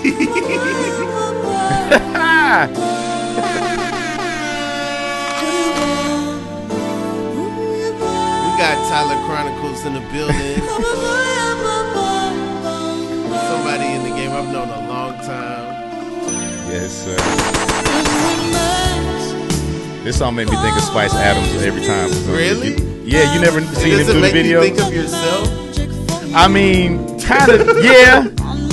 We 0.00 0.06
got 8.56 8.76
Tyler 8.88 9.20
Chronicles 9.26 9.84
in 9.84 9.92
the 9.92 10.00
building. 10.10 10.60
Somebody 13.48 13.88
in 13.92 14.02
the 14.04 14.10
game 14.16 14.30
I've 14.32 14.50
known 14.50 14.70
a 14.70 14.88
long 14.88 15.12
time. 15.18 15.68
Yes, 16.70 17.04
sir. 17.04 17.16
This 20.02 20.16
song 20.16 20.34
made 20.34 20.48
me 20.48 20.56
think 20.56 20.76
of 20.78 20.82
Spice 20.82 21.14
Adams 21.14 21.62
every 21.62 21.84
time. 21.84 22.08
Really? 22.34 22.74
Yeah, 23.04 23.34
you 23.34 23.40
never 23.40 23.60
seen 23.60 23.98
him 23.98 24.06
do 24.06 24.12
the 24.14 24.30
video? 24.30 24.62
think 24.62 24.80
of 24.80 24.94
yourself? 24.94 25.46
I 26.34 26.48
mean, 26.48 27.20
kind 27.20 27.50
of, 27.50 27.84
yeah. 27.84 28.28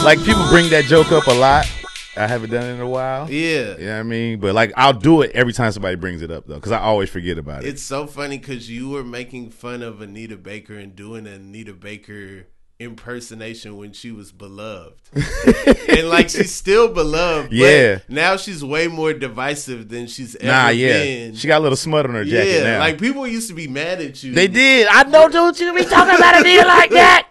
Like 0.07 0.23
people 0.23 0.47
bring 0.47 0.69
that 0.69 0.85
joke 0.85 1.11
up 1.11 1.27
a 1.27 1.33
lot. 1.33 1.69
I 2.15 2.27
haven't 2.27 2.49
done 2.49 2.63
it 2.63 2.75
in 2.75 2.79
a 2.79 2.87
while. 2.87 3.29
Yeah. 3.29 3.75
You 3.77 3.87
know 3.87 3.93
what 3.95 3.99
I 3.99 4.03
mean? 4.03 4.39
But 4.39 4.55
like, 4.55 4.71
I'll 4.77 4.93
do 4.93 5.21
it 5.21 5.31
every 5.31 5.51
time 5.51 5.69
somebody 5.73 5.97
brings 5.97 6.21
it 6.21 6.31
up 6.31 6.47
though, 6.47 6.55
because 6.55 6.71
I 6.71 6.79
always 6.79 7.09
forget 7.09 7.37
about 7.37 7.65
it. 7.65 7.67
It's 7.67 7.81
so 7.81 8.07
funny 8.07 8.37
because 8.37 8.69
you 8.69 8.87
were 8.87 9.03
making 9.03 9.49
fun 9.49 9.83
of 9.83 9.99
Anita 9.99 10.37
Baker 10.37 10.75
and 10.75 10.95
doing 10.95 11.27
an 11.27 11.33
Anita 11.33 11.73
Baker 11.73 12.47
impersonation 12.79 13.75
when 13.75 13.91
she 13.91 14.13
was 14.13 14.31
beloved. 14.31 14.95
and 15.89 16.07
like 16.07 16.29
she's 16.29 16.55
still 16.55 16.87
beloved. 16.87 17.49
but 17.49 17.57
Yeah. 17.57 17.99
Now 18.07 18.37
she's 18.37 18.63
way 18.63 18.87
more 18.87 19.11
divisive 19.11 19.89
than 19.89 20.07
she's 20.07 20.37
ever 20.37 20.47
nah, 20.47 20.69
yeah. 20.69 21.03
been. 21.03 21.35
She 21.35 21.49
got 21.49 21.59
a 21.59 21.63
little 21.63 21.75
smut 21.75 22.05
on 22.05 22.13
her 22.13 22.23
jacket 22.23 22.59
yeah, 22.59 22.63
now. 22.63 22.79
like 22.79 22.97
people 22.97 23.27
used 23.27 23.49
to 23.49 23.55
be 23.55 23.67
mad 23.67 23.99
at 23.99 24.23
you. 24.23 24.33
they 24.33 24.47
did. 24.47 24.87
I 24.89 25.03
know, 25.03 25.27
don't 25.27 25.59
you 25.59 25.73
be 25.73 25.83
talking 25.83 26.15
about 26.15 26.39
a 26.39 26.43
deal 26.43 26.65
like 26.65 26.91
that. 26.91 27.27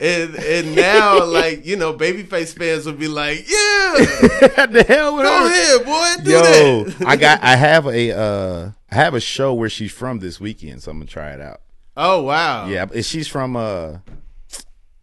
And 0.00 0.34
and 0.36 0.74
now 0.76 1.24
like 1.26 1.64
you 1.66 1.76
know, 1.76 1.94
babyface 1.94 2.56
fans 2.56 2.86
would 2.86 2.98
be 2.98 3.08
like, 3.08 3.38
yeah, 3.40 3.46
the 4.66 4.84
hell 4.88 5.16
with 5.16 5.24
go 5.24 5.32
her? 5.32 5.46
ahead, 5.46 5.84
boy, 5.84 6.24
do 6.24 6.30
Yo, 6.30 6.84
that. 6.84 7.06
I 7.06 7.16
got. 7.16 7.40
I 7.42 7.56
have 7.56 7.86
a. 7.86 8.12
uh 8.18 8.70
I 8.90 8.94
have 8.94 9.14
a 9.14 9.20
show 9.20 9.52
where 9.52 9.68
she's 9.68 9.92
from 9.92 10.18
this 10.20 10.40
weekend, 10.40 10.82
so 10.82 10.90
I'm 10.90 10.98
gonna 10.98 11.06
try 11.10 11.32
it 11.32 11.40
out. 11.40 11.60
oh 11.96 12.22
wow, 12.22 12.66
Yeah, 12.68 12.86
she's 13.02 13.28
from. 13.28 13.56
uh 13.56 13.98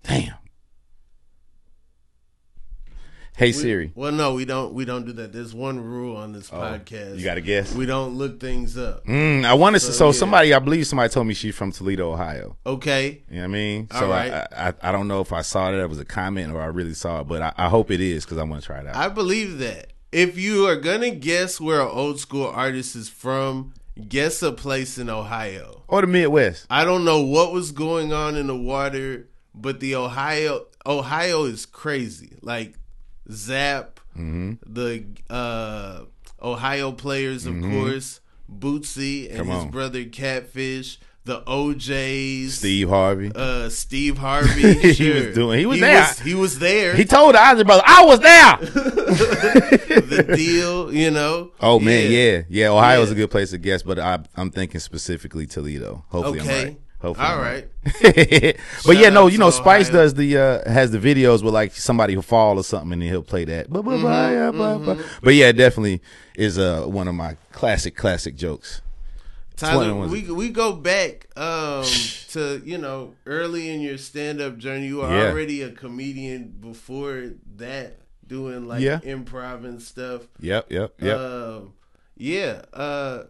Damn. 0.03 0.33
Hey 3.38 3.52
Siri. 3.52 3.91
Well, 3.95 4.14
no, 4.14 4.33
we 4.33 4.45
don't. 4.45 4.73
We 4.73 4.86
don't 4.86 5.05
do 5.05 5.11
that. 5.14 5.33
There's 5.33 5.53
one 5.53 5.80
rule 5.81 6.16
on 6.16 6.31
this 6.31 6.50
podcast. 6.50 7.11
Oh, 7.11 7.14
You 7.16 7.23
got 7.25 7.36
to 7.36 7.41
guess. 7.41 7.73
We 7.75 7.86
don't 7.86 8.16
look 8.17 8.39
things 8.39 8.78
up. 8.78 9.05
Mm, 9.05 9.44
I 9.44 9.53
wanted 9.55 9.80
to. 9.80 9.86
So, 9.88 9.91
So 9.91 10.05
yeah. 10.08 10.11
somebody, 10.14 10.53
I 10.53 10.59
believe 10.59 10.88
somebody 10.88 11.09
told 11.11 11.28
me 11.28 11.33
she's 11.33 11.53
from 11.56 11.72
Toledo, 11.73 12.13
Ohio. 12.13 12.56
Okay. 12.66 13.23
You 13.30 13.36
know 13.36 13.41
what 13.41 13.44
I 13.44 13.47
mean? 13.47 13.88
All 13.91 14.00
So 14.00 14.09
right. 14.09 14.31
I, 14.31 14.47
I 14.69 14.73
I 14.81 14.91
don't 14.94 15.09
know 15.09 15.19
if 15.19 15.33
I 15.33 15.41
saw 15.41 15.69
that 15.72 15.80
it 15.80 15.89
was 15.89 16.00
a 16.00 16.06
comment 16.06 16.53
or 16.53 16.61
I 16.61 16.67
really 16.67 16.94
saw 16.94 17.19
it, 17.22 17.28
but 17.28 17.41
I, 17.41 17.53
I 17.58 17.67
hope 17.67 17.91
it 17.91 18.00
is 18.00 18.23
because 18.23 18.38
I 18.38 18.44
want 18.44 18.61
to 18.61 18.66
try 18.66 18.80
it 18.80 18.88
out. 18.88 18.95
I 18.95 19.09
believe 19.09 19.58
that. 19.59 19.91
If 20.13 20.38
you 20.38 20.66
are 20.67 20.78
gonna 20.78 21.11
guess 21.11 21.59
where 21.59 21.81
an 21.81 21.89
old 21.91 22.22
school 22.22 22.47
artist 22.47 22.95
is 22.95 23.09
from, 23.09 23.73
guess 24.08 24.41
a 24.44 24.53
place 24.53 24.97
in 24.97 25.09
Ohio. 25.09 25.83
or 25.89 26.00
the 26.00 26.08
Midwest. 26.08 26.67
I 26.69 26.86
don't 26.86 27.03
know 27.03 27.22
what 27.22 27.52
was 27.52 27.73
going 27.73 28.13
on 28.13 28.38
in 28.38 28.47
the 28.47 28.56
water, 28.56 29.28
but 29.53 29.81
the 29.81 29.95
Ohio 29.95 30.67
Ohio 30.86 31.44
is 31.44 31.66
crazy. 31.66 32.38
Like 32.41 32.75
Zapp, 33.31 33.99
Mm-hmm. 34.17 34.53
the 34.73 35.05
uh, 35.29 36.01
Ohio 36.41 36.91
players, 36.93 37.45
of 37.45 37.59
course, 37.61 38.21
Bootsy 38.49 39.27
and 39.29 39.37
Come 39.39 39.47
his 39.49 39.63
on. 39.63 39.69
brother 39.71 40.05
Catfish, 40.05 40.99
the 41.25 41.43
O'Jays, 41.49 42.59
Steve 42.59 42.87
Harvey. 42.87 43.31
uh, 43.35 43.67
Steve 43.69 44.17
Harvey. 44.19 44.73
He 44.79 44.93
sure. 44.93 45.25
was 45.27 45.35
doing- 45.35 45.59
he 45.59 45.65
was 45.65 45.79
there. 45.81 45.99
Was, 46.01 46.19
he 46.19 46.33
was 46.35 46.59
there. 46.59 46.95
he 46.95 47.03
told 47.03 47.33
the 47.35 47.39
Ozzy 47.39 47.65
brother, 47.65 47.81
"I 47.85 48.05
was 48.05 48.19
there." 48.21 48.57
the 49.35 50.33
deal, 50.35 50.94
you 50.94 51.11
know. 51.11 51.51
Oh 51.59 51.79
man, 51.79 52.11
yeah, 52.11 52.44
yeah. 52.47 52.67
Ohio's 52.69 53.09
Yeah. 53.09 53.13
a 53.13 53.17
good 53.17 53.31
place 53.31 53.50
to 53.51 53.57
guess, 53.57 53.83
but 53.83 54.00
I, 54.00 54.19
I'm 54.35 54.51
thinking 54.51 54.79
specifically 54.79 55.45
Toledo. 55.47 56.05
Hopefully, 56.09 56.39
I'm 56.41 56.47
right. 56.47 56.79
Hopefully, 57.05 57.27
All 57.27 57.39
I'm 58.03 58.53
but 58.85 58.97
yeah, 58.97 59.09
no, 59.09 59.27
you 59.27 59.38
know, 59.38 59.49
Spice 59.51 59.89
Ohio. 59.89 60.01
does 60.01 60.13
the 60.16 60.38
uh 60.38 60.69
has 60.71 60.91
the 60.91 60.97
videos 60.99 61.43
with 61.43 61.53
like 61.53 61.73
somebody 61.73 62.13
who 62.13 62.21
fall 62.21 62.57
or 62.57 62.63
something, 62.63 62.91
and 62.93 63.01
then 63.01 63.09
he'll 63.09 63.21
play 63.21 63.45
that. 63.45 63.67
Ya- 63.69 64.51
ba- 64.51 64.79
ba. 64.79 65.03
But 65.23 65.33
yeah, 65.35 65.47
it 65.49 65.53
definitely 65.53 66.01
is 66.35 66.57
uh 66.57 66.83
one 66.85 67.07
of 67.07 67.15
my 67.15 67.38
classic 67.51 67.95
classic 67.95 68.35
jokes. 68.35 68.81
Tyler, 69.55 69.95
we 70.07 70.29
we 70.31 70.49
go 70.49 70.73
back 70.73 71.27
um, 71.38 71.85
to 72.31 72.61
you 72.65 72.77
know 72.77 73.13
early 73.25 73.69
in 73.69 73.79
your 73.79 73.97
stand 73.97 74.41
up 74.41 74.57
journey. 74.57 74.88
You 74.88 74.97
were 74.97 75.09
Yeah. 75.09 75.29
already 75.31 75.61
a 75.61 75.71
comedian 75.71 76.53
before 76.59 77.31
that, 77.55 77.99
doing 78.27 78.67
like 78.67 78.81
Yeah. 78.81 78.99
improv 78.99 79.63
and 79.63 79.81
stuff. 79.81 80.23
Yep, 80.41 80.71
yep, 80.71 80.94
yep. 81.01 81.17
Um, 81.17 81.73
yeah. 82.17 82.63
Uh, 82.73 83.23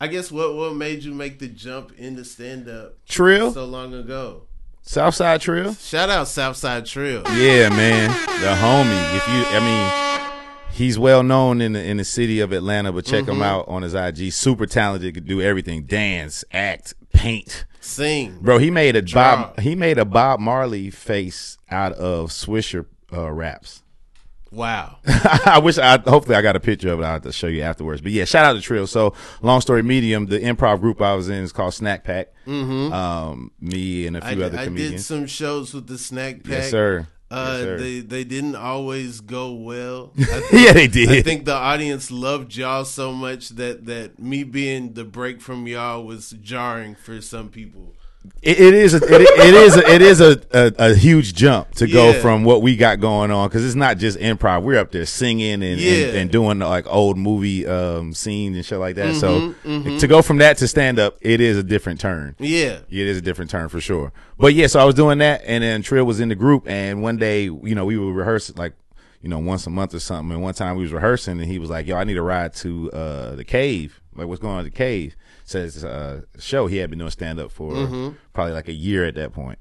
I 0.00 0.06
guess 0.06 0.30
what 0.30 0.54
what 0.54 0.74
made 0.76 1.02
you 1.02 1.12
make 1.12 1.38
the 1.38 1.48
jump 1.48 1.92
into 1.98 2.24
stand 2.24 2.68
up 2.68 2.96
Trill, 3.08 3.52
so 3.52 3.64
long 3.64 3.94
ago? 3.94 4.42
Southside 4.82 5.40
Trill. 5.40 5.74
Shout 5.74 6.08
out 6.08 6.28
Southside 6.28 6.86
Trill. 6.86 7.22
Yeah, 7.36 7.68
man, 7.68 8.10
the 8.40 8.54
homie. 8.54 9.16
If 9.16 9.28
you, 9.28 9.56
I 9.56 9.60
mean, 10.30 10.70
he's 10.72 10.98
well 10.98 11.22
known 11.22 11.60
in 11.60 11.72
the 11.72 11.82
in 11.84 11.96
the 11.98 12.04
city 12.04 12.40
of 12.40 12.52
Atlanta, 12.52 12.92
but 12.92 13.04
check 13.04 13.22
Mm-hmm. 13.24 13.32
him 13.32 13.42
out 13.42 13.66
on 13.68 13.82
his 13.82 13.94
IG. 13.94 14.32
Super 14.32 14.66
talented, 14.66 15.14
could 15.14 15.26
do 15.26 15.42
everything: 15.42 15.82
dance, 15.84 16.44
act, 16.52 16.94
paint. 17.12 17.64
Sing. 17.80 18.38
Bro, 18.40 18.58
he 18.58 18.70
made 18.70 18.96
a 18.96 19.02
Bob. 19.02 19.58
He 19.60 19.74
made 19.74 19.98
a 19.98 20.04
Bob 20.04 20.40
Marley 20.40 20.90
face 20.90 21.58
out 21.70 21.92
of 21.94 22.30
Swisher 22.30 22.86
uh, 23.12 23.30
wraps. 23.30 23.82
Wow. 24.50 24.98
I 25.06 25.60
wish 25.62 25.78
I 25.78 25.98
hopefully 25.98 26.36
I 26.36 26.42
got 26.42 26.56
a 26.56 26.60
picture 26.60 26.92
of 26.92 27.00
it. 27.00 27.02
I'll 27.02 27.12
have 27.12 27.22
to 27.22 27.32
show 27.32 27.48
you 27.48 27.62
afterwards. 27.62 28.00
But 28.00 28.12
yeah, 28.12 28.24
shout 28.24 28.44
out 28.44 28.54
to 28.54 28.60
Trill. 28.60 28.86
So 28.86 29.14
long 29.42 29.60
story 29.60 29.82
medium, 29.82 30.26
the 30.26 30.38
improv 30.38 30.80
group 30.80 31.02
I 31.02 31.14
was 31.14 31.28
in 31.28 31.42
is 31.42 31.52
called 31.52 31.74
Snack 31.74 32.04
Pack. 32.04 32.28
Mm-hmm. 32.46 32.92
Um, 32.92 33.52
me 33.60 34.06
and 34.06 34.16
a 34.16 34.20
few 34.20 34.42
other 34.42 34.58
I 34.58 34.68
did 34.68 35.00
some 35.00 35.26
shows 35.26 35.74
with 35.74 35.86
the 35.86 35.98
Snack 35.98 36.44
Pack. 36.44 36.52
yes, 36.52 36.70
sir. 36.70 37.08
Uh, 37.30 37.56
yes, 37.58 37.80
they 37.80 38.00
they 38.00 38.24
didn't 38.24 38.56
always 38.56 39.20
go 39.20 39.52
well. 39.52 40.12
I 40.18 40.22
think, 40.24 40.52
yeah, 40.52 40.72
they 40.72 40.86
did. 40.86 41.10
I 41.10 41.20
think 41.20 41.44
the 41.44 41.54
audience 41.54 42.10
loved 42.10 42.56
y'all 42.56 42.86
so 42.86 43.12
much 43.12 43.50
that 43.50 43.84
that 43.84 44.18
me 44.18 44.44
being 44.44 44.94
the 44.94 45.04
break 45.04 45.42
from 45.42 45.66
y'all 45.66 46.04
was 46.04 46.30
jarring 46.30 46.94
for 46.94 47.20
some 47.20 47.50
people. 47.50 47.94
It, 48.42 48.60
it 48.60 48.74
is. 48.74 48.94
A, 48.94 48.96
it, 48.98 49.20
it 49.22 49.54
is. 49.54 49.76
A, 49.76 49.88
it 49.94 50.02
is 50.02 50.20
a, 50.20 50.40
a, 50.52 50.90
a 50.90 50.94
huge 50.94 51.34
jump 51.34 51.72
to 51.76 51.86
go 51.86 52.10
Yeah. 52.12 52.20
from 52.20 52.44
what 52.44 52.62
we 52.62 52.76
got 52.76 53.00
going 53.00 53.30
on 53.30 53.48
because 53.48 53.64
it's 53.64 53.74
not 53.74 53.98
just 53.98 54.18
improv. 54.18 54.62
We're 54.62 54.78
up 54.78 54.90
there 54.92 55.06
singing 55.06 55.62
and, 55.62 55.80
Yeah. 55.80 56.06
and, 56.08 56.16
and 56.16 56.30
doing 56.30 56.58
like 56.60 56.86
old 56.86 57.18
movie 57.18 57.66
um, 57.66 58.14
scenes 58.14 58.56
and 58.56 58.64
shit 58.64 58.78
like 58.78 58.96
that. 58.96 59.14
so 59.16 59.54
Mm-hmm, 59.64 59.98
to 59.98 60.06
go 60.06 60.22
from 60.22 60.38
that 60.38 60.56
to 60.58 60.68
stand 60.68 60.98
up, 60.98 61.16
it 61.20 61.40
is 61.40 61.56
a 61.58 61.62
different 61.62 62.00
turn. 62.00 62.36
Yeah. 62.38 62.78
It 62.88 63.06
is 63.06 63.18
a 63.18 63.22
different 63.22 63.50
turn 63.50 63.68
for 63.68 63.80
sure. 63.80 64.12
But 64.38 64.54
yeah, 64.54 64.66
so 64.68 64.78
I 64.80 64.84
was 64.84 64.94
doing 64.94 65.18
that, 65.18 65.42
and 65.44 65.64
then 65.64 65.82
Trill 65.82 66.04
was 66.04 66.20
in 66.20 66.28
the 66.28 66.34
group, 66.36 66.68
and 66.68 67.02
one 67.02 67.16
day, 67.16 67.44
you 67.44 67.74
know, 67.74 67.84
we 67.84 67.98
were 67.98 68.12
rehearsing 68.12 68.56
like, 68.56 68.74
you 69.20 69.28
know, 69.28 69.40
once 69.40 69.66
a 69.66 69.70
month 69.70 69.94
or 69.94 69.98
something. 69.98 70.32
And 70.32 70.42
one 70.42 70.54
time 70.54 70.76
we 70.76 70.82
was 70.84 70.92
rehearsing, 70.92 71.40
and 71.40 71.50
he 71.50 71.58
was 71.58 71.68
like, 71.70 71.88
"Yo, 71.88 71.96
I 71.96 72.04
need 72.04 72.16
a 72.16 72.22
ride 72.22 72.54
to 72.54 72.92
uh, 72.92 73.34
the 73.34 73.42
cave. 73.44 74.00
Like, 74.18 74.28
what's 74.28 74.40
going 74.40 74.54
on 74.54 74.60
at 74.60 74.64
the 74.64 74.70
cave?" 74.70 75.16
Says 75.44 75.84
uh, 75.84 76.22
show 76.38 76.66
he 76.66 76.76
had 76.76 76.90
been 76.90 76.98
doing 76.98 77.10
stand 77.10 77.40
up 77.40 77.50
for 77.50 77.74
probably 78.32 78.52
like 78.52 78.68
a 78.68 78.72
year 78.72 79.04
at 79.04 79.14
that 79.14 79.32
point. 79.32 79.60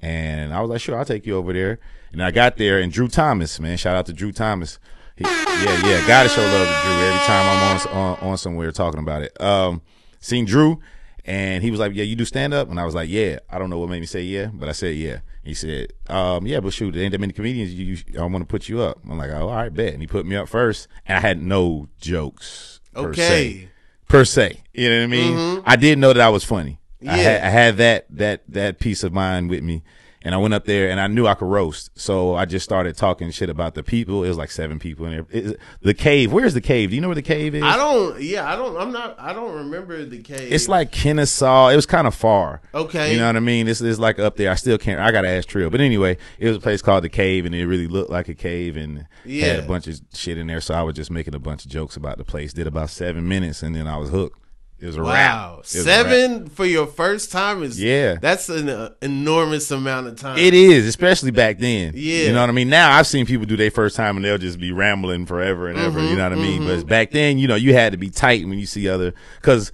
And 0.00 0.52
I 0.52 0.60
was 0.60 0.70
like, 0.70 0.80
"Sure, 0.80 0.98
I'll 0.98 1.04
take 1.04 1.26
you 1.26 1.36
over 1.36 1.52
there." 1.52 1.78
And 2.12 2.22
I 2.22 2.30
got 2.30 2.56
there, 2.56 2.78
and 2.78 2.92
Drew 2.92 3.08
Thomas, 3.08 3.58
man, 3.58 3.76
shout 3.76 3.96
out 3.96 4.06
to 4.06 4.12
Drew 4.12 4.32
Thomas. 4.32 4.78
He, 5.16 5.24
yeah, 5.24 5.86
yeah, 5.86 6.06
gotta 6.06 6.28
show 6.28 6.42
love 6.42 6.66
to 6.68 6.82
Drew 6.82 7.06
every 7.06 7.20
time 7.20 7.48
I'm 7.48 7.96
on, 7.96 7.96
on 7.96 8.30
on 8.30 8.38
somewhere 8.38 8.70
talking 8.72 9.00
about 9.00 9.22
it. 9.22 9.40
Um, 9.40 9.80
seen 10.20 10.44
Drew, 10.44 10.80
and 11.24 11.62
he 11.62 11.70
was 11.70 11.80
like, 11.80 11.94
"Yeah, 11.94 12.04
you 12.04 12.16
do 12.16 12.24
stand 12.24 12.52
up," 12.52 12.68
and 12.68 12.78
I 12.78 12.84
was 12.84 12.94
like, 12.94 13.08
"Yeah." 13.08 13.38
I 13.48 13.58
don't 13.58 13.70
know 13.70 13.78
what 13.78 13.88
made 13.88 14.00
me 14.00 14.06
say 14.06 14.22
yeah, 14.22 14.50
but 14.52 14.68
I 14.68 14.72
said 14.72 14.96
yeah. 14.96 15.20
He 15.42 15.54
said, 15.54 15.92
um, 16.08 16.46
"Yeah, 16.46 16.60
but 16.60 16.72
shoot, 16.72 16.92
there 16.92 17.02
ain't 17.02 17.12
that 17.12 17.20
many 17.20 17.32
comedians. 17.32 17.72
You, 17.74 17.96
you 18.06 18.20
I 18.20 18.24
want 18.24 18.42
to 18.42 18.46
put 18.46 18.68
you 18.68 18.80
up." 18.80 18.98
I'm 19.08 19.18
like, 19.18 19.30
"Oh, 19.30 19.48
all 19.48 19.54
right, 19.54 19.72
bet." 19.72 19.92
And 19.92 20.02
he 20.02 20.06
put 20.06 20.26
me 20.26 20.36
up 20.36 20.48
first, 20.48 20.88
and 21.06 21.16
I 21.16 21.20
had 21.20 21.42
no 21.42 21.88
jokes. 22.00 22.80
Okay. 22.96 23.68
Per 24.14 24.24
se, 24.24 24.62
you 24.72 24.88
know 24.88 24.98
what 24.98 25.02
I 25.02 25.06
mean. 25.08 25.34
Mm-hmm. 25.34 25.62
I 25.66 25.74
did 25.74 25.98
know 25.98 26.12
that 26.12 26.22
I 26.22 26.28
was 26.28 26.44
funny. 26.44 26.78
I, 27.04 27.16
had, 27.16 27.42
I 27.42 27.48
had 27.48 27.76
that 27.78 28.06
that 28.10 28.42
that 28.46 28.78
peace 28.78 29.02
of 29.02 29.12
mind 29.12 29.50
with 29.50 29.64
me, 29.64 29.82
and 30.24 30.34
I 30.34 30.38
went 30.38 30.54
up 30.54 30.64
there 30.64 30.90
and 30.90 30.98
I 30.98 31.06
knew 31.06 31.26
I 31.26 31.34
could 31.34 31.46
roast. 31.48 31.90
So 31.94 32.34
I 32.34 32.44
just 32.46 32.64
started 32.64 32.96
talking 32.96 33.30
shit 33.30 33.50
about 33.50 33.74
the 33.74 33.82
people. 33.82 34.24
It 34.24 34.28
was 34.28 34.38
like 34.38 34.50
seven 34.50 34.78
people 34.78 35.06
in 35.06 35.12
there. 35.12 35.26
It- 35.30 35.60
the 35.82 35.94
cave. 35.94 36.32
Where's 36.32 36.54
the 36.54 36.60
cave? 36.60 36.90
Do 36.90 36.96
you 36.96 37.00
know 37.02 37.08
where 37.08 37.14
the 37.14 37.22
cave 37.22 37.54
is? 37.54 37.62
I 37.62 37.76
don't. 37.76 38.20
Yeah, 38.20 38.50
I 38.50 38.56
don't. 38.56 38.76
I'm 38.76 38.90
not. 38.90 39.14
I 39.20 39.32
don't 39.32 39.54
remember 39.54 40.04
the 40.04 40.22
cave. 40.22 40.52
It's 40.52 40.68
like 40.68 40.90
Kennesaw. 40.90 41.68
It 41.68 41.76
was 41.76 41.86
kind 41.86 42.06
of 42.06 42.14
far. 42.14 42.60
Okay. 42.74 43.12
You 43.12 43.18
know 43.18 43.26
what 43.26 43.36
I 43.36 43.40
mean? 43.40 43.66
This 43.66 43.80
is 43.80 44.00
like 44.00 44.18
up 44.18 44.36
there. 44.36 44.50
I 44.50 44.54
still 44.54 44.78
can't. 44.78 45.00
I 45.00 45.12
got 45.12 45.22
to 45.22 45.28
ask 45.28 45.46
Trill. 45.48 45.70
But 45.70 45.80
anyway, 45.80 46.16
it 46.38 46.48
was 46.48 46.56
a 46.56 46.60
place 46.60 46.80
called 46.82 47.04
the 47.04 47.08
Cave, 47.10 47.44
and 47.44 47.54
it 47.54 47.66
really 47.66 47.86
looked 47.86 48.10
like 48.10 48.28
a 48.28 48.34
cave, 48.34 48.76
and 48.76 48.98
had 48.98 49.06
Yeah. 49.26 49.46
a 49.54 49.62
bunch 49.66 49.86
of 49.86 50.00
shit 50.14 50.38
in 50.38 50.46
there. 50.46 50.60
So 50.60 50.74
I 50.74 50.82
was 50.82 50.94
just 50.96 51.10
making 51.10 51.34
a 51.34 51.38
bunch 51.38 51.64
of 51.64 51.70
jokes 51.70 51.96
about 51.96 52.18
the 52.18 52.24
place. 52.24 52.52
Did 52.54 52.66
about 52.66 52.90
seven 52.90 53.28
minutes, 53.28 53.62
and 53.62 53.74
then 53.76 53.86
I 53.86 53.96
was 53.98 54.10
hooked. 54.10 54.38
It 54.80 54.86
was 54.86 54.96
a 54.96 55.02
Wow, 55.02 55.06
wrap. 55.06 55.64
It 55.64 55.74
a 55.74 55.78
wrap. 55.78 55.84
seven 55.84 56.48
for 56.48 56.66
your 56.66 56.86
first 56.86 57.32
time 57.32 57.62
is 57.62 57.80
Yeah. 57.82 58.16
That's 58.20 58.48
an 58.48 58.68
uh, 58.68 58.90
enormous 59.00 59.70
amount 59.70 60.08
of 60.08 60.16
time. 60.16 60.36
It 60.38 60.52
is, 60.52 60.86
especially 60.86 61.30
back 61.30 61.58
then. 61.58 61.92
Yeah. 61.96 62.26
You 62.26 62.32
know 62.32 62.40
what 62.40 62.50
I 62.50 62.52
mean? 62.52 62.68
Now 62.68 62.92
I've 62.92 63.06
seen 63.06 63.24
people 63.24 63.46
do 63.46 63.56
their 63.56 63.70
first 63.70 63.96
time 63.96 64.16
and 64.16 64.24
they'll 64.24 64.36
just 64.36 64.58
be 64.60 64.72
rambling 64.72 65.26
forever 65.26 65.68
and 65.68 65.78
ever. 65.78 66.00
You 66.02 66.16
know 66.16 66.24
what 66.28 66.32
I 66.38 66.42
mean? 66.42 66.66
But 66.66 66.86
back 66.86 67.12
then, 67.12 67.38
you 67.38 67.46
know, 67.48 67.54
you 67.54 67.72
had 67.72 67.92
to 67.92 67.98
be 67.98 68.10
tight 68.10 68.46
when 68.46 68.58
you 68.58 68.66
see 68.66 68.88
other, 68.88 69.14
cause 69.42 69.72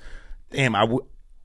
damn, 0.52 0.76
I, 0.76 0.80
w- 0.82 1.04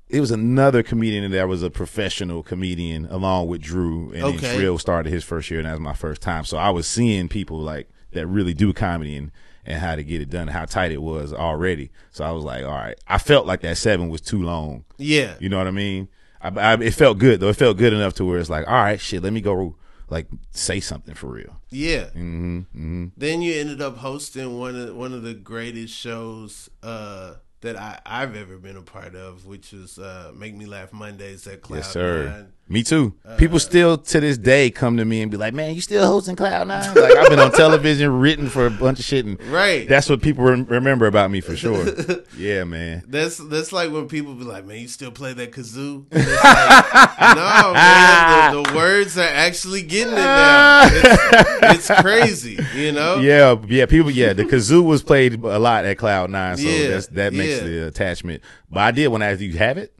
it 0.09 0.19
was 0.19 0.29
another 0.31 0.83
comedian 0.83 1.31
that 1.31 1.47
was 1.47 1.63
a 1.63 1.71
professional 1.71 2.43
comedian 2.43 3.07
along 3.07 3.47
with 3.47 3.61
Drew 3.61 4.11
and 4.11 4.21
then 4.21 4.35
Okay. 4.35 4.55
Trill 4.57 4.77
started 4.77 5.11
his 5.11 5.23
first 5.23 5.49
year 5.49 5.59
and 5.61 5.67
that 5.67 5.71
was 5.71 5.79
my 5.81 5.93
first 5.93 6.21
time. 6.21 6.43
So 6.45 6.57
I 6.57 6.69
was 6.69 6.85
seeing 6.87 7.29
people 7.29 7.57
like 7.59 7.89
that 8.11 8.27
really 8.27 8.53
do 8.53 8.73
comedy 8.73 9.15
and, 9.15 9.31
and 9.65 9.79
how 9.79 9.95
to 9.95 10.03
get 10.03 10.21
it 10.21 10.29
done, 10.29 10.47
how 10.47 10.65
tight 10.65 10.91
it 10.91 11.01
was 11.01 11.33
already. 11.33 11.89
So 12.11 12.23
I 12.23 12.31
was 12.31 12.43
like, 12.43 12.63
all 12.63 12.71
right, 12.71 12.97
I 13.07 13.17
felt 13.17 13.45
like 13.47 13.61
that 13.61 13.77
seven 13.77 14.09
was 14.09 14.21
too 14.21 14.41
long. 14.41 14.85
Yeah, 14.97 15.35
You 15.39 15.49
know 15.49 15.57
what 15.57 15.67
I 15.67 15.71
mean? 15.71 16.07
I, 16.41 16.49
I, 16.49 16.73
it 16.81 16.93
felt 16.93 17.17
good 17.17 17.39
though. 17.39 17.49
It 17.49 17.55
felt 17.55 17.77
good 17.77 17.93
enough 17.93 18.13
to 18.15 18.25
where 18.25 18.37
it's 18.39 18.49
like, 18.49 18.67
all 18.67 18.73
right, 18.75 18.99
shit, 18.99 19.23
let 19.23 19.33
me 19.33 19.41
go 19.41 19.75
like 20.09 20.27
say 20.51 20.79
something 20.79 21.15
for 21.15 21.27
real. 21.27 21.59
yeah. 21.71 22.05
hmm 22.09 22.59
hmm 22.73 23.07
Then 23.17 23.41
you 23.41 23.55
ended 23.59 23.81
up 23.81 23.97
hosting 23.97 24.59
one 24.59 24.75
of 24.75 24.95
one 24.95 25.13
of 25.13 25.23
the 25.23 25.33
greatest 25.33 25.95
shows 25.95 26.69
uh, 26.83 27.35
that 27.61 27.75
I, 27.75 27.99
I've 28.05 28.35
ever 28.35 28.57
been 28.57 28.77
a 28.77 28.83
part 28.83 29.15
of, 29.15 29.47
which 29.47 29.73
is 29.73 29.97
uh, 29.97 30.31
Make 30.35 30.53
Me 30.55 30.67
Laugh 30.67 30.93
Mondays 30.93 31.47
at 31.47 31.63
Cloud 31.63 31.77
Yes, 31.77 31.91
sir. 31.91 32.25
Nine. 32.29 32.53
Me 32.67 32.81
too. 32.81 33.13
Uh, 33.23 33.35
people 33.35 33.59
still 33.59 33.95
to 33.95 34.19
this 34.19 34.39
day 34.39 34.71
come 34.71 34.97
to 34.97 35.05
me 35.05 35.21
and 35.21 35.29
be 35.29 35.37
like, 35.37 35.53
"Man, 35.53 35.75
you 35.75 35.81
still 35.81 36.03
hosting 36.07 36.35
Cloud 36.35 36.67
Nine? 36.67 36.95
Like 36.95 37.15
I've 37.15 37.29
been 37.29 37.37
on 37.37 37.51
television, 37.55 38.11
written 38.19 38.49
for 38.49 38.65
a 38.65 38.71
bunch 38.71 38.97
of 38.97 39.05
shit, 39.05 39.23
and 39.23 39.39
Right. 39.51 39.87
that's 39.87 40.09
what 40.09 40.19
people 40.23 40.43
rem- 40.45 40.65
remember 40.65 41.05
about 41.05 41.29
me 41.29 41.41
for 41.41 41.55
sure. 41.55 41.85
yeah, 42.37 42.63
man. 42.63 43.03
That's 43.07 43.37
that's 43.37 43.71
like 43.71 43.91
when 43.91 44.07
people 44.07 44.33
be 44.33 44.45
like, 44.45 44.65
"Man, 44.65 44.79
you 44.79 44.87
still 44.87 45.11
play 45.11 45.33
that 45.33 45.51
kazoo?" 45.51 46.05
Like, 46.11 46.23
no, 47.35 47.73
man, 47.73 48.53
the, 48.55 48.63
the 48.63 48.75
words 48.75 49.15
are 49.19 49.21
actually 49.21 49.83
getting 49.83 50.13
it 50.13 50.15
now. 50.15 50.89
It's, 50.91 51.87
it's 51.89 52.01
crazy, 52.01 52.57
you 52.75 52.91
know. 52.93 53.17
Yeah, 53.19 53.57
yeah. 53.67 53.85
People, 53.85 54.09
yeah. 54.09 54.33
The 54.33 54.43
kazoo 54.45 54.83
was 54.83 55.03
played 55.03 55.35
a 55.43 55.59
lot 55.59 55.85
at 55.85 55.99
Cloud 55.99 56.31
Nine, 56.31 56.57
so 56.57 56.63
Yeah, 56.67 56.87
that's, 56.87 57.07
that 57.09 57.31
makes 57.31 57.57
yeah. 57.61 57.63
the 57.67 57.87
attachment. 57.89 58.41
But 58.71 58.79
I 58.79 58.89
did 58.91 59.09
when 59.09 59.21
I 59.21 59.33
asked 59.33 59.41
you, 59.41 59.53
have 59.53 59.77
it? 59.77 59.91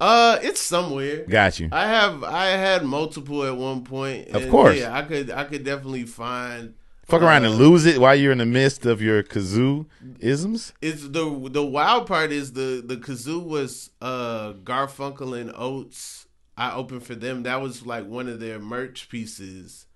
Uh, 0.00 0.38
it's 0.42 0.60
somewhere. 0.60 1.24
Got 1.26 1.58
you. 1.58 1.68
I 1.72 1.86
have 1.86 2.22
I 2.24 2.46
had 2.50 2.84
multiple 2.84 3.44
at 3.44 3.56
one 3.56 3.82
point. 3.84 4.28
Of 4.28 4.48
course. 4.48 4.78
yeah. 4.78 4.96
I 4.96 5.02
could 5.02 5.30
I 5.30 5.44
could 5.44 5.64
definitely 5.64 6.04
find. 6.04 6.74
Fuck 7.04 7.22
around 7.22 7.44
and 7.46 7.54
uh, 7.54 7.56
lose 7.56 7.86
it 7.86 7.98
while 7.98 8.14
you're 8.14 8.32
in 8.32 8.38
the 8.38 8.44
midst 8.46 8.84
of 8.84 9.00
your 9.00 9.22
kazoo 9.22 9.86
isms. 10.20 10.72
It's 10.82 11.08
the 11.08 11.48
the 11.50 11.64
wild 11.64 12.06
part 12.06 12.30
is 12.32 12.52
the 12.52 12.82
the 12.86 12.96
kazoo 12.96 13.42
was 13.44 13.90
uh 14.02 14.52
Garfunkel 14.52 15.38
and 15.40 15.50
Oates. 15.56 16.26
I 16.56 16.74
opened 16.74 17.04
for 17.04 17.14
them. 17.14 17.44
That 17.44 17.60
was 17.62 17.86
like 17.86 18.06
one 18.06 18.28
of 18.28 18.40
their 18.40 18.58
merch 18.58 19.08
pieces, 19.08 19.86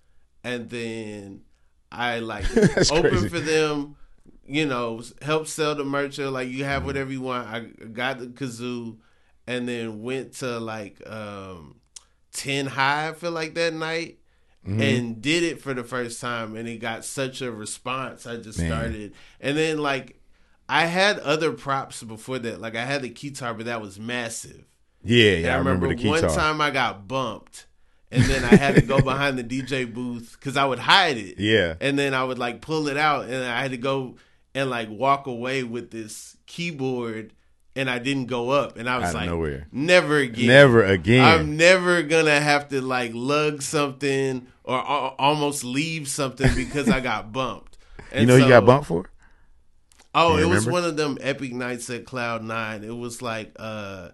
and 0.43 0.69
then 0.69 1.41
I 1.91 2.19
like 2.19 2.45
opened 2.91 3.03
crazy. 3.11 3.29
for 3.29 3.39
them. 3.39 3.95
You 4.45 4.65
know, 4.65 5.01
help 5.21 5.47
sell 5.47 5.75
the 5.75 5.85
merch. 5.85 6.19
or, 6.19 6.29
Like 6.29 6.47
you 6.49 6.59
Mm-hmm. 6.59 6.63
have 6.69 6.85
whatever 6.85 7.11
you 7.11 7.21
want. 7.21 7.47
I 7.47 7.59
got 7.87 8.19
the 8.19 8.27
kazoo, 8.27 8.97
and 9.47 9.67
then 9.67 10.01
went 10.01 10.33
to 10.35 10.59
like 10.59 10.97
um 11.07 11.79
ten 12.31 12.65
high. 12.67 13.09
I 13.09 13.13
feel 13.13 13.31
like 13.31 13.55
that 13.55 13.73
night. 13.73 14.19
Mm-hmm. 14.65 14.81
And 14.81 15.21
did 15.21 15.43
it 15.43 15.61
for 15.61 15.73
the 15.73 15.83
first 15.83 16.21
time, 16.21 16.55
and 16.55 16.69
it 16.69 16.77
got 16.77 17.03
such 17.03 17.41
a 17.41 17.51
response. 17.51 18.25
I 18.25 18.37
just 18.37 18.59
Man. 18.59 18.67
started, 18.69 19.13
and 19.41 19.57
then 19.57 19.79
like 19.79 20.21
I 20.69 20.85
had 20.85 21.19
other 21.19 21.51
props 21.51 22.01
before 22.01 22.39
that. 22.39 22.61
Like 22.61 22.75
I 22.77 22.85
had 22.85 23.01
the 23.01 23.09
guitar, 23.09 23.53
but 23.53 23.65
that 23.65 23.81
was 23.81 23.99
massive. 23.99 24.63
Yeah, 25.03 25.31
And 25.33 25.41
yeah. 25.43 25.55
I 25.55 25.57
remember, 25.57 25.93
the 25.93 26.07
one 26.07 26.21
time 26.21 26.61
I 26.61 26.71
got 26.71 27.07
bumped, 27.07 27.65
and 28.09 28.23
then 28.23 28.43
I 28.45 28.55
had 28.55 28.75
to 28.75 28.81
go 28.81 29.01
behind 29.01 29.37
the 29.37 29.43
DJ 29.43 29.91
booth 29.91 30.37
because 30.39 30.55
I 30.55 30.65
would 30.65 30.79
hide 30.79 31.17
it. 31.17 31.39
Yeah. 31.39 31.75
And 31.81 31.99
then 31.99 32.13
I 32.13 32.23
would 32.23 32.39
like 32.39 32.61
pull 32.61 32.87
it 32.87 32.97
out, 32.97 33.25
and 33.25 33.43
I 33.43 33.61
had 33.61 33.71
to 33.71 33.77
go 33.77 34.15
and 34.55 34.69
like 34.69 34.89
walk 34.89 35.27
away 35.27 35.63
with 35.63 35.91
this 35.91 36.37
keyboard, 36.45 37.33
and 37.75 37.89
I 37.89 37.99
didn't 37.99 38.25
go 38.27 38.49
up, 38.51 38.77
and 38.77 38.89
I 38.89 38.97
was 38.99 39.13
like, 39.13 39.29
nowhere. 39.29 39.67
never 39.71 40.17
again, 40.17 40.47
Never 40.47 40.83
again. 40.83 41.23
I'm 41.23 41.57
never 41.57 42.01
gonna 42.03 42.39
have 42.39 42.69
to 42.69 42.81
like 42.81 43.11
lug 43.13 43.61
something 43.61 44.47
or 44.63 44.77
a- 44.77 45.13
almost 45.19 45.63
leave 45.63 46.07
something 46.07 46.49
because 46.55 46.89
I 46.89 46.99
got 46.99 47.31
bumped. 47.31 47.77
And 48.11 48.21
you 48.21 48.27
know 48.27 48.37
who 48.37 48.43
you 48.43 48.49
got 48.49 48.65
bumped 48.65 48.87
for? 48.87 49.09
Oh, 50.15 50.37
it 50.37 50.45
was 50.45 50.67
one 50.67 50.83
of 50.83 50.95
them 50.97 51.17
epic 51.21 51.53
nights 51.53 51.89
at 51.89 52.05
Cloud 52.05 52.43
Nine. 52.43 52.83
It 52.83 52.95
was 52.95 53.21
like 53.23 53.51
uh 53.57 54.09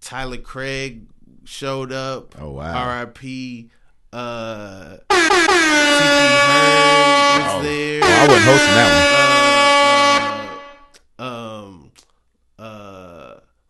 Tyler 0.00 0.38
Craig 0.38 1.06
showed 1.44 1.92
up. 1.92 2.34
Oh, 2.40 2.50
wow. 2.50 2.74
R.I.P. 2.74 3.70
Uh, 4.12 4.96
Hearn 5.10 7.42
was 7.42 7.54
Oh. 7.54 7.62
there. 7.62 8.00
Oh, 8.02 8.06
I 8.06 8.26
wasn't 8.28 8.44
hosting 8.44 8.74
that 8.74 9.33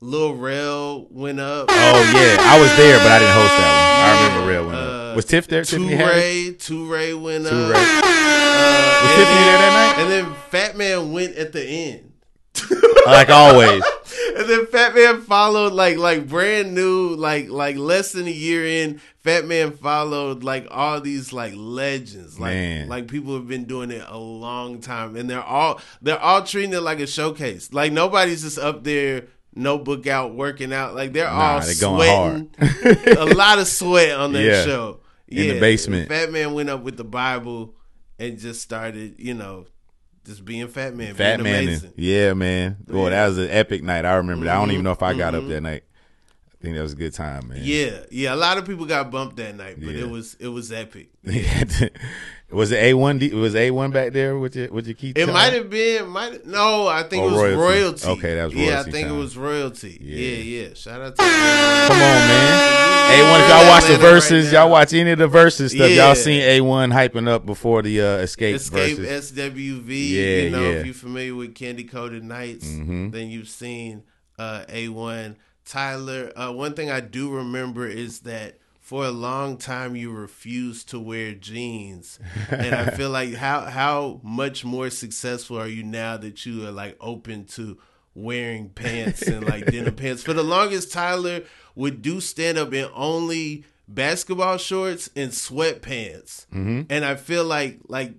Lil 0.04 0.34
Rel 0.34 1.06
went 1.10 1.40
up. 1.40 1.66
Oh 1.70 2.12
yeah, 2.14 2.36
I 2.40 2.60
was 2.60 2.74
there, 2.76 2.98
but 2.98 3.10
I 3.10 3.18
didn't 3.18 3.34
host 3.34 3.54
that 3.56 3.70
one. 3.72 4.04
I 4.04 4.28
remember 4.28 4.48
Rel 4.52 4.66
went 4.66 4.78
Uh, 4.78 5.12
was 5.16 5.24
Tiff 5.24 5.46
there? 5.48 5.64
Tiffany 5.64 5.94
Harris? 5.94 6.22
Toure, 6.22 6.56
Toure 6.58 7.22
went 7.22 7.44
Toure. 7.46 7.70
up. 7.70 8.04
Uh, 8.04 9.00
Was 9.02 9.10
Tiffany 9.16 9.24
then- 9.24 9.44
there 9.44 9.58
that 9.58 9.96
night? 9.96 10.02
And 10.02 10.10
then 10.12 10.34
Fat 10.50 10.76
Man 10.76 11.12
went 11.12 11.36
at 11.36 11.52
the 11.52 11.64
end. 11.64 12.12
Like 13.06 13.28
always. 13.28 13.82
And 14.36 14.48
then 14.48 14.66
Fat 14.66 14.94
Man 14.96 15.20
followed 15.20 15.72
like 15.74 15.96
like 15.96 16.26
brand 16.26 16.74
new, 16.74 17.14
like 17.14 17.48
like 17.50 17.76
less 17.76 18.10
than 18.12 18.26
a 18.26 18.30
year 18.32 18.66
in. 18.66 19.00
Fat 19.22 19.44
Man 19.46 19.70
followed 19.72 20.42
like 20.42 20.66
all 20.72 21.00
these 21.00 21.32
like 21.32 21.52
legends, 21.54 22.40
like 22.40 22.54
Man. 22.54 22.88
like 22.88 23.06
people 23.06 23.34
have 23.34 23.46
been 23.46 23.64
doing 23.64 23.90
it 23.92 24.02
a 24.08 24.18
long 24.18 24.80
time, 24.80 25.14
and 25.16 25.30
they're 25.30 25.42
all 25.42 25.80
they're 26.02 26.18
all 26.18 26.42
treating 26.42 26.72
it 26.72 26.80
like 26.80 26.98
a 26.98 27.06
showcase. 27.06 27.72
Like 27.72 27.92
nobody's 27.92 28.42
just 28.42 28.58
up 28.58 28.82
there, 28.82 29.24
notebook 29.54 30.06
out, 30.06 30.34
working 30.34 30.72
out. 30.72 30.94
Like 30.94 31.12
they're 31.12 31.26
Nah, 31.26 31.54
all 31.54 31.60
they 31.60 31.74
going 31.74 32.50
sweating, 32.56 33.18
a 33.18 33.24
lot 33.34 33.58
of 33.58 33.66
sweat 33.66 34.12
on 34.18 34.32
that 34.32 34.42
Yeah. 34.42 34.64
show. 34.64 35.00
In 35.28 35.48
the 35.54 35.60
basement. 35.60 36.08
Fat 36.08 36.30
Man 36.30 36.52
went 36.54 36.68
up 36.70 36.82
with 36.82 36.96
the 36.96 37.04
Bible 37.04 37.74
and 38.18 38.38
just 38.38 38.60
started, 38.62 39.16
you 39.18 39.34
know, 39.34 39.66
just 40.24 40.44
being 40.44 40.68
Fat 40.68 40.94
Man, 40.94 41.14
Fat 41.14 41.38
being 41.38 41.44
man. 41.52 41.62
amazing. 41.64 41.92
Yeah, 41.96 42.34
man. 42.34 42.76
Boy, 42.86 43.10
that 43.10 43.26
was 43.28 43.38
an 43.38 43.50
epic 43.50 43.82
night. 43.82 44.04
I 44.04 44.14
remember 44.14 44.46
that. 44.46 44.54
I 44.56 44.58
don't 44.60 44.70
even 44.70 44.84
know 44.84 44.92
if 44.92 45.02
I 45.02 45.14
got 45.14 45.34
Mhm. 45.34 45.38
up 45.42 45.48
that 45.48 45.60
night. 45.62 45.82
I 46.52 46.56
think 46.66 46.76
that 46.76 46.82
was 46.82 46.92
a 46.92 46.96
good 46.96 47.12
time, 47.12 47.48
man. 47.48 47.60
Yeah, 47.62 47.98
yeah. 48.10 48.32
A 48.34 48.36
lot 48.36 48.56
of 48.58 48.64
people 48.66 48.86
got 48.86 49.10
bumped 49.10 49.36
that 49.36 49.54
night, 49.56 49.76
but 49.80 49.94
Yeah. 49.94 50.02
it 50.04 50.08
was 50.10 50.34
it 50.40 50.48
was 50.48 50.70
epic. 50.72 51.08
was 52.54 52.72
it 52.72 52.76
A 52.82 52.94
one? 52.94 53.18
Was 53.34 53.54
A 53.54 53.70
one 53.70 53.90
back 53.90 54.12
there 54.12 54.38
with 54.38 54.54
your 54.56 54.68
with 54.70 54.86
your 54.86 54.94
key? 54.94 55.12
It 55.14 55.26
might 55.28 55.52
have 55.52 55.68
been, 55.68 56.08
might 56.08 56.46
no. 56.46 56.86
I 56.86 57.02
think 57.02 57.22
Oh, 57.22 57.28
it 57.28 57.32
was 57.32 57.40
royalty. 57.40 57.56
royalty. 57.56 58.08
Okay, 58.08 58.34
that 58.36 58.44
was 58.46 58.54
Yeah, 58.54 58.80
I 58.80 58.82
think 58.84 59.06
time. 59.08 59.16
it 59.16 59.18
was 59.18 59.36
royalty. 59.36 59.98
Yeah. 60.00 60.16
Yeah, 60.16 60.36
yeah. 60.68 60.74
Shout 60.74 61.00
out 61.00 61.16
to 61.16 61.22
Come 61.22 61.96
on, 61.96 61.98
man. 61.98 63.10
A 63.10 63.20
A 63.20 63.30
one. 63.30 63.40
If 63.42 63.48
y'all 63.48 63.68
watch 63.68 63.84
the 63.84 63.94
Verzuz, 64.06 64.44
right 64.44 64.52
y'all 64.52 64.70
watch 64.70 64.92
any 64.94 65.10
of 65.10 65.18
the 65.18 65.28
Verzuz 65.28 65.70
stuff. 65.74 65.90
Yeah. 65.90 66.06
Y'all 66.06 66.14
seen 66.14 66.40
A 66.42 66.60
one 66.62 66.90
hyping 66.90 67.28
up 67.28 67.44
before 67.44 67.82
the 67.82 68.00
uh, 68.00 68.04
Xscape, 68.24 68.54
Xscape 68.54 68.96
Verzuz. 68.96 69.32
SWV. 69.32 70.10
Yeah, 70.10 70.42
you 70.44 70.50
know, 70.50 70.62
yeah. 70.62 70.68
if 70.78 70.86
you're 70.86 70.94
familiar 70.94 71.34
with 71.34 71.54
Candy 71.54 71.84
Coated 71.84 72.24
Nights, 72.24 72.66
Mhm. 72.66 73.12
then 73.12 73.28
you've 73.28 73.48
seen 73.48 74.02
uh, 74.38 74.64
A1. 74.68 75.36
Tyler, 75.66 76.30
uh, 76.36 76.52
one 76.52 76.74
thing 76.74 76.90
I 76.90 77.00
do 77.00 77.30
remember 77.30 77.86
is 77.86 78.20
that 78.20 78.58
for 78.84 79.06
a 79.06 79.10
long 79.10 79.56
time 79.56 79.96
you 79.96 80.12
refused 80.12 80.90
to 80.90 81.00
wear 81.00 81.32
jeans. 81.32 82.18
And 82.50 82.74
I 82.74 82.90
feel 82.90 83.08
like 83.08 83.32
how 83.32 83.62
how 83.62 84.20
much 84.22 84.62
more 84.62 84.90
successful 84.90 85.58
are 85.58 85.66
you 85.66 85.82
now 85.82 86.18
that 86.18 86.44
you 86.44 86.66
are 86.66 86.70
like 86.70 86.98
open 87.00 87.46
to 87.56 87.78
wearing 88.14 88.68
pants 88.68 89.22
and 89.22 89.42
like 89.48 89.64
denim 89.72 89.96
pants? 89.96 90.22
For 90.22 90.34
the 90.34 90.42
longest 90.42 90.92
Tyler 90.92 91.44
would 91.74 92.02
do 92.02 92.20
stand 92.20 92.58
up 92.58 92.74
in 92.74 92.90
only 92.94 93.64
basketball 93.88 94.58
shorts 94.58 95.08
and 95.16 95.30
sweatpants. 95.30 96.46
Mm-hmm. 96.48 96.82
And 96.90 97.06
I 97.06 97.14
feel 97.14 97.44
like 97.44 97.80
like 97.88 98.12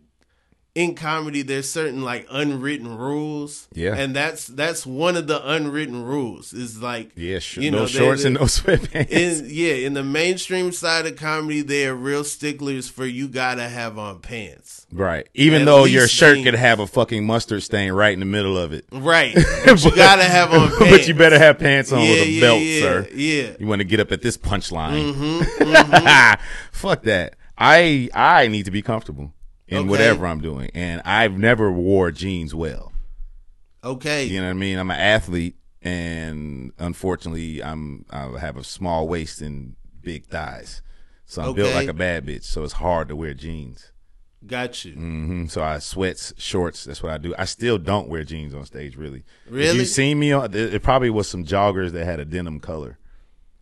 in 0.76 0.94
comedy 0.94 1.42
there's 1.42 1.70
certain 1.70 2.04
like 2.04 2.28
unwritten 2.30 2.98
rules. 2.98 3.70
Yeah. 3.74 3.96
And 3.96 4.14
that's 4.14 4.46
that's 4.48 4.86
one 4.86 5.16
of 5.16 5.26
the 5.26 5.42
unwritten 5.50 6.04
rules 6.04 6.52
is 6.52 6.82
like 6.82 7.12
Yeah, 7.16 7.40
sh- 7.40 7.58
you 7.60 7.72
no 7.72 7.80
know, 7.80 7.86
they- 7.86 7.92
shorts 7.94 8.26
and 8.26 8.36
no 8.36 8.42
sweatpants. 8.44 9.10
in 9.10 9.46
yeah, 9.50 9.74
in 9.74 9.94
the 9.94 10.04
mainstream 10.04 10.74
side 10.74 11.06
of 11.06 11.16
comedy, 11.16 11.62
they 11.62 11.88
are 11.88 11.96
real 11.96 12.26
sticklers 12.26 12.90
for 12.90 13.06
you 13.06 13.30
gotta 13.30 13.70
have 13.70 13.98
on 13.98 14.20
pants. 14.20 14.86
right. 14.92 15.30
Even 15.34 15.62
At 15.62 15.66
though 15.66 15.86
your 15.86 16.10
shirt 16.10 16.36
jeans. 16.36 16.46
could 16.46 16.56
have 16.56 16.82
a 16.82 16.88
fucking 16.88 17.26
mustard 17.26 17.64
stain 17.64 17.94
right 17.94 18.12
in 18.14 18.20
the 18.20 18.26
middle 18.26 18.58
of 18.58 18.74
it. 18.74 18.86
Right. 18.92 19.34
But 19.66 19.84
you 19.84 19.96
gotta 19.96 20.26
have 20.26 20.52
on 20.54 20.68
pants. 20.72 20.80
but 20.92 21.08
you 21.08 21.14
better 21.14 21.40
have 21.40 21.58
pants 21.58 21.92
on 21.94 22.02
yeah, 22.02 22.10
with 22.12 22.22
a 22.22 22.28
yeah, 22.30 22.42
belt, 22.42 22.62
yeah, 22.62 22.82
sir. 22.82 23.08
Yeah. 23.14 23.52
You 23.60 23.68
want 23.68 23.80
to 23.80 23.86
get 23.86 24.00
up 24.02 24.12
at 24.12 24.22
this 24.22 24.38
punchline. 24.38 25.14
Mm-hmm, 25.14 26.44
Fuck 26.72 27.04
that. 27.04 27.36
I 27.58 28.10
I 28.14 28.48
need 28.48 28.66
to 28.66 28.72
be 28.72 28.82
comfortable 28.82 29.32
in 29.68 29.78
Okay. 29.80 29.88
whatever 29.90 30.28
I'm 30.28 30.42
doing, 30.42 30.70
and 30.74 31.02
I've 31.06 31.38
never 31.38 31.72
wore 31.72 32.12
jeans 32.12 32.54
well. 32.54 32.92
Okay. 33.84 34.26
You 34.26 34.40
know 34.42 34.48
what 34.48 34.52
I 34.52 34.54
mean? 34.54 34.78
I'm 34.80 34.92
an 34.92 35.00
athlete, 35.00 35.56
and 35.82 36.72
unfortunately, 36.80 37.64
I'm 37.64 38.06
I 38.10 38.38
have 38.40 38.58
a 38.58 38.64
small 38.64 39.08
waist 39.08 39.42
and 39.42 39.76
big 40.02 40.26
thighs, 40.26 40.82
so 41.26 41.42
I'm 41.42 41.54
built 41.54 41.74
like 41.76 41.88
a 41.88 41.94
bad 41.94 42.26
bitch. 42.26 42.44
So 42.44 42.64
it's 42.64 42.74
hard 42.74 43.08
to 43.10 43.16
wear 43.16 43.34
jeans. 43.34 43.92
Got 44.46 44.86
you. 44.86 44.94
Mm-hmm. 44.94 45.46
So 45.48 45.64
I 45.64 45.80
sweats, 45.80 46.32
shorts. 46.38 46.84
That's 46.86 47.02
what 47.02 47.12
I 47.12 47.18
do. 47.18 47.34
I 47.38 47.46
still 47.46 47.80
don't 47.80 48.10
wear 48.10 48.24
jeans 48.24 48.54
on 48.54 48.66
stage. 48.66 48.96
Really. 48.96 49.24
If 49.48 49.52
Really? 49.54 49.80
you 49.80 49.86
seen 49.86 50.20
me 50.20 50.32
on, 50.34 50.54
it 50.54 50.84
probably 50.84 51.10
was 51.10 51.28
some 51.28 51.44
joggers 51.46 51.92
that 51.92 52.06
had 52.06 52.20
a 52.20 52.26
denim 52.26 52.60
color. 52.60 53.00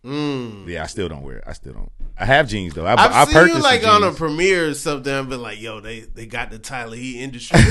Mm. 0.04 0.68
Yeah, 0.68 0.82
I 0.82 0.86
still 0.86 1.08
don't 1.08 1.22
wear 1.22 1.38
it. 1.38 1.44
I 1.46 1.54
still 1.54 1.72
don't. 1.72 1.90
I 2.18 2.26
have 2.26 2.46
jeans 2.46 2.74
though. 2.74 2.84
I, 2.84 2.92
I've 2.92 3.10
I 3.10 3.24
seen 3.24 3.56
you 3.56 3.62
like 3.62 3.86
on 3.86 4.04
a 4.04 4.12
premiere 4.12 4.68
or 4.68 4.74
something, 4.74 5.28
been 5.28 5.40
like, 5.40 5.60
"Yo, 5.60 5.80
they 5.80 6.00
they 6.00 6.26
got 6.26 6.50
the 6.50 6.58
Tyler 6.58 6.96
Heat 6.96 7.22
industry." 7.22 7.58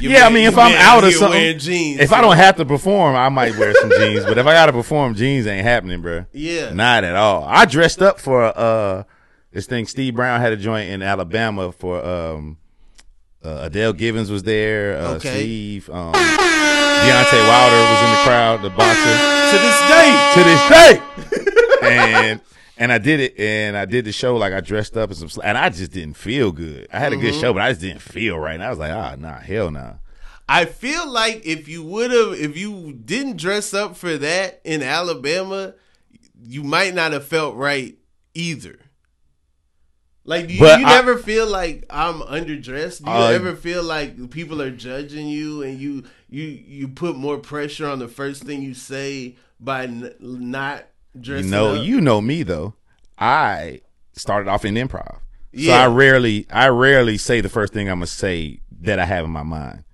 Yeah, 0.00 0.26
I 0.26 0.30
mean, 0.30 0.46
if 0.46 0.58
I'm 0.58 0.74
out 0.74 1.04
or 1.04 1.10
something, 1.12 1.40
wearing 1.40 1.58
jeans, 1.58 2.00
if 2.00 2.12
I 2.12 2.20
don't 2.20 2.36
have 2.36 2.56
to 2.56 2.64
perform, 2.64 3.16
I 3.16 3.28
might 3.28 3.56
wear 3.56 3.72
some 3.74 3.90
jeans. 3.90 4.24
But 4.24 4.36
if 4.36 4.46
I 4.46 4.52
got 4.52 4.66
to 4.66 4.72
perform, 4.72 5.14
jeans 5.14 5.46
ain't 5.46 5.64
happening, 5.64 6.02
bro. 6.02 6.26
Yeah. 6.32 6.72
not 6.72 7.04
at 7.04 7.16
all. 7.16 7.44
I 7.44 7.64
dressed 7.64 8.02
up 8.02 8.20
for 8.20 8.44
uh 8.44 9.04
this 9.52 9.66
thing. 9.66 9.86
Steve 9.86 10.14
Brown 10.14 10.40
had 10.40 10.52
a 10.52 10.56
joint 10.56 10.90
in 10.90 11.02
Alabama 11.02 11.72
for 11.72 12.04
um 12.04 12.58
uh, 13.44 13.60
Adele 13.62 13.92
Givens 13.92 14.30
was 14.30 14.42
there. 14.42 14.98
Uh, 14.98 15.14
Okay. 15.14 15.40
Steve, 15.40 15.90
um, 15.90 16.12
Deontay 16.12 17.48
Wilder 17.48 17.80
was 17.90 18.02
in 18.04 18.10
the 18.10 18.22
crowd, 18.24 18.62
the 18.62 18.70
boxer. 18.70 19.16
to 19.50 19.58
this 19.58 19.78
day. 19.88 20.10
to 20.34 20.44
this 20.44 20.68
day. 20.70 21.82
and 21.82 22.40
and 22.78 22.92
I 22.92 22.98
did 22.98 23.20
it, 23.20 23.38
and 23.38 23.76
I 23.76 23.84
did 23.84 24.04
the 24.04 24.12
show 24.12 24.36
like 24.36 24.52
I 24.52 24.60
dressed 24.60 24.96
up 24.96 25.10
and 25.10 25.18
some, 25.18 25.28
sl- 25.28 25.42
and 25.42 25.56
I 25.58 25.68
just 25.68 25.92
didn't 25.92 26.16
feel 26.16 26.50
good. 26.52 26.86
I 26.92 26.98
had 26.98 27.12
a 27.12 27.16
Mm-hmm. 27.16 27.26
good 27.26 27.34
show, 27.40 27.52
but 27.52 27.62
I 27.62 27.68
just 27.70 27.80
didn't 27.80 28.02
feel 28.02 28.38
right. 28.38 28.54
And 28.54 28.62
I 28.62 28.70
was 28.70 28.78
like, 28.78 28.92
ah, 28.92 29.14
nah, 29.18 29.38
hell 29.38 29.70
nah. 29.70 29.94
I 30.48 30.64
feel 30.64 31.08
like 31.10 31.44
if 31.46 31.68
you 31.68 31.82
would 31.84 32.10
have, 32.10 32.32
if 32.34 32.56
you 32.56 32.92
didn't 32.92 33.36
dress 33.36 33.72
up 33.74 33.96
for 33.96 34.16
that 34.18 34.60
in 34.64 34.82
Alabama, 34.82 35.74
you 36.44 36.62
might 36.64 36.94
not 36.94 37.12
have 37.12 37.24
felt 37.26 37.54
right 37.56 37.96
either. 38.34 38.78
Like, 40.24 40.46
do 40.46 40.54
you, 40.54 40.60
you 40.60 40.66
I- 40.66 40.78
never 40.82 41.18
feel 41.18 41.46
like 41.48 41.84
I'm 41.90 42.20
underdressed? 42.20 43.04
Do 43.04 43.10
you 43.10 43.16
Uh, 43.16 43.30
ever 43.30 43.56
feel 43.56 43.82
like 43.82 44.30
people 44.30 44.62
are 44.62 44.70
judging 44.70 45.26
you 45.26 45.62
and 45.62 45.78
you 45.80 46.04
you 46.30 46.44
you 46.44 46.88
put 46.88 47.16
more 47.16 47.38
pressure 47.38 47.88
on 47.88 47.98
the 47.98 48.08
first 48.08 48.44
thing 48.44 48.62
you 48.62 48.74
say 48.74 49.34
by 49.58 49.84
n- 49.84 50.14
not 50.20 50.86
You 51.14 51.20
dressing 51.20 51.50
know, 51.50 51.74
up? 51.74 51.84
you 51.84 52.00
know 52.00 52.20
me 52.20 52.42
though. 52.44 52.74
I 53.18 53.80
started 54.12 54.48
off 54.48 54.64
in 54.64 54.74
improv, 54.76 55.14
so 55.16 55.18
Yeah. 55.52 55.82
I 55.82 55.86
rarely, 55.86 56.46
I 56.50 56.68
rarely 56.68 57.18
say 57.18 57.40
the 57.40 57.48
first 57.48 57.72
thing 57.72 57.88
I'm 57.88 57.96
gonna 57.98 58.06
say 58.06 58.60
that 58.80 58.98
I 58.98 59.04
have 59.04 59.24
in 59.24 59.30
my 59.30 59.42
mind. 59.42 59.84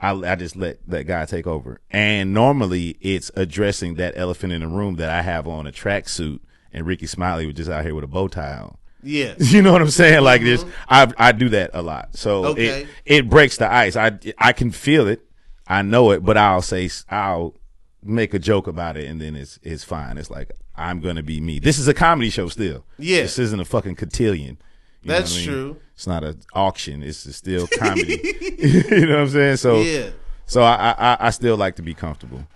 I, 0.00 0.10
I 0.12 0.36
just 0.36 0.54
let 0.54 0.78
that 0.88 1.04
guy 1.08 1.24
take 1.26 1.46
over, 1.46 1.80
and 1.90 2.32
normally 2.32 2.96
it's 3.00 3.30
addressing 3.34 3.94
that 3.96 4.14
elephant 4.16 4.52
in 4.52 4.60
the 4.60 4.68
room 4.68 4.94
that 4.96 5.10
I 5.10 5.22
have 5.22 5.48
on 5.48 5.66
a 5.66 5.72
tracksuit, 5.72 6.38
and 6.72 6.86
Rickey 6.86 7.06
Smiley 7.06 7.46
was 7.46 7.56
just 7.56 7.68
out 7.70 7.84
here 7.84 7.94
with 7.96 8.04
a 8.04 8.08
bow 8.08 8.28
tie 8.28 8.58
on. 8.58 8.76
Yeah. 9.02 9.34
You 9.38 9.62
know 9.62 9.72
what 9.72 9.82
I'm 9.82 9.90
saying? 9.90 10.22
Like 10.22 10.42
this, 10.42 10.64
I 10.88 11.10
I 11.18 11.32
do 11.32 11.48
that 11.50 11.70
a 11.74 11.82
lot. 11.82 12.16
So 12.16 12.44
Okay. 12.46 12.82
it 12.82 12.88
it 13.04 13.28
breaks 13.30 13.56
the 13.56 13.70
ice. 13.72 13.96
I 13.96 14.18
I 14.38 14.52
can 14.52 14.70
feel 14.70 15.06
it, 15.08 15.20
I 15.66 15.82
know 15.82 16.10
it, 16.12 16.24
but 16.24 16.36
I'll 16.36 16.62
say 16.62 16.88
I'll 17.10 17.54
make 18.02 18.32
a 18.34 18.38
joke 18.38 18.66
about 18.66 18.96
it, 18.96 19.06
and 19.08 19.20
then 19.20 19.34
it's 19.36 19.58
it's 19.62 19.84
fine. 19.84 20.18
It's 20.18 20.30
like 20.30 20.50
I'm 20.76 21.00
gonna 21.00 21.22
be 21.22 21.40
me. 21.40 21.58
This 21.58 21.78
is 21.78 21.88
a 21.88 21.94
comedy 21.94 22.30
show 22.30 22.48
still. 22.48 22.84
Yeah. 22.98 23.22
this 23.22 23.38
isn't 23.38 23.60
a 23.60 23.64
fucking 23.64 23.96
cotillion. 23.96 24.58
You 25.02 25.08
That's 25.12 25.34
I 25.34 25.38
mean? 25.38 25.46
true. 25.46 25.76
It's 25.94 26.06
not 26.06 26.24
an 26.24 26.40
auction. 26.54 27.02
It's 27.02 27.18
still 27.36 27.66
comedy. 27.78 28.20
you 28.58 29.06
know 29.06 29.14
what 29.14 29.20
I'm 29.22 29.28
saying? 29.28 29.56
So 29.56 29.80
Yeah. 29.82 30.10
so 30.46 30.62
I, 30.62 30.94
I 30.98 31.16
I 31.26 31.30
still 31.30 31.56
like 31.56 31.76
to 31.76 31.82
be 31.82 31.94
comfortable. 31.94 32.46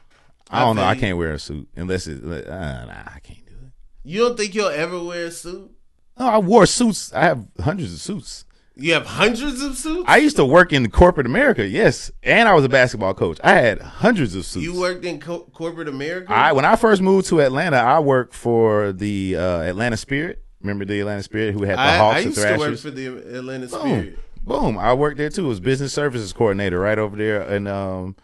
I 0.51 0.59
I 0.59 0.65
don't 0.65 0.77
know. 0.77 0.85
I 0.85 0.97
can't 0.97 1.17
wear 1.17 1.33
a 1.33 1.39
suit 1.39 1.69
unless 1.77 2.07
it. 2.07 2.23
Uh, 2.25 2.85
nah, 2.85 3.03
I 3.15 3.21
can't 3.23 3.45
do 3.47 3.55
it. 3.55 3.73
You 4.05 4.21
don't 4.21 4.37
think 4.37 4.55
you'll 4.55 4.69
ever 4.69 5.03
wear 5.03 5.27
a 5.27 5.31
suit? 5.31 5.71
No, 6.19 6.27
I 6.27 6.39
wore 6.39 6.67
suits. 6.67 7.13
I 7.13 7.23
have 7.23 7.47
hundreds 7.61 7.93
of 7.93 8.01
suits. 8.01 8.45
You 8.75 8.95
have 8.95 9.05
hundreds 9.07 9.63
of 9.63 9.77
suits. 9.77 10.05
I 10.09 10.17
used 10.17 10.37
to 10.37 10.47
work 10.47 10.73
in 10.73 10.91
corporate 10.91 11.27
America, 11.27 11.67
yes, 11.67 12.11
and 12.23 12.49
I 12.49 12.55
was 12.55 12.65
a 12.65 12.69
basketball 12.71 13.13
coach. 13.13 13.39
I 13.45 13.55
had 13.55 13.81
hundreds 13.83 14.35
of 14.35 14.47
suits. 14.47 14.65
you 14.65 14.79
worked 14.79 15.05
in 15.05 15.21
co- 15.21 15.45
corporate 15.53 15.89
America. 15.89 16.33
I 16.33 16.53
when 16.53 16.65
I 16.65 16.77
first 16.77 17.03
moved 17.03 17.29
to 17.29 17.41
Atlanta, 17.43 17.77
I 17.77 17.99
worked 17.99 18.35
for 18.35 18.93
the 18.93 19.37
uh, 19.37 19.61
Atlanta 19.61 19.97
Spirit. 19.99 20.43
Remember 20.63 20.85
the 20.87 21.01
Atlanta 21.01 21.23
Spirit 21.23 21.53
who 21.55 21.65
had 21.65 21.77
the 21.77 21.83
I, 21.83 21.97
Hawks 21.97 22.15
I 22.15 22.19
and 22.21 22.27
used 22.29 22.41
to 22.49 22.57
work 22.59 22.79
for 22.79 22.91
the 22.91 23.07
Atlanta 23.39 23.67
Boom, 23.67 23.81
Spirit. 23.81 24.19
boom. 24.45 24.79
I 24.79 24.95
worked 24.95 25.19
there 25.19 25.29
too. 25.29 25.47
Was 25.49 25.61
business 25.61 25.93
services 25.93 26.33
coordinator 26.33 26.79
right 26.81 26.99
over 26.99 27.17
there 27.17 27.43
in 27.43 27.67
um, 27.67 28.17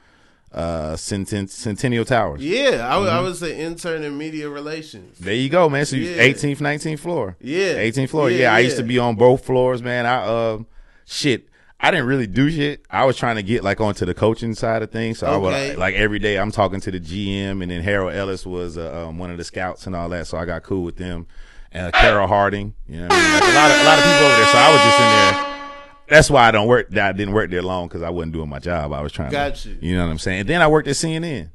uh, 0.52 0.96
Centen- 0.96 1.48
Centennial 1.48 2.04
Towers. 2.04 2.40
Yeah, 2.42 2.88
I, 2.90 2.96
Mm-hmm. 2.98 3.24
was 3.24 3.42
an 3.42 3.50
intern 3.50 4.02
in 4.02 4.16
media 4.16 4.48
relations. 4.48 5.18
There 5.18 5.34
you 5.34 5.48
go, 5.48 5.68
man. 5.68 5.84
So 5.86 5.96
you 5.96 6.10
Yeah. 6.10 6.22
18th, 6.22 6.58
19th 6.60 7.00
floor. 7.00 7.36
Yeah. 7.40 7.74
18th 7.74 8.10
floor. 8.10 8.30
Yeah, 8.30 8.38
Yeah, 8.38 8.54
I 8.54 8.58
used 8.60 8.76
to 8.78 8.82
be 8.82 8.98
on 8.98 9.14
both 9.16 9.44
floors, 9.44 9.82
man. 9.82 10.06
I 10.06 10.16
uh 10.24 10.58
shit. 11.04 11.44
I 11.80 11.92
didn't 11.92 12.06
really 12.06 12.26
do 12.26 12.50
shit. 12.50 12.82
I 12.90 13.04
was 13.04 13.16
trying 13.16 13.36
to 13.36 13.42
get 13.42 13.62
like 13.62 13.80
onto 13.80 14.04
the 14.04 14.14
coaching 14.14 14.54
side 14.54 14.82
of 14.82 14.90
things. 14.90 15.18
So 15.20 15.26
I 15.28 15.30
Okay. 15.34 15.68
would 15.70 15.78
like 15.78 15.94
every 15.94 16.18
day 16.18 16.36
I'm 16.38 16.50
talking 16.50 16.80
to 16.80 16.90
the 16.90 16.98
GM 16.98 17.62
and 17.62 17.70
then 17.70 17.82
Harold 17.82 18.14
Ellis 18.14 18.44
was 18.44 18.76
uh, 18.76 19.06
um, 19.06 19.18
one 19.18 19.30
of 19.30 19.36
the 19.38 19.44
scouts 19.44 19.86
and 19.86 19.94
all 19.94 20.08
that. 20.08 20.26
So 20.26 20.38
I 20.38 20.44
got 20.44 20.62
cool 20.64 20.82
with 20.82 20.96
them. 20.96 21.26
And 21.70 21.94
uh, 21.94 21.98
Carol 22.00 22.26
Harding, 22.26 22.74
you 22.88 22.96
know, 22.96 23.02
what 23.08 23.12
I 23.12 23.16
mean? 23.22 23.32
like 23.34 23.42
a 23.42 23.54
lot 23.54 23.70
of 23.70 23.76
a 23.80 23.84
lot 23.84 23.98
of 23.98 24.04
people 24.04 24.26
over 24.26 24.36
there. 24.36 24.46
So 24.46 24.58
I 24.58 24.72
was 24.72 24.80
just 24.82 25.00
in 25.00 25.06
there. 25.44 25.47
That's 26.08 26.30
why 26.30 26.48
I 26.48 26.50
don't 26.50 26.66
work. 26.68 26.96
I 26.96 27.12
didn't 27.12 27.34
work 27.34 27.50
there 27.50 27.62
long 27.62 27.88
because 27.88 28.02
I 28.02 28.10
wasn't 28.10 28.32
doing 28.32 28.48
my 28.48 28.58
job. 28.58 28.92
I 28.92 29.02
was 29.02 29.12
trying. 29.12 29.30
Got 29.30 29.56
to, 29.56 29.68
you. 29.70 29.76
You 29.80 29.96
know 29.96 30.06
what 30.06 30.12
I'm 30.12 30.18
saying? 30.18 30.40
And 30.40 30.48
then 30.48 30.62
I 30.62 30.68
worked 30.68 30.88
at 30.88 30.94
CNN. 30.94 31.50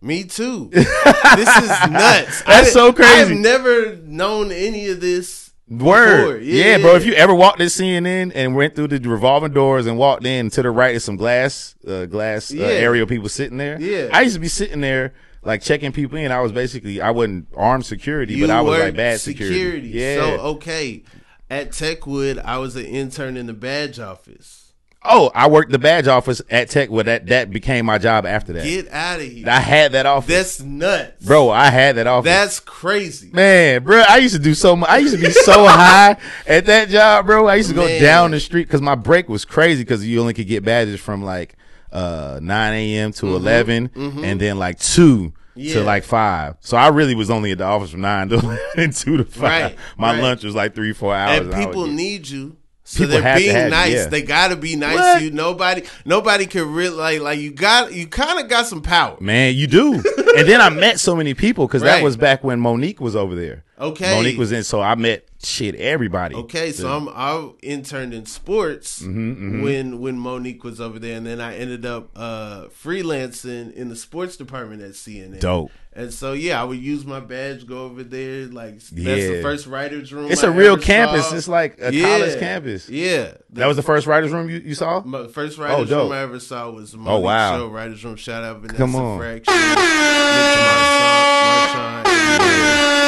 Me 0.00 0.24
too. 0.24 0.68
this 0.72 0.86
is 0.86 1.90
nuts. 1.90 2.42
That's 2.46 2.72
so 2.72 2.92
crazy. 2.92 3.32
I've 3.32 3.38
never 3.38 3.96
known 3.96 4.52
any 4.52 4.88
of 4.88 5.00
this. 5.00 5.44
Word. 5.66 6.40
before. 6.40 6.42
Yeah, 6.42 6.76
bro. 6.76 6.94
If 6.94 7.06
you 7.06 7.14
ever 7.14 7.34
walked 7.34 7.58
at 7.62 7.68
CNN 7.68 8.32
and 8.34 8.54
went 8.54 8.74
through 8.76 8.88
the 8.88 8.98
revolving 9.08 9.52
doors 9.54 9.86
and 9.86 9.96
walked 9.96 10.26
in 10.26 10.50
to 10.50 10.62
the 10.62 10.70
right 10.70 10.94
is 10.94 11.04
some 11.04 11.16
glass, 11.16 11.74
uh, 11.88 12.04
glass 12.04 12.52
uh, 12.52 12.56
Yeah. 12.56 12.66
area 12.66 13.02
of 13.02 13.08
people 13.08 13.30
sitting 13.30 13.56
there. 13.56 13.80
Yeah. 13.80 14.10
I 14.12 14.20
used 14.22 14.34
to 14.34 14.40
be 14.40 14.48
sitting 14.48 14.82
there 14.82 15.14
like 15.42 15.62
checking 15.62 15.90
people 15.90 16.18
in. 16.18 16.30
I 16.32 16.40
was 16.40 16.52
basically 16.52 17.00
I 17.00 17.10
wasn't 17.12 17.48
armed 17.56 17.86
security, 17.86 18.38
but 18.40 18.50
I 18.50 18.60
was 18.60 18.78
like 18.78 18.94
bad 18.96 19.20
security. 19.20 19.88
Yeah. 19.88 20.16
So 20.16 20.40
okay, 20.56 21.02
at 21.50 21.70
Techwood, 21.70 22.42
I 22.44 22.58
was 22.58 22.76
an 22.76 22.84
intern 22.86 23.36
in 23.36 23.46
the 23.46 23.52
badge 23.52 23.98
office. 23.98 24.72
oh, 25.06 25.30
I 25.34 25.48
worked 25.48 25.70
the 25.70 25.78
badge 25.78 26.06
office 26.06 26.40
at 26.50 26.70
Tech. 26.70 26.90
Well, 26.90 27.04
that 27.04 27.26
that 27.26 27.50
became 27.50 27.84
my 27.86 27.98
job 27.98 28.24
after 28.24 28.52
that. 28.54 28.64
Get 28.64 28.90
out 28.90 29.20
of 29.20 29.26
here. 29.26 29.46
I 29.48 29.60
had 29.60 29.92
that 29.92 30.06
office, 30.06 30.28
That's 30.34 30.60
nuts, 30.62 31.24
bro. 31.26 31.50
I 31.50 31.66
had 31.70 31.96
that 31.96 32.06
office. 32.06 32.24
That's 32.30 32.58
crazy. 32.60 33.30
Man, 33.32 33.84
bro, 33.84 34.02
I 34.08 34.16
used 34.18 34.34
to 34.34 34.40
do 34.40 34.54
so 34.54 34.74
much. 34.74 34.88
I 34.88 34.98
used 34.98 35.14
to 35.14 35.20
be 35.20 35.30
so 35.30 35.64
high 35.68 36.16
at 36.46 36.64
that 36.66 36.88
job, 36.88 37.26
bro. 37.26 37.46
I 37.46 37.56
used 37.56 37.68
to 37.68 37.74
go 37.74 37.84
Man. 37.84 38.00
down 38.00 38.30
the 38.30 38.40
street 38.40 38.64
because 38.66 38.80
my 38.82 38.94
break 38.94 39.28
was 39.28 39.44
crazy 39.44 39.82
because 39.82 40.06
you 40.06 40.20
only 40.20 40.32
could 40.34 40.48
get 40.48 40.64
badges 40.64 41.00
from 41.00 41.22
like 41.22 41.56
uh 41.92 42.40
9 42.42 42.72
a.m. 42.72 43.12
to 43.12 43.36
11 43.36 43.90
and 43.94 44.40
then 44.40 44.58
like 44.58 44.78
2 44.80 45.18
Mm-hmm. 45.34 45.43
Yeah. 45.56 45.74
to 45.74 45.82
like 45.84 46.04
5. 46.04 46.56
So 46.60 46.76
I 46.76 46.88
really 46.88 47.14
was 47.14 47.30
only 47.30 47.52
at 47.52 47.58
the 47.58 47.64
office 47.64 47.90
from 47.90 48.00
9 48.00 48.28
to 48.30 48.34
11, 48.76 48.92
2 48.92 49.16
to 49.18 49.24
5. 49.24 49.42
Right, 49.42 49.76
My 49.96 50.12
right. 50.14 50.22
lunch 50.22 50.44
was 50.44 50.54
like 50.54 50.74
3, 50.74 50.92
4 50.92 51.14
hours. 51.14 51.40
and 51.40 51.54
people 51.54 51.86
need 51.86 52.28
you. 52.28 52.56
So 52.86 52.98
People 52.98 53.12
they're 53.12 53.22
have 53.22 53.38
to 53.38 53.42
being 53.44 53.54
have 53.56 53.64
you, 53.64 53.70
nice. 53.70 53.92
yeah. 53.94 54.06
They 54.08 54.20
gotta 54.20 54.56
be 54.56 54.76
nice 54.76 54.96
What? 54.98 55.18
to 55.18 55.24
you. 55.24 55.30
Nobody, 55.30 55.84
nobody 56.04 56.44
can 56.44 56.70
really 56.74 56.94
like, 56.94 57.20
like 57.20 57.38
you 57.38 57.50
got, 57.50 57.94
you 57.94 58.06
kind 58.06 58.38
of 58.38 58.48
got 58.48 58.66
some 58.66 58.82
power. 58.82 59.16
Man, 59.20 59.54
you 59.54 59.66
do. 59.66 59.94
and 60.36 60.46
then 60.46 60.60
I 60.60 60.68
met 60.68 61.00
so 61.00 61.16
many 61.16 61.32
people 61.32 61.66
because 61.66 61.80
that 61.80 62.02
was 62.02 62.18
back 62.18 62.44
when 62.44 62.60
Mo'Nique 62.60 63.00
was 63.00 63.16
over 63.16 63.34
there. 63.34 63.64
Okay. 63.80 64.12
Mo'Nique 64.14 64.36
was 64.36 64.52
in, 64.52 64.64
so 64.64 64.82
I 64.82 64.96
met 64.96 65.26
shit 65.44 65.74
everybody. 65.76 66.34
Okay, 66.34 66.72
so 66.72 66.96
I'm 66.96 67.08
I 67.08 67.50
interned 67.62 68.12
in 68.14 68.26
sports 68.26 69.02
Mm-hmm, 69.02 69.62
when 69.62 70.00
when 70.00 70.18
Mo'Nique 70.18 70.62
was 70.64 70.80
over 70.80 70.98
there, 70.98 71.16
and 71.16 71.26
then 71.26 71.40
I 71.40 71.56
ended 71.56 71.86
up 71.86 72.10
uh, 72.16 72.64
freelancing 72.82 73.72
in 73.74 73.88
the 73.88 73.96
sports 73.96 74.36
department 74.36 74.82
at 74.82 74.92
CNN. 74.92 75.40
Dope. 75.40 75.70
And 75.96 76.12
so 76.12 76.32
yeah, 76.32 76.60
I 76.60 76.64
would 76.64 76.80
use 76.80 77.06
my 77.06 77.20
badge, 77.20 77.68
go 77.68 77.84
over 77.84 78.02
there. 78.02 78.46
Like 78.46 78.74
that's 78.80 78.92
Yeah. 78.92 79.14
the 79.14 79.42
first 79.42 79.66
writers 79.68 80.12
room. 80.12 80.28
It's 80.30 80.42
a 80.42 80.48
a 80.48 80.50
real 80.50 80.76
campus. 80.76 81.30
It's 81.32 81.46
like 81.46 81.74
a 81.80 81.92
college 82.02 82.38
campus. 82.40 82.88
Yeah, 82.88 83.34
That 83.50 83.66
was 83.66 83.76
the 83.76 83.82
first 83.82 84.08
writers 84.08 84.32
room 84.32 84.50
you, 84.50 84.56
you 84.58 84.74
saw? 84.74 85.02
my 85.04 85.28
first 85.28 85.56
writers 85.56 85.88
dope. 85.88 86.10
room 86.10 86.12
I 86.12 86.22
ever 86.22 86.40
saw 86.40 86.68
was 86.70 86.96
Mo'Nique 86.96 87.22
wow. 87.22 87.56
Show 87.58 87.68
writers 87.68 88.04
room. 88.04 88.16
Shout 88.16 88.42
out 88.42 88.56
Vanessa 88.60 88.76
Come 88.78 88.96
on. 88.96 89.18
Fraction, 89.18 89.54
Mitch 89.54 89.76
Marchand, 89.76 92.06
yeah, 92.06 92.06
over 92.06 92.44
there. 92.44 93.03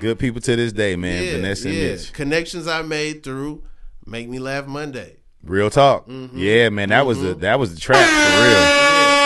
Good 0.00 0.18
people 0.18 0.40
to 0.42 0.56
this 0.56 0.72
day, 0.72 0.96
man. 0.96 1.22
Yeah, 1.24 1.30
Vanessa 1.32 1.70
yeah. 1.70 1.90
Mitch. 1.92 2.12
Connections 2.12 2.66
I 2.68 2.82
made 2.82 3.22
through 3.22 3.64
Make 4.06 4.28
Me 4.28 4.38
Laugh 4.38 4.66
Monday. 4.66 5.16
Real 5.42 5.70
talk. 5.70 6.06
Mm-hmm. 6.08 6.38
Yeah, 6.38 6.68
man. 6.68 6.90
That 6.90 7.06
was 7.06 7.20
the 7.20 7.34
that 7.36 7.58
was 7.58 7.74
the 7.74 7.80
trap 7.80 7.98
for 8.08 8.42
real. 8.42 8.78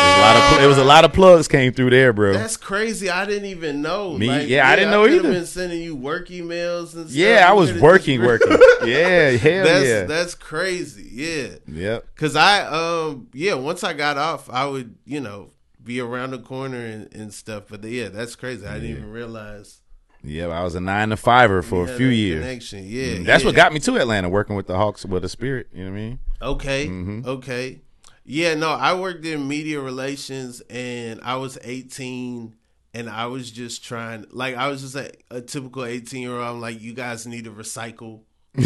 It 0.02 0.04
was 0.04 0.16
a 0.16 0.20
lot 0.20 0.36
of 0.36 0.42
pl- 0.52 0.64
it 0.64 0.66
was 0.68 0.78
a 0.78 0.84
lot 0.84 1.04
of 1.04 1.12
plugs 1.12 1.48
came 1.48 1.72
through 1.72 1.90
there, 1.90 2.12
bro. 2.12 2.32
That's 2.34 2.56
crazy. 2.56 3.08
I 3.10 3.24
didn't 3.24 3.46
even 3.46 3.82
know. 3.82 4.16
Me? 4.16 4.44
Yeah, 4.44 4.68
I 4.68 4.76
didn't 4.76 4.90
know 4.90 5.02
could've 5.04 5.24
either. 5.24 5.32
Been 5.32 5.46
sending 5.46 5.82
you 5.82 5.94
work 5.96 6.28
emails 6.28 6.94
and 6.94 7.08
stuff. 7.08 7.12
yeah, 7.12 7.46
I 7.48 7.52
was 7.52 7.72
working, 7.80 8.20
just- 8.20 8.26
working. 8.26 8.58
Yeah, 8.88 9.30
hell 9.30 9.64
That's 9.64 9.86
yeah. 9.86 10.04
that's 10.04 10.34
crazy. 10.34 11.08
Yeah, 11.12 11.48
Yep. 11.68 12.04
because 12.14 12.34
I 12.34 12.62
um 12.66 13.28
yeah 13.32 13.54
once 13.54 13.84
I 13.84 13.92
got 13.92 14.18
off, 14.18 14.50
I 14.50 14.66
would 14.66 14.96
you 15.04 15.20
know 15.20 15.50
be 15.82 16.00
around 16.00 16.32
the 16.32 16.38
corner 16.40 16.84
and, 16.84 17.12
and 17.14 17.32
stuff. 17.32 17.64
But 17.70 17.84
yeah, 17.84 18.08
that's 18.08 18.34
crazy. 18.36 18.66
I 18.66 18.74
didn't 18.74 18.88
Yeah. 18.90 18.96
even 18.96 19.10
realize. 19.12 19.80
Yeah, 20.24 20.46
I 20.48 20.62
was 20.62 20.74
a 20.74 20.80
nine 20.80 21.08
to 21.10 21.16
fiver 21.16 21.62
for 21.62 21.84
a 21.84 21.88
few 21.88 22.06
years. 22.06 22.44
Connection. 22.44 22.84
Yeah, 22.86 23.16
Mm, 23.16 23.26
That's 23.26 23.44
what 23.44 23.54
got 23.56 23.72
me 23.72 23.80
to 23.80 23.96
Atlanta, 23.96 24.28
working 24.28 24.54
with 24.56 24.66
the 24.68 24.76
Hawks 24.76 25.04
with 25.04 25.22
the 25.22 25.28
Spirit. 25.28 25.68
You 25.72 25.84
know 25.84 25.90
what 25.90 25.96
I 25.96 26.00
mean? 26.00 26.18
Okay. 26.40 26.86
Mm-hmm. 26.86 27.28
Okay. 27.28 27.80
Yeah, 28.24 28.54
no, 28.54 28.70
I 28.70 28.94
worked 28.94 29.24
in 29.26 29.48
media 29.48 29.80
relations 29.80 30.60
and 30.70 31.20
I 31.24 31.36
was 31.36 31.58
18 31.64 32.54
and 32.94 33.10
I 33.10 33.26
was 33.26 33.50
just 33.50 33.84
trying 33.84 34.26
like 34.30 34.54
I 34.54 34.68
was 34.68 34.82
just 34.82 34.94
a, 34.94 35.10
a 35.30 35.40
typical 35.40 35.84
18 35.84 36.22
year 36.22 36.30
old. 36.32 36.42
I'm 36.42 36.60
like, 36.60 36.80
you 36.80 36.92
guys 36.94 37.26
need 37.26 37.44
to 37.44 37.50
recycle. 37.50 38.20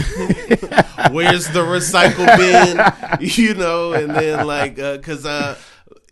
Where's 1.10 1.48
the 1.48 1.60
recycle 1.62 2.26
bin? 2.36 2.80
You 3.36 3.54
know, 3.54 3.92
and 3.92 4.14
then 4.14 4.46
like 4.46 4.78
uh 4.78 4.98
cuz 4.98 5.25
uh 5.25 5.56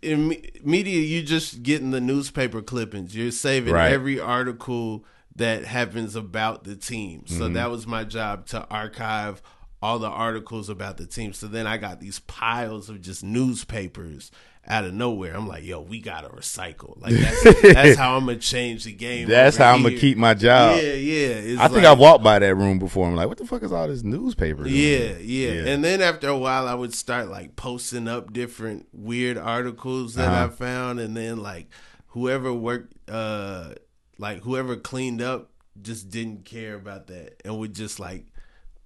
in 0.01 0.29
media 0.63 0.99
you 0.99 1.21
just 1.23 1.61
getting 1.63 1.91
the 1.91 2.01
newspaper 2.01 2.61
clippings. 2.61 3.15
You're 3.15 3.31
saving 3.31 3.73
Right. 3.73 3.91
every 3.91 4.19
article 4.19 5.05
that 5.35 5.65
happens 5.65 6.15
about 6.15 6.63
the 6.63 6.75
team. 6.75 7.25
So 7.27 7.49
that 7.49 7.69
was 7.69 7.85
my 7.85 8.03
job 8.03 8.45
to 8.47 8.65
archive 8.69 9.41
all 9.81 9.99
the 9.99 10.07
articles 10.07 10.69
about 10.69 10.97
the 10.97 11.05
team. 11.05 11.33
So 11.33 11.47
then 11.47 11.67
I 11.67 11.77
got 11.77 11.99
these 11.99 12.19
piles 12.19 12.89
of 12.89 13.01
just 13.01 13.23
newspapers 13.23 14.31
out 14.67 14.83
of 14.85 14.93
nowhere. 14.95 15.35
I'm 15.35 15.47
like, 15.47 15.63
yo, 15.63 15.79
we 15.81 15.99
gotta 16.01 16.29
recycle. 16.29 16.99
Like 16.99 17.13
that's 17.13 17.61
that's 17.61 17.97
how 17.97 18.15
I'm 18.17 18.25
gonna 18.25 18.37
change 18.39 18.85
the 18.85 18.93
game. 18.93 19.27
That's 19.27 19.57
how 19.57 19.73
I'm 19.73 19.83
gonna 19.83 19.95
keep 19.97 20.17
my 20.17 20.33
job. 20.33 20.77
Yeah, 20.77 20.93
yeah. 20.93 21.27
It's 21.27 21.61
I 21.61 21.67
think 21.67 21.83
like- 21.83 21.85
I 21.85 21.93
walked 21.93 22.23
by 22.23 22.39
that 22.39 22.55
room 22.55 22.79
before. 22.79 23.07
I'm 23.07 23.15
like, 23.15 23.27
what 23.27 23.37
the 23.37 23.45
fuck 23.45 23.61
is 23.61 23.71
all 23.71 23.87
this 23.87 24.01
newspaper? 24.03 24.67
Yeah, 24.67 25.17
yeah, 25.19 25.51
Yeah. 25.51 25.65
And 25.67 25.83
then 25.83 26.01
after 26.01 26.29
a 26.29 26.37
while, 26.37 26.67
I 26.67 26.73
would 26.73 26.95
start 26.95 27.29
like 27.29 27.55
posting 27.55 28.07
up 28.07 28.33
different 28.33 28.87
weird 28.91 29.37
articles 29.37 30.15
that 30.15 30.29
Uh-huh. 30.29 30.45
I 30.45 30.49
found, 30.49 30.99
and 30.99 31.15
then 31.15 31.43
like 31.43 31.67
whoever 32.07 32.51
worked, 32.53 32.93
uh, 33.09 33.73
like 34.17 34.41
whoever 34.41 34.75
cleaned 34.75 35.21
up, 35.21 35.49
just 35.81 36.09
didn't 36.09 36.45
care 36.45 36.75
about 36.75 37.07
that 37.07 37.41
and 37.43 37.57
would 37.59 37.73
just 37.73 37.99
like 37.99 38.25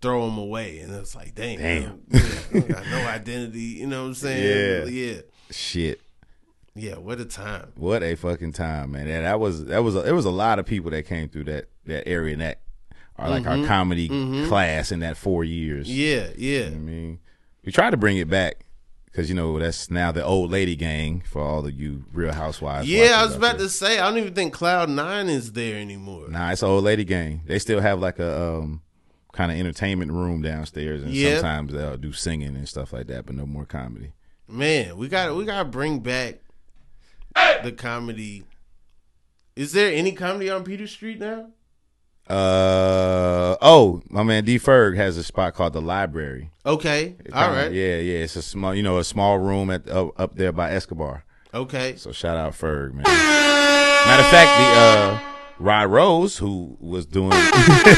throw 0.01 0.25
them 0.25 0.37
away. 0.37 0.79
And 0.79 0.93
it's 0.95 1.15
like, 1.15 1.35
damn, 1.35 1.57
Damn. 1.57 2.01
yeah, 2.09 2.19
I 2.19 2.53
don't 2.53 2.67
got 2.67 2.87
no 2.87 2.97
identity. 3.07 3.59
You 3.59 3.87
know 3.87 4.01
what 4.01 4.07
I'm 4.09 4.13
saying? 4.15 4.87
Yeah. 4.87 4.91
yeah, 4.91 5.21
Shit. 5.51 6.01
yeah. 6.75 6.95
What 6.95 7.19
a 7.19 7.25
time. 7.25 7.73
What 7.75 8.03
a 8.03 8.15
fucking 8.15 8.53
time, 8.53 8.91
man. 8.91 9.07
And 9.07 9.25
that 9.25 9.39
was 9.39 9.65
that 9.65 9.83
was 9.83 9.95
a, 9.95 10.01
there 10.01 10.15
was 10.15 10.25
a 10.25 10.31
lot 10.31 10.59
of 10.59 10.65
people 10.65 10.91
that 10.91 11.03
came 11.03 11.29
through 11.29 11.45
that 11.45 11.65
that 11.85 12.07
area 12.07 12.33
and 12.33 12.41
that 12.41 12.61
are 13.17 13.29
like 13.29 13.45
our 13.45 13.57
mm-hmm. 13.57 13.67
comedy 13.67 14.09
mm-hmm. 14.09 14.47
class 14.47 14.91
in 14.91 15.01
that 15.01 15.17
four 15.17 15.43
years. 15.43 15.89
Yeah, 15.89 16.29
yeah. 16.37 16.67
I 16.67 16.69
mean, 16.69 17.19
we 17.65 17.71
try 17.71 17.89
to 17.89 17.97
bring 17.97 18.17
it 18.17 18.29
back 18.29 18.65
because 19.11 19.29
you 19.29 19.35
know 19.35 19.57
that's 19.59 19.89
now 19.89 20.11
the 20.11 20.23
old 20.23 20.51
lady 20.51 20.75
gang 20.75 21.21
for 21.29 21.41
all 21.41 21.65
of 21.65 21.73
you 21.73 22.05
Real 22.13 22.33
Housewives. 22.33 22.87
Yeah, 22.89 23.19
I 23.19 23.25
was 23.25 23.35
about 23.35 23.57
there. 23.57 23.67
to 23.67 23.69
say, 23.69 23.99
I 23.99 24.07
don't 24.09 24.17
even 24.19 24.33
think 24.33 24.53
Cloud 24.53 24.89
Nine 24.89 25.29
is 25.29 25.51
there 25.53 25.77
anymore. 25.79 26.29
Nah, 26.29 26.51
it's 26.51 26.63
old 26.63 26.83
lady 26.83 27.03
gang. 27.03 27.41
They 27.45 27.59
still 27.59 27.79
have 27.81 27.99
like 27.99 28.19
a 28.19 28.41
um, 28.57 28.81
kind 29.33 29.51
of 29.51 29.57
entertainment 29.57 30.11
room 30.11 30.41
downstairs, 30.41 31.03
and 31.03 31.13
Yeah. 31.13 31.35
sometimes 31.35 31.73
they'll 31.73 31.97
do 31.97 32.13
singing 32.13 32.55
and 32.55 32.67
stuff 32.67 32.93
like 32.93 33.07
that, 33.07 33.25
but 33.25 33.35
no 33.35 33.45
more 33.45 33.65
comedy. 33.65 34.13
Man, 34.47 34.97
we 34.97 35.07
got 35.07 35.35
we 35.35 35.45
got 35.45 35.59
to 35.59 35.65
bring 35.65 35.99
back 35.99 36.39
the 37.63 37.71
comedy. 37.71 38.43
Is 39.55 39.73
there 39.73 39.93
any 39.93 40.11
comedy 40.13 40.49
on 40.49 40.63
Peter 40.63 40.87
Street 40.87 41.19
now? 41.19 41.49
Uh 42.29 43.55
oh, 43.61 44.01
my 44.09 44.23
man 44.23 44.45
D 44.45 44.57
Ferg 44.59 44.95
has 44.95 45.17
a 45.17 45.23
spot 45.23 45.53
called 45.55 45.73
the 45.73 45.81
Library. 45.81 46.51
Okay, 46.65 47.15
all 47.33 47.43
kinda- 47.47 47.61
right, 47.63 47.71
yeah, 47.71 47.97
yeah. 47.97 48.19
It's 48.19 48.35
a 48.35 48.41
small, 48.41 48.73
you 48.75 48.83
know, 48.83 48.97
a 48.99 49.03
small 49.03 49.39
room 49.39 49.69
at 49.71 49.89
up, 49.89 50.19
up 50.19 50.35
there 50.35 50.51
by 50.51 50.71
Escobar. 50.71 51.23
okay. 51.53 51.95
So 51.97 52.11
shout 52.11 52.37
out 52.37 52.53
Ferg, 52.53 52.93
man. 52.93 53.03
Matter 53.03 54.21
of 54.23 54.29
fact, 54.29 54.51
the 54.59 54.79
uh, 54.79 55.19
Rod 55.59 55.89
Rose, 55.89 56.37
who 56.37 56.77
was 56.79 57.05
doing 57.05 57.31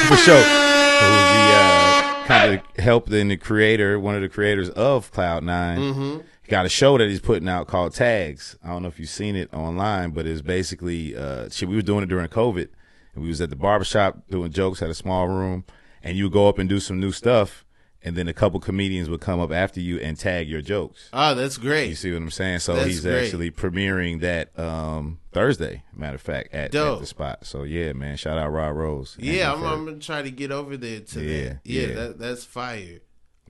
for 0.07 0.15
sure, 0.17 0.35
who 0.35 1.07
was 1.11 1.27
the 1.35 1.51
uh, 1.53 2.23
kind 2.25 2.53
of 2.55 2.83
helped 2.83 3.11
in 3.11 3.27
the 3.27 3.37
creator, 3.37 3.99
one 3.99 4.15
of 4.15 4.21
the 4.21 4.29
creators 4.29 4.69
of 4.69 5.11
Cloud 5.11 5.43
9 5.43 5.77
Mm-hmm. 5.79 6.17
Got 6.47 6.65
a 6.65 6.69
show 6.69 6.97
that 6.97 7.07
he's 7.09 7.21
putting 7.21 7.47
out 7.47 7.67
called 7.67 7.93
Tags. 7.93 8.57
I 8.61 8.69
don't 8.69 8.81
know 8.81 8.89
if 8.89 8.99
you've 8.99 9.07
seen 9.09 9.37
it 9.37 9.53
online, 9.53 10.11
but 10.11 10.25
it's 10.25 10.41
basically 10.41 11.15
uh, 11.15 11.47
shit. 11.49 11.69
We 11.69 11.75
were 11.77 11.81
doing 11.81 12.03
it 12.03 12.07
during 12.09 12.27
COVID, 12.27 12.67
and 13.13 13.23
we 13.23 13.29
was 13.29 13.41
at 13.41 13.49
the 13.49 13.55
barbershop 13.55 14.27
doing 14.29 14.51
jokes 14.51 14.81
at 14.81 14.89
a 14.89 14.93
small 14.93 15.27
room, 15.27 15.65
and 16.03 16.17
you 16.17 16.25
would 16.25 16.33
go 16.33 16.47
up 16.47 16.57
and 16.59 16.67
do 16.69 16.79
some 16.79 16.99
new 16.99 17.11
stuff. 17.11 17.65
And 18.03 18.15
then 18.17 18.27
a 18.27 18.33
couple 18.33 18.59
comedians 18.59 19.11
would 19.11 19.21
come 19.21 19.39
up 19.39 19.51
after 19.51 19.79
you 19.79 19.99
and 19.99 20.17
tag 20.17 20.49
your 20.49 20.63
jokes. 20.63 21.09
Oh, 21.13 21.35
that's 21.35 21.59
great. 21.59 21.89
You 21.89 21.93
see 21.95 22.11
what 22.11 22.23
I'm 22.23 22.31
saying? 22.31 22.57
So 22.57 22.73
That's 22.73 22.87
he's 22.87 23.01
great. 23.01 23.25
actually 23.25 23.51
premiering 23.51 24.21
that 24.21 24.57
um, 24.57 25.19
Thursday. 25.31 25.83
Matter 25.95 26.15
of 26.15 26.21
fact, 26.21 26.51
at, 26.51 26.73
at 26.73 26.99
the 26.99 27.05
spot. 27.05 27.45
So 27.45 27.61
yeah, 27.61 27.93
man, 27.93 28.17
shout 28.17 28.39
out 28.39 28.51
Rod 28.51 28.69
Rose. 28.71 29.15
Yeah, 29.19 29.53
I'm, 29.53 29.63
I'm 29.63 29.85
gonna 29.85 29.99
try 29.99 30.23
to 30.23 30.31
get 30.31 30.51
over 30.51 30.77
there 30.77 31.01
to 31.01 31.21
Yeah, 31.21 31.43
that. 31.49 31.59
Yeah, 31.63 31.81
yeah. 31.87 31.93
That, 31.93 32.17
that's 32.17 32.43
fire. 32.43 33.01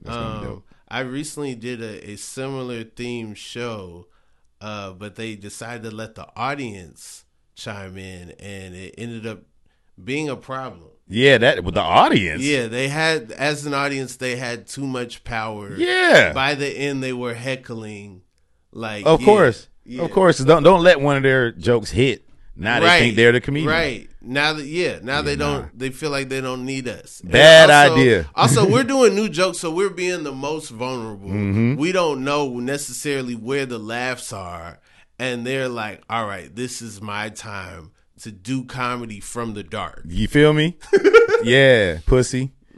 That's 0.01 0.17
Um, 0.17 0.43
dope. 0.43 0.65
I 0.89 0.99
recently 0.99 1.55
did 1.55 1.81
a, 1.81 2.09
a 2.11 2.15
similar 2.17 2.83
theme 2.83 3.33
show, 3.35 4.07
uh, 4.59 4.91
but 4.91 5.15
they 5.15 5.37
decided 5.37 5.89
to 5.89 5.95
let 5.95 6.15
the 6.15 6.27
audience 6.35 7.23
chime 7.55 7.97
in, 7.97 8.31
and 8.31 8.75
it 8.75 8.95
ended 8.97 9.25
up 9.25 9.43
being 10.01 10.29
a 10.29 10.35
problem. 10.35 10.91
Yeah, 11.07 11.37
that 11.39 11.63
with 11.65 11.73
the 11.73 11.81
audience. 11.81 12.41
Yeah, 12.41 12.67
they 12.67 12.87
had 12.87 13.31
as 13.33 13.65
an 13.65 13.73
audience 13.73 14.15
they 14.15 14.37
had 14.37 14.65
too 14.67 14.87
much 14.87 15.25
power. 15.25 15.75
yeah. 15.75 16.31
By 16.33 16.55
the 16.55 16.67
end, 16.67 17.03
they 17.03 17.11
were 17.11 17.33
heckling, 17.33 18.21
like 18.71 19.05
of 19.05 19.19
yeah, 19.19 19.25
course, 19.25 19.67
yeah. 19.83 20.03
of 20.03 20.11
course. 20.11 20.37
Don't 20.37 20.63
don't 20.63 20.83
let 20.83 21.01
one 21.01 21.17
of 21.17 21.23
their 21.23 21.51
jokes 21.51 21.91
hit. 21.91 22.27
Now 22.55 22.79
they 22.79 22.99
think 22.99 23.15
they're 23.17 23.33
the 23.33 23.41
comedian. 23.41 23.69
Right 23.69 24.09
now, 24.21 24.53
that 24.53 24.65
yeah, 24.65 24.99
now 25.03 25.21
they 25.21 25.35
nah. 25.35 25.61
don't. 25.61 25.79
They 25.79 25.89
feel 25.89 26.11
like 26.11 26.29
they 26.29 26.39
don't 26.39 26.65
need 26.65 26.87
us. 26.87 27.21
Bad 27.21 27.69
also- 27.69 27.93
idea. 27.93 28.29
also, 28.33 28.69
we're 28.69 28.83
doing 28.85 29.13
new 29.13 29.27
jokes, 29.27 29.57
so 29.57 29.69
we're 29.69 29.89
being 29.89 30.23
the 30.23 30.31
most 30.31 30.69
vulnerable. 30.69 31.29
Mm-hmm. 31.29 31.75
We 31.75 31.91
don't 31.91 32.23
know 32.23 32.59
necessarily 32.59 33.35
where 33.35 33.65
the 33.65 33.79
laughs 33.79 34.31
are, 34.31 34.79
and 35.19 35.45
they're 35.45 35.69
like, 35.69 36.03
"All 36.09 36.25
right, 36.25 36.55
this 36.55 36.81
is 36.81 37.01
my 37.01 37.29
time 37.29 37.91
to 38.23 38.31
do 38.31 38.63
comedy 38.63 39.19
from 39.19 39.53
the 39.53 39.63
dark." 39.63 40.03
You 40.05 40.27
feel 40.27 40.53
me? 40.53 40.77
yeah, 41.43 41.99
pussy. 42.05 42.51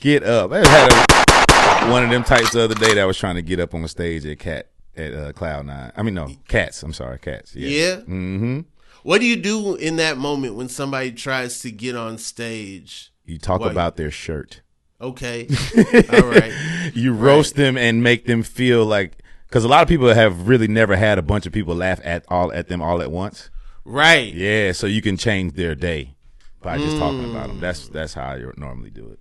get 0.00 0.22
up. 0.22 0.52
I 0.52 0.66
had 0.66 0.92
a, 0.92 1.90
one 1.90 2.04
of 2.04 2.10
them 2.10 2.24
types 2.24 2.52
the 2.52 2.62
other 2.62 2.74
day 2.74 2.94
that 2.94 3.04
was 3.04 3.16
trying 3.16 3.36
to 3.36 3.42
get 3.42 3.60
up 3.60 3.74
on 3.74 3.82
the 3.82 3.88
stage 3.88 4.26
at 4.26 4.38
Cat 4.38 4.68
at 4.96 5.14
uh, 5.14 5.32
Cloud 5.32 5.66
Nine. 5.66 5.92
I 5.96 6.02
mean, 6.02 6.14
no, 6.14 6.28
Cats. 6.48 6.82
I'm 6.82 6.92
sorry, 6.92 7.18
Cats. 7.18 7.54
Yeah. 7.54 7.68
Yeah. 7.68 7.96
Mm-hmm. 7.96 8.60
What 9.02 9.20
do 9.20 9.26
you 9.26 9.36
do 9.36 9.76
in 9.76 9.96
that 9.96 10.18
moment 10.18 10.54
when 10.54 10.68
somebody 10.68 11.12
tries 11.12 11.60
to 11.60 11.70
get 11.70 11.96
on 11.96 12.18
stage? 12.18 13.12
You 13.24 13.38
talk 13.38 13.62
about 13.62 13.96
their 13.96 14.10
shirt. 14.10 14.62
Okay, 15.00 15.46
all 16.12 16.28
right. 16.28 16.52
You 16.92 17.12
roast 17.12 17.54
them 17.54 17.78
and 17.78 18.02
make 18.02 18.26
them 18.26 18.42
feel 18.42 18.84
like 18.84 19.22
because 19.46 19.62
a 19.64 19.68
lot 19.68 19.82
of 19.82 19.88
people 19.88 20.12
have 20.12 20.48
really 20.48 20.66
never 20.66 20.96
had 20.96 21.18
a 21.18 21.22
bunch 21.22 21.46
of 21.46 21.52
people 21.52 21.76
laugh 21.76 22.00
at 22.02 22.24
all 22.28 22.52
at 22.52 22.68
them 22.68 22.82
all 22.82 23.00
at 23.00 23.10
once. 23.10 23.48
Right. 23.88 24.32
Yeah, 24.34 24.72
so 24.72 24.86
you 24.86 25.00
can 25.00 25.16
change 25.16 25.54
their 25.54 25.74
day 25.74 26.14
by 26.62 26.76
just 26.78 26.98
talking 26.98 27.30
about 27.30 27.46
Mm. 27.46 27.52
them. 27.52 27.60
That's 27.60 27.88
that's 27.88 28.14
how 28.14 28.24
I 28.24 28.42
normally 28.56 28.90
do 28.90 29.08
it. 29.08 29.18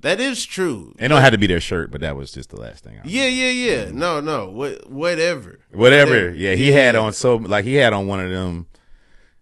That 0.00 0.20
is 0.20 0.44
true. 0.44 0.94
It 0.98 1.08
don't 1.08 1.22
have 1.22 1.32
to 1.32 1.38
be 1.38 1.46
their 1.48 1.58
shirt, 1.60 1.90
but 1.90 2.02
that 2.02 2.14
was 2.14 2.30
just 2.30 2.50
the 2.50 2.60
last 2.60 2.84
thing. 2.84 2.98
I 2.98 3.02
Yeah, 3.04 3.26
yeah, 3.26 3.50
yeah. 3.50 3.90
No, 3.90 4.20
no. 4.20 4.48
What 4.50 4.88
whatever. 4.90 5.58
Whatever. 5.72 6.30
Yeah, 6.30 6.54
he 6.54 6.70
had 6.70 6.94
on 6.94 7.12
so 7.12 7.36
like 7.36 7.64
he 7.64 7.74
had 7.74 7.92
on 7.92 8.06
one 8.06 8.20
of 8.20 8.30
them. 8.30 8.66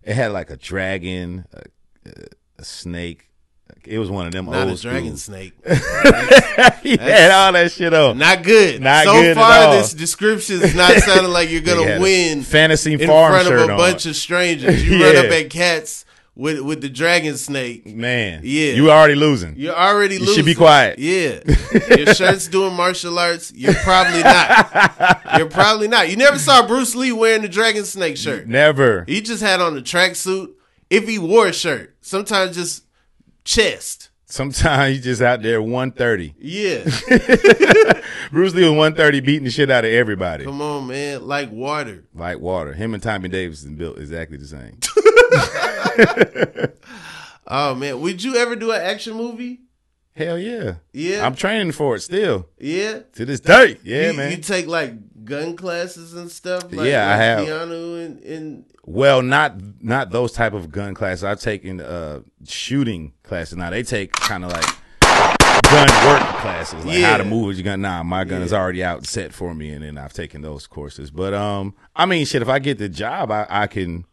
It 0.03 0.15
had 0.15 0.33
like 0.33 0.49
a 0.51 0.57
dragon, 0.57 1.45
a, 1.53 2.11
a 2.59 2.65
snake. 2.65 3.31
It 3.87 3.99
was 3.99 4.11
one 4.11 4.27
of 4.27 4.33
them 4.33 4.46
Not 4.46 4.68
old 4.68 4.79
a 4.79 4.81
dragon 4.83 5.16
school. 5.16 5.35
snake. 5.37 5.53
he 6.83 6.96
had 6.96 7.31
all 7.31 7.53
that 7.53 7.70
shit 7.72 7.92
on. 7.94 8.18
Not 8.18 8.42
good. 8.42 8.81
Not 8.83 9.05
so 9.05 9.12
good 9.12 9.27
at 9.31 9.37
far, 9.37 9.53
all. 9.68 9.72
this 9.72 9.92
description 9.94 10.62
is 10.62 10.75
not 10.75 10.92
sounding 10.99 11.33
like 11.33 11.51
you're 11.51 11.61
gonna 11.61 12.01
win 12.01 12.42
fantasy 12.42 12.94
in 12.94 13.07
farm 13.07 13.33
front 13.33 13.49
of 13.49 13.55
a 13.68 13.72
on. 13.72 13.79
bunch 13.79 14.07
of 14.07 14.16
strangers. 14.16 14.85
You 14.87 15.03
run 15.05 15.16
up 15.16 15.33
at 15.33 15.51
cats 15.51 16.05
with 16.35 16.61
with 16.61 16.81
the 16.81 16.88
dragon 16.88 17.37
snake. 17.37 17.87
Man, 17.87 18.40
Yeah. 18.44 18.72
you 18.72 18.90
already 18.90 19.14
losing. 19.14 19.55
You're 19.57 19.75
already 19.77 20.14
You 20.16 20.20
losing. 20.20 20.35
should 20.37 20.44
be 20.44 20.55
quiet. 20.55 20.99
Yeah, 20.99 21.40
your 21.96 22.14
shirt's 22.14 22.49
doing 22.49 22.75
martial 22.75 23.18
arts. 23.18 23.53
You're 23.55 23.75
probably 23.75 24.22
not. 24.22 25.22
You're 25.38 25.49
probably 25.49 25.88
not. 25.88 26.11
You 26.11 26.16
never 26.16 26.38
saw 26.38 26.66
Bruce 26.66 26.94
Lee 26.94 27.12
wearing 27.12 27.42
the 27.42 27.49
dragon 27.49 27.85
snake 27.85 28.16
shirt. 28.16 28.46
Never. 28.46 29.05
He 29.07 29.20
just 29.20 29.42
had 29.42 29.61
on 29.61 29.75
the 29.75 29.83
tracksuit. 29.83 30.53
If 30.88 31.09
he 31.09 31.18
wore 31.18 31.49
a 31.49 31.53
shirt, 31.53 31.96
sometimes 32.01 32.55
just 32.55 32.85
chest. 33.47 34.11
Sometimes 34.29 34.97
you 34.97 35.03
just 35.03 35.23
out 35.23 35.41
there 35.41 35.63
130. 35.63 36.35
Yeah, 36.39 36.83
Bruce 38.33 38.55
Lee 38.55 38.63
was 38.65 38.73
130 38.73 39.21
beating 39.21 39.45
the 39.45 39.51
shit 39.51 39.71
out 39.71 39.85
of 39.85 39.91
everybody. 39.93 40.45
come 40.45 40.61
on, 40.61 40.89
man. 40.89 41.25
Like 41.27 41.53
water. 41.53 42.05
Like 42.13 42.41
water. 42.41 42.73
Him 42.73 42.93
and 42.93 43.03
Tommy 43.03 43.29
Davidson 43.29 43.77
built 43.77 43.99
exactly 43.99 44.37
the 44.37 44.47
same. 44.47 44.79
Oh 47.49 47.77
man, 47.77 48.01
would 48.01 48.25
you 48.25 48.35
ever 48.35 48.57
do 48.57 48.73
an 48.73 48.83
action 48.83 49.15
movie? 49.15 49.61
Hell 50.17 50.37
yeah. 50.37 50.77
Yeah, 50.93 51.25
I'm 51.25 51.37
training 51.37 51.71
for 51.71 51.95
it 51.95 52.01
still. 52.01 52.49
yeah. 52.59 53.01
To 53.13 53.25
this 53.25 53.39
day. 53.39 53.77
Yeah, 53.85 54.11
you, 54.11 54.17
man. 54.17 54.31
You 54.33 54.39
take 54.39 54.67
like 54.67 54.93
gun 55.27 55.57
classes 55.57 56.15
and 56.15 56.31
stuff? 56.31 56.73
Like, 56.73 56.89
Yeah, 56.89 57.07
I 57.07 57.11
like 57.11 57.21
have. 57.21 57.47
Keanu 57.47 58.05
and, 58.07 58.25
and 58.25 58.65
Well, 58.85 59.21
not 59.23 59.55
not 59.83 60.11
those 60.11 60.33
type 60.33 60.55
of 60.55 60.71
gun 60.73 60.95
classes. 60.95 61.25
I've 61.25 61.41
taken 61.41 61.81
uh 61.81 62.21
shooting 62.47 63.12
classes. 63.23 63.59
Now 63.59 63.71
they 63.71 63.83
take 63.83 64.12
kind 64.12 64.45
of 64.45 64.53
like 64.53 64.65
gun 65.71 65.89
work 66.07 66.23
classes, 66.41 66.85
like 66.85 67.01
how 67.03 67.17
to 67.19 67.25
Yeah. 67.25 67.29
move 67.31 67.47
with 67.49 67.57
your 67.57 67.65
gun. 67.65 67.81
Nah, 67.83 68.03
my 68.03 68.25
gun 68.25 68.43
is 68.43 68.53
already 68.53 68.83
out 68.85 69.07
set 69.07 69.33
for 69.33 69.55
me, 69.55 69.71
and 69.71 69.85
then 69.85 69.99
I've 69.99 70.12
taken 70.12 70.41
those 70.43 70.67
courses. 70.67 71.11
But 71.11 71.35
um, 71.35 71.75
I 71.95 72.07
mean, 72.07 72.25
shit, 72.25 72.43
if 72.43 72.49
I 72.49 72.59
get 72.59 72.79
the 72.79 72.89
job, 72.89 73.31
I, 73.31 73.47
I 73.49 73.67
can. 73.67 74.05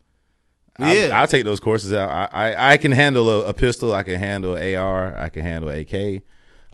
I, 0.80 0.94
Yeah. 0.96 1.20
I'll 1.20 1.28
take 1.28 1.44
those 1.46 1.60
courses 1.60 1.94
out. 1.94 2.10
I, 2.10 2.28
I, 2.54 2.72
I 2.74 2.78
can 2.78 2.92
handle 2.92 3.30
a, 3.30 3.50
a 3.50 3.54
pistol. 3.54 3.94
I 3.94 4.02
can 4.02 4.20
handle 4.20 4.54
AR. 4.58 5.16
I 5.16 5.30
can 5.30 5.44
handle 5.44 5.70
AK. 5.70 6.24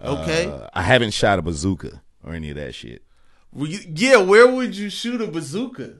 okay, 0.02 0.46
Uh, 0.46 0.70
I 0.74 0.84
haven't 0.84 1.12
shot 1.12 1.38
a 1.40 1.42
bazooka 1.42 2.02
or 2.24 2.34
any 2.34 2.50
of 2.52 2.56
that 2.56 2.74
shit. 2.74 3.04
You- 3.56 3.80
yeah. 3.96 4.18
Where 4.18 4.48
would 4.48 4.76
you 4.76 4.90
shoot 4.90 5.22
a 5.22 5.28
bazooka? 5.28 5.94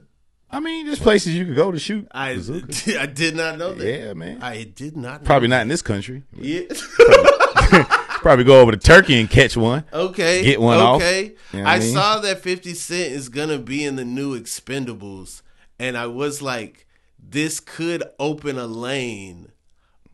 I 0.52 0.58
mean, 0.58 0.86
there's 0.86 0.98
places 0.98 1.34
you 1.34 1.44
could 1.46 1.54
go 1.54 1.70
to 1.70 1.78
shoot 1.78 2.08
I 2.10 2.34
bazooka. 2.34 3.00
I 3.00 3.06
did 3.06 3.36
not 3.36 3.58
know 3.58 3.72
that. 3.74 3.86
Yeah, 3.86 4.12
man. 4.14 4.42
I 4.42 4.64
did 4.64 4.96
not. 4.96 5.22
Know 5.22 5.26
Probably 5.26 5.48
not 5.48 5.62
in 5.62 5.68
this 5.68 5.82
country. 5.82 6.24
Yeah. 6.36 6.62
Probably 8.20 8.44
go 8.44 8.60
over 8.60 8.72
to 8.72 8.76
Turkey 8.76 9.18
and 9.18 9.30
catch 9.30 9.56
one. 9.56 9.84
Okay. 9.92 10.42
Get 10.42 10.60
one 10.60 10.78
off. 10.78 10.96
okay. 10.96 11.34
You 11.52 11.62
know 11.62 11.66
I, 11.66 11.78
mean? 11.78 11.94
saw 11.94 12.18
that 12.20 12.40
50 12.40 12.74
Cent 12.74 13.12
is 13.12 13.28
going 13.28 13.48
to 13.48 13.58
be 13.58 13.84
in 13.84 13.96
the 13.96 14.04
new 14.04 14.38
Expendables. 14.38 15.42
And 15.78 15.96
I 15.96 16.06
was 16.06 16.42
like, 16.42 16.86
this 17.18 17.60
could 17.60 18.02
open 18.18 18.58
a 18.58 18.66
lane 18.66 19.52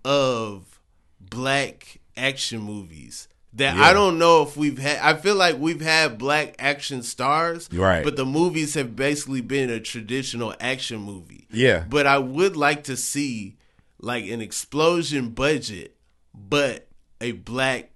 of 0.04 0.80
black 1.20 1.98
action 2.16 2.60
movies 2.60 3.26
that 3.56 3.76
Yeah. 3.76 3.82
I 3.84 3.92
don't 3.92 4.18
know 4.18 4.42
if 4.42 4.56
we've 4.56 4.78
had. 4.78 4.98
I 4.98 5.14
feel 5.14 5.34
like 5.34 5.58
we've 5.58 5.80
had 5.80 6.18
black 6.18 6.54
action 6.58 7.02
stars. 7.02 7.68
Right. 7.72 8.04
But 8.04 8.16
the 8.16 8.24
movies 8.26 8.74
have 8.74 8.94
basically 8.96 9.40
been 9.40 9.70
a 9.70 9.80
traditional 9.80 10.54
action 10.60 10.98
movie. 11.00 11.46
Yeah. 11.50 11.84
But 11.88 12.06
I 12.06 12.18
would 12.18 12.56
like 12.56 12.84
to 12.84 12.96
see 12.96 13.56
like 14.00 14.26
an 14.26 14.40
explosion 14.40 15.30
budget, 15.30 15.96
but 16.34 16.86
a 17.20 17.32
black 17.32 17.92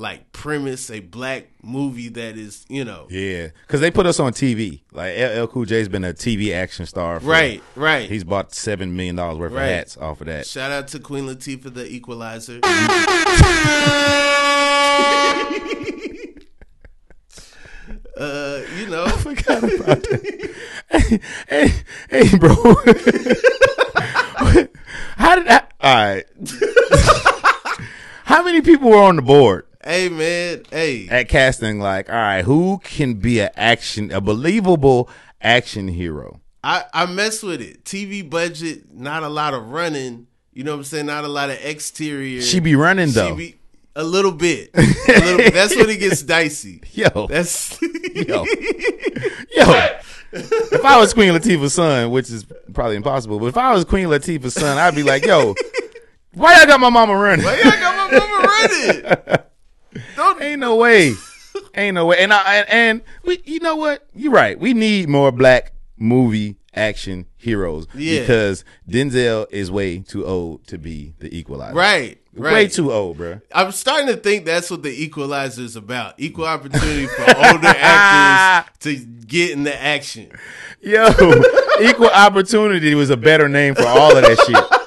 like 0.00 0.30
premise, 0.30 0.90
a 0.92 1.00
black 1.00 1.48
movie 1.60 2.08
that 2.08 2.36
is, 2.38 2.64
you 2.68 2.84
know, 2.84 3.08
Yeah, 3.10 3.48
because 3.66 3.80
they 3.80 3.90
put 3.90 4.06
us 4.06 4.20
on 4.20 4.32
TV. 4.32 4.82
Like 4.92 5.18
LL 5.18 5.46
Cool 5.48 5.64
J's 5.64 5.88
been 5.88 6.04
a 6.04 6.14
TV 6.14 6.52
action 6.54 6.86
star. 6.86 7.18
For, 7.18 7.26
right, 7.26 7.60
right. 7.74 8.08
He's 8.08 8.22
bought 8.22 8.54
seven 8.54 8.94
million 8.94 9.16
dollars 9.16 9.38
worth 9.38 9.52
Right. 9.52 9.64
of 9.64 9.68
hats 9.70 9.96
off 9.96 10.20
of 10.20 10.28
that. 10.28 10.46
Shout 10.46 10.70
out 10.70 10.86
to 10.88 11.00
Queen 11.00 11.26
Latifah, 11.26 11.74
the 11.74 11.84
Equalizer. 11.92 12.60
uh, 18.18 18.62
you 18.78 18.86
know, 18.88 19.06
Forgot 19.18 19.62
about 19.62 20.02
that. 20.02 20.54
hey, 20.90 21.20
hey, 21.48 21.68
hey, 22.10 22.36
bro. 22.38 22.54
How 25.16 25.36
did 25.36 25.46
that? 25.46 25.72
All 25.80 25.94
right. 25.94 26.24
How 28.24 28.42
many 28.42 28.60
people 28.60 28.90
were 28.90 29.02
on 29.02 29.16
the 29.16 29.22
board 29.22 29.64
hey 29.84 30.08
man, 30.08 30.62
hey, 30.70 31.08
at 31.08 31.28
casting? 31.28 31.80
Like, 31.80 32.10
all 32.10 32.16
right, 32.16 32.44
who 32.44 32.78
can 32.84 33.14
be 33.14 33.40
an 33.40 33.50
action, 33.56 34.12
a 34.12 34.20
believable 34.20 35.08
action 35.40 35.88
hero? 35.88 36.40
I 36.62 36.84
I 36.92 37.06
mess 37.06 37.42
with 37.42 37.60
it. 37.62 37.84
TV 37.84 38.28
budget, 38.28 38.92
not 38.92 39.22
a 39.22 39.28
lot 39.28 39.54
of 39.54 39.70
running. 39.70 40.26
You 40.52 40.64
know 40.64 40.72
what 40.72 40.78
I'm 40.78 40.84
saying? 40.84 41.06
Not 41.06 41.24
a 41.24 41.28
lot 41.28 41.50
of 41.50 41.58
exterior. 41.64 42.42
She 42.42 42.60
be 42.60 42.74
running 42.74 43.08
She 43.08 43.14
though. 43.14 43.34
be- 43.36 43.57
a 43.98 44.04
little 44.04 44.32
bit. 44.32 44.70
A 44.74 44.80
little 44.80 45.36
bit. 45.38 45.52
That's 45.54 45.74
when 45.76 45.90
it 45.90 45.98
gets 46.00 46.22
dicey. 46.22 46.80
Yo, 46.92 47.26
That's 47.26 47.80
yo, 47.82 48.44
yo. 49.54 49.88
If 50.32 50.84
I 50.84 50.98
was 50.98 51.14
Queen 51.14 51.32
Latifah's 51.32 51.74
son, 51.74 52.10
which 52.10 52.30
is 52.30 52.44
probably 52.74 52.96
impossible, 52.96 53.38
but 53.38 53.46
if 53.46 53.56
I 53.56 53.72
was 53.72 53.84
Queen 53.84 54.06
Latifah's 54.08 54.54
son, 54.54 54.76
I'd 54.78 54.94
be 54.94 55.02
like, 55.02 55.24
yo, 55.24 55.54
why 56.34 56.56
y'all 56.58 56.66
got 56.66 56.80
my 56.80 56.90
mama 56.90 57.14
running? 57.16 57.44
Why 57.44 57.56
y'all 57.56 57.70
got 57.72 58.10
my 58.10 58.18
mama 58.18 58.48
running? 58.48 59.38
Don't 60.16 60.42
Ain't 60.48 60.60
no 60.60 60.76
way. 60.76 61.14
Ain't 61.74 61.94
no 61.94 62.06
way. 62.06 62.18
And 62.18 62.32
I 62.32 62.56
and, 62.56 62.68
and 62.70 63.02
we, 63.24 63.40
you 63.44 63.60
know 63.60 63.76
what? 63.76 64.06
You're 64.14 64.32
right. 64.32 64.58
We 64.58 64.74
need 64.74 65.08
more 65.08 65.32
black 65.32 65.72
movie 65.96 66.56
action 66.74 67.26
heroes 67.36 67.86
Yeah. 67.94 68.20
because 68.20 68.64
Denzel 68.88 69.46
is 69.50 69.70
way 69.70 69.98
too 70.00 70.24
old 70.26 70.66
to 70.68 70.78
be 70.78 71.14
the 71.18 71.34
equalizer. 71.36 71.74
right, 71.74 72.18
right. 72.34 72.52
Way 72.52 72.68
too 72.68 72.92
old, 72.92 73.16
bro. 73.18 73.40
I'm 73.54 73.72
starting 73.72 74.06
to 74.08 74.16
think 74.16 74.44
that's 74.44 74.70
what 74.70 74.82
the 74.82 74.90
equalizer 74.90 75.62
is 75.62 75.76
about. 75.76 76.14
Equal 76.18 76.46
opportunity 76.46 77.06
for 77.06 77.22
older 77.36 77.66
actors 77.76 78.70
to 78.80 78.96
get 79.26 79.50
in 79.52 79.64
the 79.64 79.82
action. 79.82 80.30
Yo, 80.80 81.08
equal 81.82 82.08
opportunity 82.10 82.94
was 82.94 83.10
a 83.10 83.16
better 83.16 83.48
name 83.48 83.74
for 83.74 83.86
all 83.86 84.16
of 84.16 84.22
that 84.22 84.38
shit. 84.46 84.78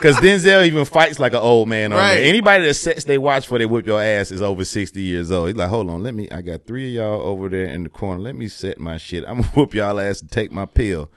Cause 0.00 0.16
Denzel 0.16 0.66
even 0.66 0.84
fights 0.84 1.20
like 1.20 1.30
an 1.32 1.38
old 1.38 1.68
man 1.68 1.92
on 1.92 1.98
Right. 2.00 2.14
there. 2.16 2.24
Anybody 2.24 2.64
that 2.66 2.74
sets 2.74 3.04
they 3.04 3.18
watch 3.18 3.46
for 3.46 3.56
they 3.56 3.66
whip 3.66 3.86
your 3.86 4.02
ass 4.02 4.32
is 4.32 4.42
over 4.42 4.64
sixty 4.64 5.00
years 5.00 5.30
old. 5.30 5.46
He's 5.46 5.56
like, 5.56 5.68
hold 5.68 5.88
on, 5.90 6.02
let 6.02 6.12
me. 6.12 6.28
I 6.28 6.42
got 6.42 6.66
three 6.66 6.88
of 6.88 7.04
y'all 7.04 7.20
over 7.22 7.48
there 7.48 7.66
in 7.66 7.84
the 7.84 7.88
corner. 7.88 8.20
Let 8.20 8.34
me 8.34 8.48
set 8.48 8.80
my 8.80 8.96
shit. 8.96 9.22
I'm 9.28 9.42
gonna 9.42 9.46
whoop 9.54 9.74
y'all 9.74 10.00
ass 10.00 10.20
and 10.20 10.28
take 10.28 10.50
my 10.50 10.66
pill 10.66 11.08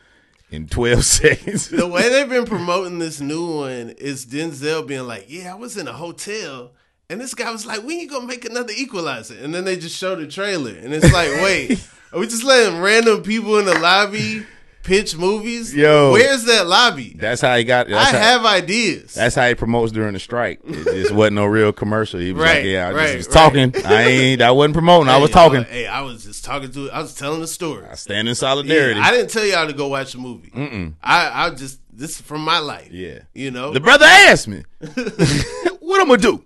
in 0.55 0.67
twelve 0.67 1.05
seconds. 1.05 1.69
The 1.69 1.87
way 1.87 2.09
they've 2.09 2.29
been 2.29 2.45
promoting 2.45 2.99
this 2.99 3.21
new 3.21 3.57
one 3.57 3.89
is 3.97 4.25
Denzel 4.25 4.87
being 4.87 5.05
like, 5.07 5.25
"Yeah, 5.27 5.51
I 5.51 5.55
was 5.55 5.77
in 5.77 5.87
a 5.87 5.93
hotel." 5.93 6.71
And 7.09 7.21
this 7.21 7.35
guy 7.35 7.51
was 7.51 7.65
like, 7.65 7.83
"We 7.83 7.99
ain't 8.01 8.11
gonna 8.11 8.25
make 8.25 8.45
another 8.45 8.73
Equalizer," 8.75 9.37
and 9.39 9.53
then 9.53 9.65
they 9.65 9.75
just 9.75 9.97
showed 9.97 10.19
the 10.19 10.27
trailer, 10.27 10.71
and 10.71 10.93
it's 10.93 11.13
like, 11.13 11.29
"Wait, 11.43 11.87
are 12.13 12.19
we 12.19 12.27
just 12.27 12.43
letting 12.43 12.79
random 12.79 13.21
people 13.21 13.59
in 13.59 13.65
the 13.65 13.77
lobby 13.77 14.45
pitch 14.85 15.17
movies? 15.17 15.75
Yo. 15.75 16.13
where's 16.13 16.45
that 16.45 16.67
lobby? 16.67 17.13
That's 17.17 17.41
how 17.41 17.57
he 17.57 17.63
got. 17.65 17.91
I 17.91 18.03
how, 18.05 18.17
have 18.17 18.45
ideas." 18.45 19.13
That's 19.15 19.35
how 19.35 19.47
he 19.47 19.55
promotes 19.55 19.91
during 19.91 20.13
the 20.13 20.19
strike. 20.19 20.61
It 20.63 20.85
just 20.85 21.11
wasn't 21.11 21.35
no 21.35 21.45
real 21.45 21.73
commercial. 21.73 22.19
He 22.19 22.31
was 22.31 22.43
Right, 22.43 22.57
like, 22.57 22.65
"Yeah, 22.65 22.87
I 22.87 22.93
right, 22.93 23.05
just 23.15 23.27
was 23.29 23.35
talking. 23.35 23.73
I 23.85 24.03
ain't. 24.03 24.41
I 24.41 24.51
wasn't 24.51 24.75
promoting. 24.75 25.09
I 25.09 25.17
was 25.17 25.29
Hey, 25.29 25.33
talking. 25.33 25.63
Hey, 25.63 25.87
I 25.87 26.01
was 26.01 26.23
just 26.23 26.45
talking 26.45 26.71
to. 26.71 26.89
I 26.91 26.99
was 27.01 27.13
telling 27.15 27.41
the 27.41 27.47
story. 27.47 27.85
I 27.89 27.95
stand 27.95 28.21
in 28.21 28.27
Yeah, 28.27 28.33
solidarity." 28.35 28.99
I 29.01 29.11
didn't 29.11 29.31
tell 29.31 29.45
y'all 29.45 29.67
to 29.67 29.73
go 29.73 29.87
watch 29.87 30.13
the 30.13 30.19
movie. 30.19 30.51
Mm-mm. 30.51 30.93
I, 31.03 31.47
I 31.47 31.49
just 31.49 31.79
this 31.91 32.11
is 32.11 32.21
from 32.21 32.41
my 32.41 32.59
life. 32.59 32.89
Yeah. 32.91 33.19
you 33.33 33.51
know, 33.51 33.71
the 33.73 33.79
brother 33.79 34.05
asked 34.05 34.47
me, 34.47 34.63
"What 34.79 36.01
I'm 36.01 36.07
gonna 36.07 36.17
do?" 36.17 36.43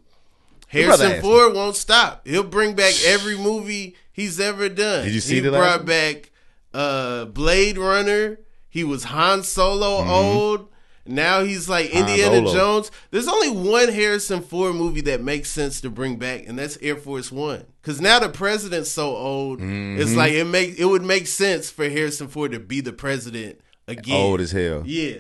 Harrison 0.67 1.21
Ford 1.21 1.56
won't 1.56 1.75
stop. 1.75 2.28
He'll 2.28 2.43
bring 2.43 2.75
back 2.75 2.93
every 3.06 3.36
movie 3.38 3.95
he's 4.12 4.39
ever 4.39 4.69
done. 4.69 5.06
Did 5.06 5.13
you 5.15 5.19
see 5.19 5.36
he 5.36 5.39
the 5.41 5.49
brought 5.52 5.84
back 5.86 6.30
uh, 6.73 7.25
Blade 7.25 7.77
Runner. 7.77 8.39
He 8.69 8.84
was 8.84 9.05
Han 9.05 9.43
Solo 9.43 10.05
old. 10.05 10.67
Now 11.05 11.43
he's 11.43 11.67
like 11.67 11.89
Indiana 11.89 12.36
Mm-hmm. 12.41 12.55
Jones. 12.55 12.91
There's 13.10 13.27
only 13.27 13.49
one 13.49 13.89
Harrison 13.89 14.41
Ford 14.41 14.75
movie 14.75 15.01
that 15.01 15.21
makes 15.21 15.49
sense 15.49 15.82
to 15.82 15.89
bring 15.89 16.17
back, 16.17 16.45
and 16.47 16.60
that's 16.60 16.77
Air 16.84 16.95
Force 16.97 17.32
One. 17.32 17.65
Because 17.82 17.99
now 17.99 18.19
the 18.19 18.29
president's 18.29 18.91
so 18.91 19.15
old, 19.15 19.60
Mm-hmm. 19.60 19.99
it's 20.01 20.13
like 20.13 20.34
it 20.34 20.45
make 20.45 20.77
it 20.77 20.86
would 20.86 21.01
make 21.01 21.25
sense 21.25 21.71
for 21.71 21.89
Harrison 21.89 22.27
Ford 22.27 22.51
to 22.51 22.60
be 22.60 22.82
the 22.82 22.93
president 22.93 23.60
again. 23.88 24.15
Old 24.15 24.39
as 24.39 24.51
hell. 24.51 24.84
yeah. 24.86 25.17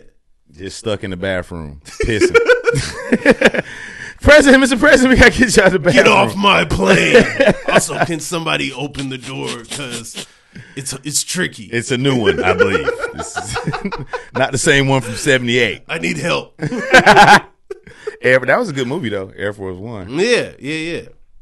Just 0.51 0.77
stuck 0.79 1.03
in 1.03 1.11
the 1.11 1.17
bathroom, 1.17 1.79
pissing. 2.03 2.35
president, 4.21 4.63
Mr. 4.63 4.79
President, 4.79 5.11
we 5.11 5.15
gotta 5.23 5.37
get 5.37 5.55
you 5.55 5.61
out 5.61 5.67
of 5.67 5.73
the 5.73 5.79
bathroom. 5.79 6.05
Get 6.05 6.07
off 6.11 6.35
my 6.35 6.65
plane. 6.65 7.23
also, 7.67 7.97
can 8.05 8.19
somebody 8.19 8.73
open 8.73 9.09
the 9.09 9.17
door 9.17 9.59
because 9.59 10.25
it's 10.75 10.93
it's 11.03 11.23
tricky. 11.23 11.65
It's 11.65 11.91
a 11.91 11.97
new 11.97 12.19
one, 12.19 12.43
I 12.43 12.53
believe. 12.53 12.89
This 13.13 13.37
is 13.37 13.55
not 14.33 14.51
the 14.51 14.57
same 14.57 14.87
one 14.87 15.01
from 15.01 15.15
'78. 15.15 15.83
I 15.87 15.97
need 15.99 16.17
help. 16.17 16.59
Air, 18.21 18.39
that 18.39 18.57
was 18.59 18.69
a 18.69 18.73
good 18.73 18.87
movie 18.87 19.09
though. 19.09 19.31
Air 19.35 19.53
Force 19.53 19.77
One. 19.77 20.09
yeah, 20.09 20.51
yeah, 20.59 20.73
yeah. 20.73 21.01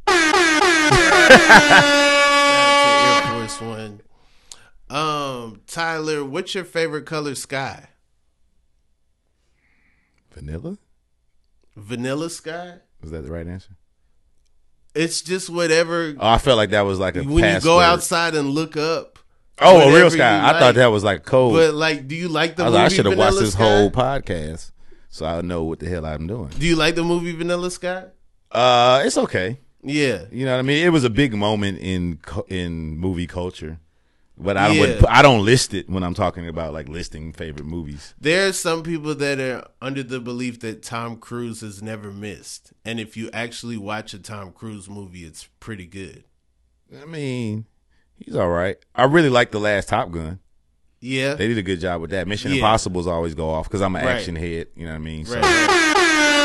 Shout 0.09 0.33
out 1.71 3.23
to 3.23 3.31
Air 3.33 3.39
Force 3.39 3.61
One. 3.61 4.01
Um, 4.89 5.61
Tyler, 5.67 6.23
what's 6.23 6.53
your 6.55 6.63
favorite 6.65 7.05
color 7.05 7.35
sky? 7.35 7.89
Vanilla. 10.31 10.77
Vanilla 11.75 12.29
sky? 12.29 12.75
Was 13.01 13.11
that 13.11 13.23
the 13.23 13.31
right 13.31 13.47
answer? 13.47 13.76
It's 14.97 15.21
just 15.21 15.49
whatever. 15.49 16.15
Oh, 16.19 16.27
I 16.27 16.37
felt 16.37 16.57
like 16.57 16.71
that 16.71 16.81
was 16.81 16.99
like 16.99 17.15
a 17.15 17.23
when 17.23 17.55
you 17.55 17.61
go 17.61 17.79
outside 17.79 18.35
and 18.35 18.49
look 18.49 18.75
up. 18.75 19.19
Oh, 19.59 19.89
a 19.89 19.93
real 19.93 20.09
sky. 20.11 20.37
I 20.39 20.51
like. 20.51 20.59
thought 20.59 20.75
that 20.75 20.87
was 20.87 21.03
like 21.03 21.25
cold. 21.25 21.53
But 21.53 21.73
like, 21.73 22.07
do 22.07 22.15
you 22.15 22.27
like 22.27 22.55
the 22.55 22.65
I, 22.65 22.67
like, 22.67 22.85
I 22.85 22.87
should 22.89 23.05
have 23.05 23.17
watched 23.17 23.39
this 23.39 23.53
Sky? 23.53 23.63
whole 23.63 23.89
podcast 23.89 24.71
so 25.17 25.25
I 25.25 25.41
know 25.41 25.63
what 25.63 25.79
the 25.79 25.89
hell 25.89 26.05
I'm 26.05 26.27
doing. 26.27 26.49
Do 26.49 26.65
you 26.65 26.75
like 26.75 26.93
the 26.93 27.03
movie 27.03 27.31
Vanilla 27.31 27.71
Sky? 27.71 28.05
Uh, 28.51 29.01
it's 29.03 29.17
okay. 29.17 29.59
Yeah. 29.81 30.25
You 30.31 30.45
know 30.45 30.51
what 30.51 30.59
I 30.59 30.61
mean? 30.61 30.85
It 30.85 30.89
was 30.89 31.03
a 31.03 31.09
big 31.09 31.33
moment 31.33 31.79
in 31.79 32.19
in 32.47 32.97
movie 32.97 33.25
culture, 33.25 33.79
but 34.37 34.55
I 34.57 34.67
don't 34.67 34.75
Yeah. 34.75 34.81
wouldn't 34.81 35.07
I 35.09 35.21
don't 35.21 35.43
list 35.45 35.73
it 35.73 35.89
when 35.89 36.03
I'm 36.03 36.13
talking 36.13 36.47
about 36.47 36.73
like 36.73 36.87
listing 36.87 37.33
favorite 37.33 37.65
movies. 37.65 38.13
There 38.19 38.47
are 38.47 38.53
some 38.53 38.83
people 38.83 39.15
that 39.15 39.39
are 39.39 39.67
under 39.81 40.03
the 40.03 40.19
belief 40.19 40.59
that 40.61 40.83
Tom 40.83 41.17
Cruise 41.17 41.61
has 41.61 41.81
never 41.81 42.11
missed. 42.11 42.73
And 42.85 42.99
if 42.99 43.17
you 43.17 43.29
actually 43.33 43.77
watch 43.77 44.13
a 44.13 44.19
Tom 44.19 44.51
Cruise 44.51 44.89
movie, 44.89 45.23
it's 45.25 45.47
pretty 45.59 45.85
good. 45.87 46.23
I 47.01 47.05
mean, 47.05 47.65
He's 48.19 48.35
all 48.35 48.49
right. 48.49 48.77
I 48.95 49.03
really 49.03 49.29
like 49.29 49.51
the 49.51 49.59
last 49.59 49.89
Top 49.89 50.09
Gun. 50.11 50.39
Yeah. 50.99 51.35
They 51.35 51.47
did 51.47 51.59
a 51.59 51.61
good 51.61 51.79
job 51.79 52.01
with 52.01 52.09
that. 52.09 52.27
Mission 52.27 52.49
Yeah. 52.51 52.57
Impossible's 52.57 53.05
always 53.05 53.35
go 53.35 53.49
off 53.49 53.67
because 53.67 53.81
I'm 53.81 53.95
an 53.95 54.03
Right. 54.03 54.15
action 54.15 54.35
head. 54.35 54.67
You 54.75 54.85
know 54.85 54.91
what 54.93 54.95
I 54.95 54.99
mean? 54.99 55.25
So, 55.25 55.35
Right. 55.35 55.43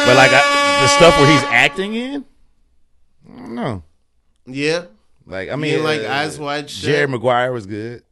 but 0.06 0.14
like 0.16 0.30
I, 0.32 0.80
the 0.82 0.88
stuff 0.88 1.18
where 1.18 1.30
he's 1.32 1.42
acting 1.44 1.94
in, 1.94 2.24
I 3.26 3.36
don't 3.38 3.54
know. 3.54 3.82
Yeah. 4.46 4.84
Like 5.26 5.48
I 5.50 5.56
mean, 5.56 5.76
mean, 5.76 5.84
like 5.84 6.00
uh, 6.02 6.08
Eyes 6.12 6.38
Wide 6.38 6.68
Shut. 6.70 6.84
Jerry 6.84 7.06
Maguire 7.08 7.52
was 7.52 7.66
good. 7.66 8.02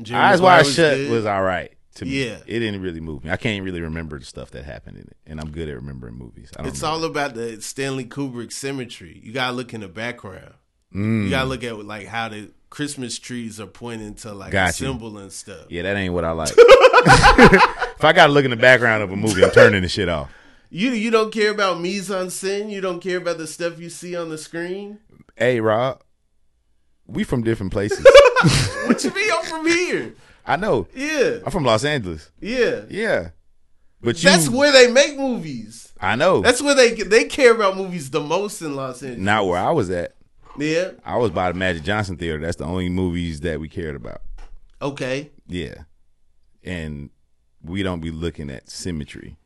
Jerry 0.00 0.20
Eyes 0.20 0.40
Maguire 0.40 0.56
Wide 0.58 0.66
was 0.66 0.74
Shut 0.74 0.96
good. 0.96 1.10
was 1.10 1.26
all 1.26 1.42
right 1.42 1.72
to 1.96 2.04
me. 2.04 2.24
Yeah. 2.26 2.38
it 2.46 2.58
didn't 2.60 2.80
really 2.82 3.00
move 3.00 3.24
me. 3.24 3.30
I 3.30 3.36
can't 3.36 3.64
really 3.64 3.80
remember 3.80 4.18
the 4.18 4.24
stuff 4.24 4.50
that 4.52 4.64
happened 4.64 4.96
in 4.98 5.02
it, 5.04 5.16
and 5.26 5.40
I'm 5.40 5.50
good 5.50 5.68
at 5.68 5.74
remembering 5.74 6.14
movies. 6.14 6.50
I 6.56 6.62
don't 6.62 6.68
It's 6.72 6.80
remember. 6.82 7.04
all 7.04 7.10
about 7.10 7.34
the 7.34 7.60
Stanley 7.60 8.04
Kubrick 8.04 8.52
symmetry. 8.52 9.20
You 9.22 9.32
gotta 9.32 9.52
look 9.56 9.74
in 9.74 9.80
the 9.80 9.88
background. 9.88 10.54
Mm. 10.94 11.24
You 11.24 11.30
gotta 11.30 11.48
look 11.48 11.62
at 11.64 11.84
like 11.84 12.06
how 12.06 12.28
the 12.28 12.50
Christmas 12.70 13.18
trees 13.18 13.60
are 13.60 13.66
pointing 13.66 14.14
to 14.14 14.32
like 14.32 14.50
a 14.50 14.52
Got 14.52 14.80
you. 14.80 14.86
symbol 14.86 15.18
and 15.18 15.32
stuff. 15.32 15.66
Yeah, 15.68 15.82
that 15.82 15.96
ain't 15.96 16.14
what 16.14 16.24
I 16.24 16.30
like. 16.30 16.52
if 16.56 18.04
I 18.04 18.12
got 18.12 18.28
to 18.28 18.32
look 18.32 18.44
in 18.44 18.50
the 18.50 18.56
background 18.56 19.02
of 19.02 19.10
a 19.10 19.16
movie, 19.16 19.42
I'm 19.44 19.50
turning 19.50 19.82
the 19.82 19.88
shit 19.88 20.08
off. 20.08 20.30
You 20.70 20.90
you 20.90 21.10
don't 21.10 21.32
care 21.32 21.50
about 21.50 21.80
mise 21.80 22.10
en 22.12 22.26
scène. 22.26 22.70
You 22.70 22.80
don't 22.80 23.00
care 23.00 23.16
about 23.18 23.38
the 23.38 23.46
stuff 23.48 23.80
you 23.80 23.90
see 23.90 24.14
on 24.14 24.28
the 24.28 24.38
screen. 24.38 25.00
Hey, 25.36 25.60
Rob, 25.60 26.00
we 27.12 27.24
from 27.24 27.42
different 27.42 27.72
places. 27.72 28.04
What 28.86 29.04
you 29.04 29.10
mean? 29.12 29.30
I'm 29.32 29.44
from 29.44 29.66
here. 29.66 30.14
I 30.46 30.56
know. 30.56 30.86
Yeah, 30.94 31.40
I'm 31.44 31.50
from 31.52 31.64
Los 31.64 31.84
Angeles. 31.84 32.30
yeah. 32.40 32.82
Yeah, 32.88 33.30
but 34.00 34.22
you, 34.22 34.30
That's 34.30 34.48
where 34.48 34.72
they 34.72 34.90
make 34.90 35.16
movies. 35.18 35.92
I 36.00 36.16
know. 36.16 36.40
That's 36.40 36.62
where 36.62 36.74
they 36.74 36.94
they 36.94 37.24
care 37.24 37.54
about 37.54 37.76
movies 37.76 38.10
the 38.10 38.20
most 38.20 38.62
in 38.62 38.74
Los 38.74 39.02
Angeles. 39.02 39.20
not 39.22 39.46
where 39.46 39.58
I 39.58 39.70
was 39.70 39.90
at. 39.90 40.14
Yeah. 40.58 40.92
I 41.04 41.16
was 41.18 41.30
by 41.30 41.52
the 41.52 41.58
Magic 41.58 41.82
Johnson 41.84 42.16
Theater. 42.16 42.40
That's 42.40 42.56
the 42.56 42.64
only 42.64 42.88
movies 42.88 43.40
that 43.40 43.60
we 43.60 43.68
cared 43.68 43.94
about. 43.94 44.22
Okay. 44.82 45.30
Yeah, 45.46 45.74
and 46.64 47.10
we 47.62 47.82
don't 47.82 48.00
be 48.00 48.10
looking 48.10 48.50
at 48.50 48.70
symmetry, 48.70 49.36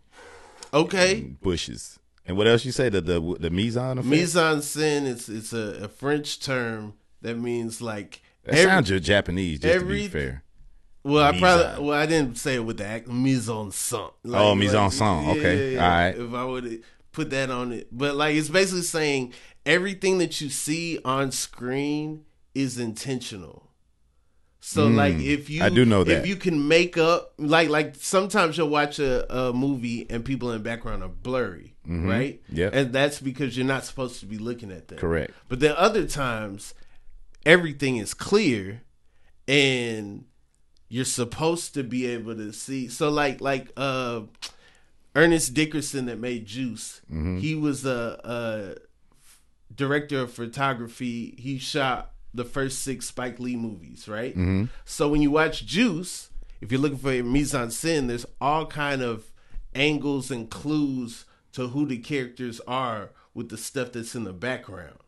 Okay. 0.73 1.15
and 1.21 1.41
bushes, 1.41 1.99
and 2.27 2.37
what 2.37 2.47
else 2.47 2.65
you 2.65 2.73
say? 2.73 2.89
The 2.89 3.01
the 3.01 3.21
the 3.41 3.51
mise 3.51 3.77
en 3.77 3.99
effect? 3.99 4.07
Mise 4.11 4.37
en 4.37 4.59
scène. 4.59 5.07
It's 5.07 5.29
it's 5.29 5.53
a, 5.53 5.85
a 5.85 5.89
French 5.89 6.39
term 6.41 6.95
that 7.25 7.37
means 7.39 7.83
like 7.83 8.23
That 8.45 8.55
every- 8.55 8.65
sounds 8.71 8.89
just 8.89 9.05
Japanese, 9.05 9.59
just 9.61 9.81
to 9.81 9.85
be 9.87 10.09
fair. 10.09 10.43
Well, 11.03 11.23
I 11.23 11.39
probably 11.39 11.85
well 11.85 11.99
I 11.99 12.07
didn't 12.07 12.39
say 12.39 12.55
it 12.55 12.65
with 12.65 12.79
the 12.79 12.87
act 12.87 13.09
mise 13.09 13.49
en 13.51 13.71
scène. 13.73 14.11
Like, 14.23 14.41
Oh, 14.41 14.55
mise 14.55 14.73
en 14.75 14.89
scène. 14.91 15.37
Okay. 15.37 15.77
All 15.77 15.83
right. 15.89 16.17
If 16.17 16.33
I 16.33 16.45
would 16.45 16.83
put 17.13 17.29
that 17.31 17.51
on 17.51 17.73
it, 17.73 17.89
but 17.93 18.15
like 18.17 18.35
it's 18.37 18.49
basically 18.49 18.83
saying 18.83 19.35
everything 19.67 20.17
that 20.19 20.41
you 20.41 20.49
see 20.49 20.99
on 21.05 21.31
screen 21.33 22.25
is 22.55 22.79
intentional. 22.79 23.71
So 24.61 24.87
like 24.87 25.17
if 25.17 25.51
you 25.51 25.61
Mm, 25.61 25.65
I 25.65 25.69
do 25.69 25.85
know 25.85 26.05
that. 26.05 26.21
if 26.21 26.27
you 26.27 26.37
can 26.37 26.67
make 26.69 26.97
up 26.97 27.35
like 27.37 27.69
like 27.69 27.97
sometimes 27.97 28.57
you'll 28.57 28.71
watch 28.71 28.99
a, 28.99 29.31
a 29.31 29.53
movie 29.53 30.07
and 30.09 30.25
people 30.25 30.51
in 30.53 30.57
the 30.57 30.65
background 30.65 31.03
are 31.03 31.09
blurry, 31.11 31.75
right? 31.87 32.43
Mm-hmm. 32.45 32.57
Yep. 32.57 32.75
and 32.75 32.93
that's 32.95 33.21
because 33.21 33.59
you're 33.59 33.67
not 33.67 33.85
supposed 33.85 34.21
to 34.21 34.27
be 34.27 34.39
looking 34.39 34.73
at 34.73 34.89
them. 34.89 34.97
Correct. 34.99 35.33
But 35.51 35.61
then 35.61 35.75
other 35.77 36.07
times, 36.07 36.73
everything 37.47 37.97
is 37.97 38.15
clear, 38.15 38.83
and 39.47 40.25
you're 40.89 41.05
supposed 41.05 41.75
to 41.75 41.83
be 41.83 42.07
able 42.07 42.35
to 42.37 42.53
see. 42.53 42.89
So 42.89 43.09
like 43.11 43.41
like 43.41 43.71
uh, 43.77 44.23
Ernest 45.15 45.55
Dickerson 45.55 46.07
that 46.07 46.19
made 46.19 46.47
Juice, 46.47 47.01
he 47.41 47.55
was 47.55 47.85
a, 47.85 48.21
a 48.25 49.75
director 49.75 50.21
of 50.21 50.33
photography. 50.33 51.35
He 51.39 51.59
shot 51.59 52.13
the 52.33 52.45
first 52.45 52.81
six 52.81 53.07
Spike 53.07 53.39
Lee 53.39 53.57
movies, 53.57 54.09
right? 54.09 54.35
So 54.85 55.09
when 55.09 55.23
you 55.23 55.31
watch 55.31 55.65
Juice, 55.67 56.31
if 56.61 56.73
you're 56.73 56.81
looking 56.81 56.99
for 56.99 57.13
a 57.13 57.23
mise 57.23 57.55
en 57.55 57.69
scène, 57.69 58.09
there's 58.09 58.27
all 58.41 58.67
kind 58.67 59.03
of 59.03 59.31
angles 59.75 60.31
and 60.31 60.51
clues 60.51 61.25
to 61.53 61.69
who 61.69 61.87
the 61.87 61.99
characters 61.99 62.61
are 62.67 63.11
with 63.35 63.49
the 63.51 63.57
stuff 63.57 63.93
that's 63.93 64.15
in 64.15 64.25
the 64.25 64.33
background. 64.33 64.99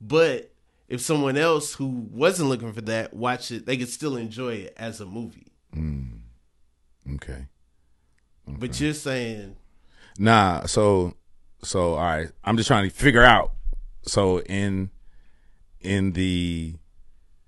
But 0.00 0.52
if 0.90 1.00
someone 1.00 1.38
else 1.38 1.72
who 1.74 1.86
wasn't 2.10 2.48
looking 2.50 2.72
for 2.74 2.82
that 2.82 3.14
watched 3.14 3.50
it, 3.52 3.64
they 3.64 3.76
could 3.78 3.88
still 3.88 4.16
enjoy 4.16 4.54
it 4.54 4.74
as 4.76 5.00
a 5.00 5.06
movie. 5.06 5.46
Okay. 7.14 7.46
But 8.46 8.80
you're 8.80 8.94
saying, 8.94 9.56
Nah, 10.18 10.66
so 10.66 11.14
so 11.62 11.94
all 11.94 11.98
right. 12.04 12.30
I'm 12.44 12.56
just 12.56 12.66
trying 12.66 12.88
to 12.88 12.94
figure 12.94 13.22
out. 13.22 13.52
So 14.02 14.40
in 14.42 14.90
in 15.80 16.12
the 16.12 16.74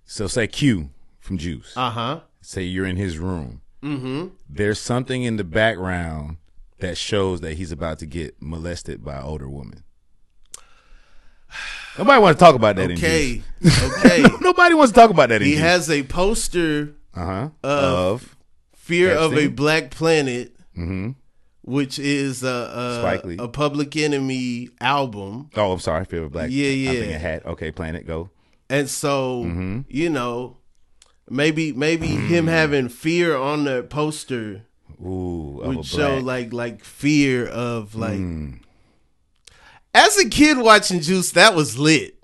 so 0.05 0.27
say 0.27 0.47
Q 0.47 0.91
from 1.21 1.39
Juice. 1.39 1.75
uh 1.77 1.91
huh, 1.91 2.21
say 2.41 2.63
you're 2.63 2.87
in 2.87 2.97
his 2.97 3.19
room. 3.19 3.63
mm-hmm. 3.83 4.29
There's 4.49 4.79
something 4.81 5.23
in 5.23 5.37
the 5.37 5.45
background 5.45 6.39
that 6.79 6.97
shows 6.97 7.41
that 7.41 7.55
he's 7.55 7.73
about 7.73 7.99
to 8.01 8.07
get 8.07 8.35
molested 8.41 9.05
by 9.05 9.17
an 9.17 9.25
older 9.25 9.49
woman. 9.49 9.85
Nobody 11.99 12.21
wants 12.21 12.39
to 12.39 12.45
talk 12.45 12.55
about 12.55 12.77
that 12.77 12.91
Okay, 12.93 13.43
okay. 13.65 14.25
Nobody 14.41 14.75
wants 14.75 14.93
to 14.93 14.99
talk 14.99 15.11
about 15.11 15.29
that 15.29 15.43
he 15.43 15.57
has 15.57 15.91
a 15.91 16.03
poster, 16.05 16.95
uh-huh. 17.15 17.51
uh, 17.63 17.69
of 18.13 18.37
"Fear 18.77 19.13
of 19.15 19.37
a 19.37 19.49
Black 19.49 19.91
Planet," 19.91 20.55
hmm 20.75 21.11
which 21.65 21.99
is 21.99 22.43
a 22.43 23.23
a, 23.39 23.45
a 23.45 23.49
Public 23.49 23.95
Enemy 23.97 24.71
album. 24.81 25.51
Oh, 25.57 25.73
I'm 25.73 25.79
sorry. 25.79 26.05
Fear 26.07 26.21
of 26.21 26.27
a 26.27 26.31
Black. 26.31 26.51
Yeah, 26.51 26.69
yeah. 26.71 26.91
thinking 26.93 27.21
hat. 27.21 27.47
Okay, 27.47 27.71
Planet. 27.71 28.07
Go. 28.07 28.31
And 28.71 28.89
so, 28.89 29.45
Mm-hmm. 29.45 29.81
you 29.89 30.09
know, 30.11 30.57
maybe 31.29 31.73
maybe 31.73 32.09
Mm. 32.09 32.27
him 32.29 32.47
having 32.47 32.89
fear 32.89 33.37
on 33.37 33.65
the 33.65 33.83
poster 33.83 34.63
Ooh, 35.01 35.61
would 35.63 35.85
show 35.85 36.17
like 36.19 36.53
like 36.55 36.83
fear 36.85 37.47
of 37.47 37.95
like. 37.95 38.19
Mm. 38.19 38.59
As 39.95 40.17
a 40.19 40.29
kid 40.29 40.59
watching 40.59 41.01
Juice, 41.01 41.33
that 41.33 41.55
was 41.55 41.79
lit. 41.79 42.17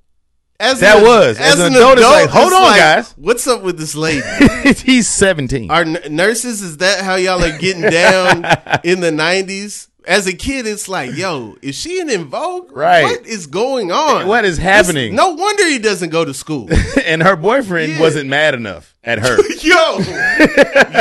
As 0.60 0.80
That 0.80 1.02
was. 1.02 1.38
As 1.38 1.60
an 1.60 1.72
adult, 1.72 1.98
it's 1.98 2.06
like, 2.06 2.30
hold 2.30 2.52
on, 2.52 2.76
guys. 2.76 3.12
What's 3.12 3.46
up 3.46 3.62
with 3.62 3.78
this 3.78 3.94
lady? 3.94 4.26
he's 4.84 5.06
17. 5.06 5.70
Are 5.70 5.82
n- 5.82 5.98
nurses? 6.10 6.62
Is 6.62 6.78
that 6.78 7.04
how 7.04 7.14
y'all 7.14 7.44
are 7.44 7.56
getting 7.58 7.82
down 7.82 8.44
in 8.84 9.00
the 9.00 9.12
nineties? 9.12 9.88
As 10.04 10.26
a 10.26 10.32
kid, 10.32 10.66
it's 10.66 10.88
like, 10.88 11.14
yo, 11.14 11.56
is 11.60 11.76
she 11.76 12.00
in, 12.00 12.08
in 12.08 12.24
vogue? 12.24 12.72
Right. 12.74 13.02
What 13.04 13.26
is 13.26 13.46
going 13.46 13.92
on? 13.92 14.26
What 14.26 14.46
is 14.46 14.56
happening? 14.56 15.14
no 15.14 15.34
wonder 15.34 15.66
he 15.68 15.78
doesn't 15.78 16.08
go 16.08 16.24
to 16.24 16.32
school. 16.32 16.66
and 17.04 17.22
her 17.22 17.36
boyfriend 17.36 17.92
Yeah. 17.92 18.00
wasn't 18.00 18.28
mad 18.30 18.54
enough 18.54 18.96
at 19.04 19.18
her. 19.18 19.36
yo, 19.60 19.98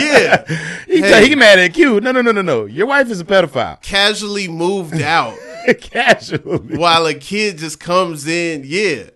yeah. 0.02 0.46
He, 0.86 1.02
Hey. 1.02 1.30
he 1.30 1.36
mad 1.36 1.58
at 1.58 1.74
Q. 1.74 2.02
No, 2.02 2.12
no, 2.12 2.22
no, 2.22 2.32
no, 2.34 2.42
no. 2.42 2.66
Your 2.66 2.86
wife 2.88 3.10
is 3.10 3.20
a 3.22 3.26
pedophile. 3.26 3.82
Casually 3.82 4.48
moved 4.50 5.02
out 5.02 5.38
Casually. 5.82 6.78
while 6.78 7.06
a 7.06 7.14
kid 7.14 7.58
just 7.58 7.80
comes 7.80 8.28
in. 8.28 8.64
Yeah, 8.66 9.10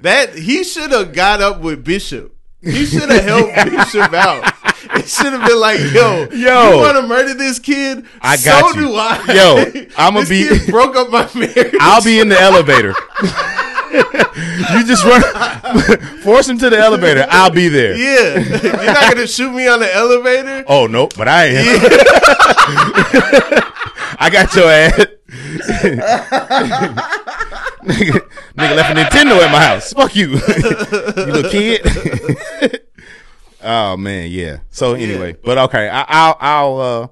that 0.00 0.34
he 0.34 0.64
should 0.64 0.90
have 0.92 1.12
got 1.12 1.40
up 1.40 1.60
with 1.60 1.84
Bishop. 1.84 2.36
He 2.60 2.86
should 2.86 3.10
have 3.10 3.24
helped 3.24 3.54
Bishop 3.70 4.12
out. 4.12 4.52
It 4.94 5.08
should 5.08 5.32
have 5.32 5.46
been 5.46 5.58
like, 5.60 5.78
yo, 5.92 6.28
Yo. 6.32 6.70
you 6.72 6.76
want 6.78 6.96
to 6.96 7.02
murder 7.06 7.34
this 7.34 7.58
kid? 7.58 8.04
I 8.20 8.36
got 8.36 8.72
so 8.74 8.80
you. 8.80 8.86
do 8.88 8.94
I. 8.94 9.24
Yo, 9.32 9.86
I'm 9.96 10.14
gonna 10.14 10.26
be 10.28 10.48
broke 10.70 10.94
up 10.96 11.10
my 11.10 11.28
marriage. 11.34 11.74
I'll 11.80 12.02
be 12.02 12.20
in 12.20 12.28
the 12.28 12.40
elevator. 12.40 12.94
you 13.92 14.84
just 14.86 15.04
run, 15.04 15.20
force 16.22 16.48
him 16.48 16.58
to 16.58 16.70
the 16.70 16.78
elevator. 16.78 17.26
I'll 17.30 17.50
be 17.50 17.68
there. 17.68 17.94
yeah, 17.96 18.38
you're 18.62 18.92
not 18.92 19.12
gonna 19.14 19.26
shoot 19.26 19.52
me 19.52 19.66
on 19.68 19.80
the 19.80 19.92
elevator. 19.94 20.64
Oh 20.66 20.86
no, 20.86 21.08
but 21.16 21.28
I 21.28 21.46
am. 21.46 21.64
I 24.18 24.30
got 24.30 24.54
your 24.54 24.70
ass. 24.70 25.06
Nigga, 27.82 28.20
nigga 28.54 28.76
left 28.76 28.90
a 28.90 28.94
Nintendo 28.94 29.40
at 29.40 29.50
my 29.50 29.62
house. 29.62 29.92
Fuck 29.92 30.14
you, 30.14 30.28
you 30.28 30.36
little 31.32 31.50
kid. 31.50 32.82
oh 33.62 33.96
man, 33.96 34.30
yeah. 34.30 34.58
So 34.70 34.94
anyway, 34.94 35.36
but 35.42 35.58
okay, 35.58 35.88
I, 35.88 36.04
I'll, 36.08 36.36
I'll, 36.40 36.80
uh, 36.80 37.08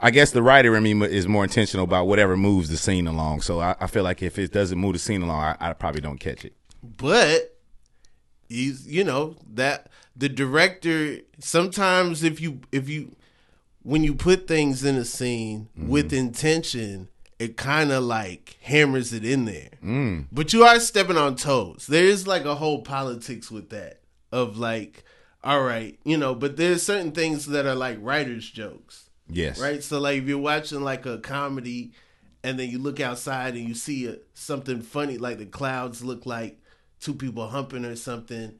I 0.00 0.10
guess 0.10 0.32
the 0.32 0.42
writer 0.42 0.76
in 0.76 0.82
me 0.82 1.06
is 1.06 1.28
more 1.28 1.44
intentional 1.44 1.84
about 1.84 2.06
whatever 2.06 2.36
moves 2.36 2.68
the 2.68 2.76
scene 2.76 3.06
along. 3.06 3.42
So 3.42 3.60
I, 3.60 3.76
I 3.80 3.86
feel 3.86 4.02
like 4.02 4.22
if 4.22 4.38
it 4.38 4.52
doesn't 4.52 4.78
move 4.78 4.94
the 4.94 4.98
scene 4.98 5.22
along, 5.22 5.40
I, 5.40 5.56
I 5.60 5.72
probably 5.74 6.00
don't 6.00 6.18
catch 6.18 6.44
it. 6.44 6.54
but 6.82 7.56
he's 8.48 8.86
you 8.86 9.04
know 9.04 9.36
that 9.52 9.88
the 10.16 10.28
director 10.28 11.18
sometimes 11.38 12.22
if 12.22 12.40
you 12.40 12.60
if 12.72 12.88
you 12.88 13.14
when 13.82 14.02
you 14.04 14.14
put 14.14 14.46
things 14.48 14.84
in 14.84 14.96
a 14.96 15.04
scene 15.04 15.68
with 15.76 16.12
intention 16.12 17.08
it 17.44 17.56
kind 17.56 17.90
of 17.92 18.02
like 18.02 18.56
hammers 18.62 19.12
it 19.12 19.24
in 19.24 19.44
there 19.44 19.70
mm. 19.84 20.26
but 20.32 20.52
you 20.52 20.64
are 20.64 20.80
stepping 20.80 21.16
on 21.16 21.36
toes 21.36 21.86
there 21.88 22.04
is 22.06 22.26
like 22.26 22.44
a 22.44 22.54
whole 22.56 22.82
politics 22.82 23.50
with 23.50 23.70
that 23.70 24.00
of 24.32 24.56
like 24.58 25.04
all 25.42 25.62
right 25.62 25.98
you 26.04 26.16
know 26.16 26.34
but 26.34 26.56
there's 26.56 26.82
certain 26.82 27.12
things 27.12 27.46
that 27.46 27.66
are 27.66 27.74
like 27.74 27.98
writers 28.00 28.48
jokes 28.50 29.10
Yes. 29.26 29.58
right? 29.58 29.82
So 29.82 30.00
like 30.00 30.18
if 30.18 30.28
you're 30.28 30.36
watching 30.36 30.82
like 30.82 31.06
a 31.06 31.16
comedy, 31.16 31.92
and 32.42 32.58
then 32.58 32.68
you 32.68 32.78
look 32.78 33.00
outside 33.00 33.54
and 33.54 33.66
you 33.66 33.74
see 33.74 34.06
a, 34.06 34.16
something 34.34 34.82
funny, 34.82 35.16
like 35.16 35.38
the 35.38 35.46
clouds 35.46 36.04
look 36.04 36.26
like 36.26 36.60
two 37.00 37.14
people 37.14 37.48
humping 37.48 37.86
or 37.86 37.96
something. 37.96 38.52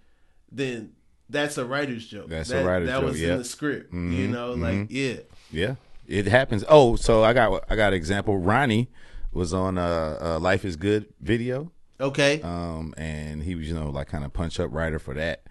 then 0.51 0.93
that's 1.29 1.59
a 1.59 1.67
writer's 1.67 2.07
joke. 2.07 2.29
That's 2.31 2.49
a 2.49 2.55
that, 2.55 2.65
writer's 2.65 2.89
that 2.89 3.01
joke, 3.01 3.11
was 3.11 3.21
yeah. 3.21 3.33
in 3.33 3.39
the 3.39 3.45
script. 3.45 3.93
You 3.93 3.99
Mhm, 3.99 4.31
know, 4.31 4.53
like 4.55 4.75
mm-hmm. 4.75 4.87
yeah. 4.89 5.17
Yeah, 5.53 5.75
it 6.07 6.27
happens. 6.27 6.65
Oh, 6.69 6.97
so 6.97 7.23
I 7.25 7.33
got 7.33 7.65
I 7.71 7.77
got 7.77 7.89
an 7.93 7.97
example. 7.97 8.39
Ronnie 8.39 8.91
was 9.33 9.53
on 9.55 9.79
uh, 9.79 10.19
uh 10.21 10.39
Life 10.39 10.65
is 10.65 10.77
Good 10.77 11.13
video, 11.21 11.73
Okay. 12.01 12.41
um, 12.43 12.95
and 12.97 13.43
he 13.43 13.55
was 13.55 13.69
you 13.69 13.75
know 13.75 13.91
like 13.91 14.09
kind 14.09 14.25
of 14.25 14.33
punch 14.33 14.61
up 14.61 14.73
writer 14.73 14.99
for 14.99 15.15
that. 15.15 15.43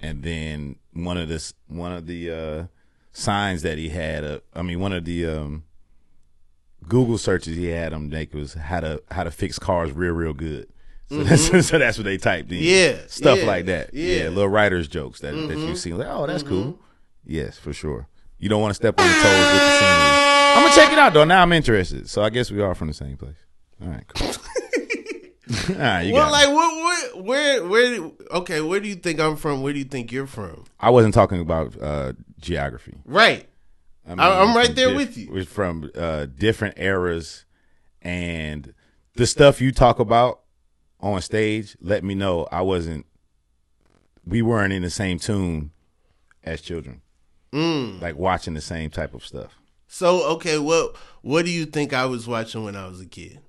And 0.00 0.22
then 0.22 0.76
one 0.92 1.16
of 1.16 1.28
this 1.28 1.54
one 1.66 1.92
of 1.92 2.06
the 2.06 2.30
uh 2.30 2.64
signs 3.12 3.62
that 3.62 3.78
he 3.78 3.90
had, 3.90 4.24
uh, 4.24 4.40
I 4.54 4.62
mean 4.62 4.80
one 4.80 4.92
of 4.92 5.04
the 5.04 5.26
um 5.26 5.64
Google 6.88 7.18
searches 7.18 7.56
he 7.56 7.66
had 7.66 7.92
him 7.92 8.08
make 8.08 8.32
was 8.34 8.54
how 8.54 8.80
to 8.80 9.02
how 9.10 9.24
to 9.24 9.30
fix 9.30 9.58
cars 9.58 9.92
real 9.92 10.12
real 10.14 10.32
good. 10.32 10.68
So 11.08 11.22
that's 11.24 11.42
so 11.68 11.78
that's 11.78 11.98
what 11.98 12.04
they 12.04 12.16
typed 12.18 12.50
in. 12.52 12.58
Mm-hmm. 12.58 12.98
Yeah, 13.00 13.06
stuff 13.08 13.38
yeah, 13.38 13.44
like 13.44 13.66
that. 13.66 13.92
Yeah, 13.92 14.04
yeah. 14.04 14.20
Mm-hmm. 14.24 14.34
little 14.36 14.50
writers 14.50 14.88
jokes 14.88 15.20
that 15.20 15.32
that 15.32 15.58
you 15.58 15.76
see. 15.76 15.92
Like, 15.92 16.08
oh, 16.08 16.26
that's 16.26 16.42
cool. 16.42 16.78
Yes, 17.24 17.58
for 17.58 17.72
sure. 17.72 18.08
You 18.40 18.48
don't 18.48 18.62
want 18.62 18.70
to 18.70 18.74
step 18.74 18.98
on 18.98 19.06
the 19.06 19.12
toes 19.12 19.22
with 19.22 19.62
the 19.62 19.78
scenery. 19.78 20.10
I'm 20.52 20.64
gonna 20.64 20.74
check 20.74 20.92
it 20.92 20.98
out 20.98 21.12
though. 21.12 21.24
Now 21.24 21.42
I'm 21.42 21.52
interested. 21.52 22.08
So 22.08 22.22
I 22.22 22.30
guess 22.30 22.50
we 22.50 22.60
are 22.60 22.74
from 22.74 22.88
the 22.88 22.94
same 22.94 23.16
place. 23.16 23.36
All 23.82 23.88
right, 23.88 24.04
cool. 24.08 24.28
All 25.70 25.76
right, 25.76 26.02
you 26.02 26.14
well, 26.14 26.30
got 26.30 26.32
like 26.32 26.48
it. 26.48 26.52
what, 26.52 27.24
where, 27.24 27.64
where, 27.66 27.98
where? 27.98 28.10
Okay, 28.32 28.60
where 28.60 28.80
do 28.80 28.88
you 28.88 28.94
think 28.94 29.20
I'm 29.20 29.36
from? 29.36 29.62
Where 29.62 29.72
do 29.72 29.78
you 29.78 29.84
think 29.84 30.10
you're 30.10 30.26
from? 30.26 30.64
I 30.78 30.90
wasn't 30.90 31.12
talking 31.12 31.40
about 31.40 31.80
uh, 31.80 32.14
geography. 32.40 32.94
Right. 33.04 33.46
I 34.06 34.10
mean, 34.10 34.20
I'm 34.20 34.56
right 34.56 34.74
there 34.74 34.94
with 34.94 35.16
you. 35.16 35.28
We're 35.30 35.44
from 35.44 35.90
uh, 35.94 36.26
different 36.26 36.78
eras, 36.78 37.44
and 38.00 38.74
the 39.14 39.26
stuff 39.26 39.60
you 39.60 39.72
talk 39.72 39.98
about 39.98 40.40
on 41.00 41.20
stage. 41.20 41.76
Let 41.80 42.04
me 42.04 42.14
know 42.14 42.48
I 42.50 42.62
wasn't. 42.62 43.06
We 44.24 44.42
weren't 44.42 44.72
in 44.72 44.82
the 44.82 44.90
same 44.90 45.18
tune 45.18 45.72
as 46.42 46.60
children, 46.60 47.02
Mm. 47.52 48.00
like 48.00 48.16
watching 48.16 48.54
the 48.54 48.60
same 48.60 48.90
type 48.90 49.12
of 49.12 49.24
stuff. 49.26 49.58
So 49.88 50.24
okay, 50.34 50.58
what 50.58 50.94
what 51.22 51.44
do 51.44 51.50
you 51.50 51.66
think 51.66 51.92
I 51.92 52.06
was 52.06 52.28
watching 52.28 52.64
when 52.64 52.76
I 52.76 52.86
was 52.86 53.00
a 53.00 53.06
kid? 53.06 53.40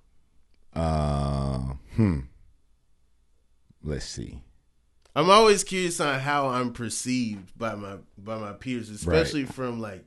Uh, 0.73 1.73
hmm. 1.95 2.21
Let's 3.83 4.05
see. 4.05 4.41
I'm 5.15 5.29
always 5.29 5.63
curious 5.63 5.99
on 5.99 6.19
how 6.19 6.47
I'm 6.47 6.73
perceived 6.73 7.57
by 7.57 7.75
my 7.75 7.97
by 8.17 8.37
my 8.37 8.53
peers, 8.53 8.89
especially 8.89 9.45
from 9.45 9.79
like 9.81 10.05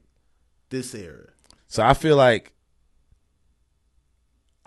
this 0.70 0.94
era. 0.94 1.28
So 1.68 1.84
I 1.84 1.94
feel 1.94 2.16
like. 2.16 2.52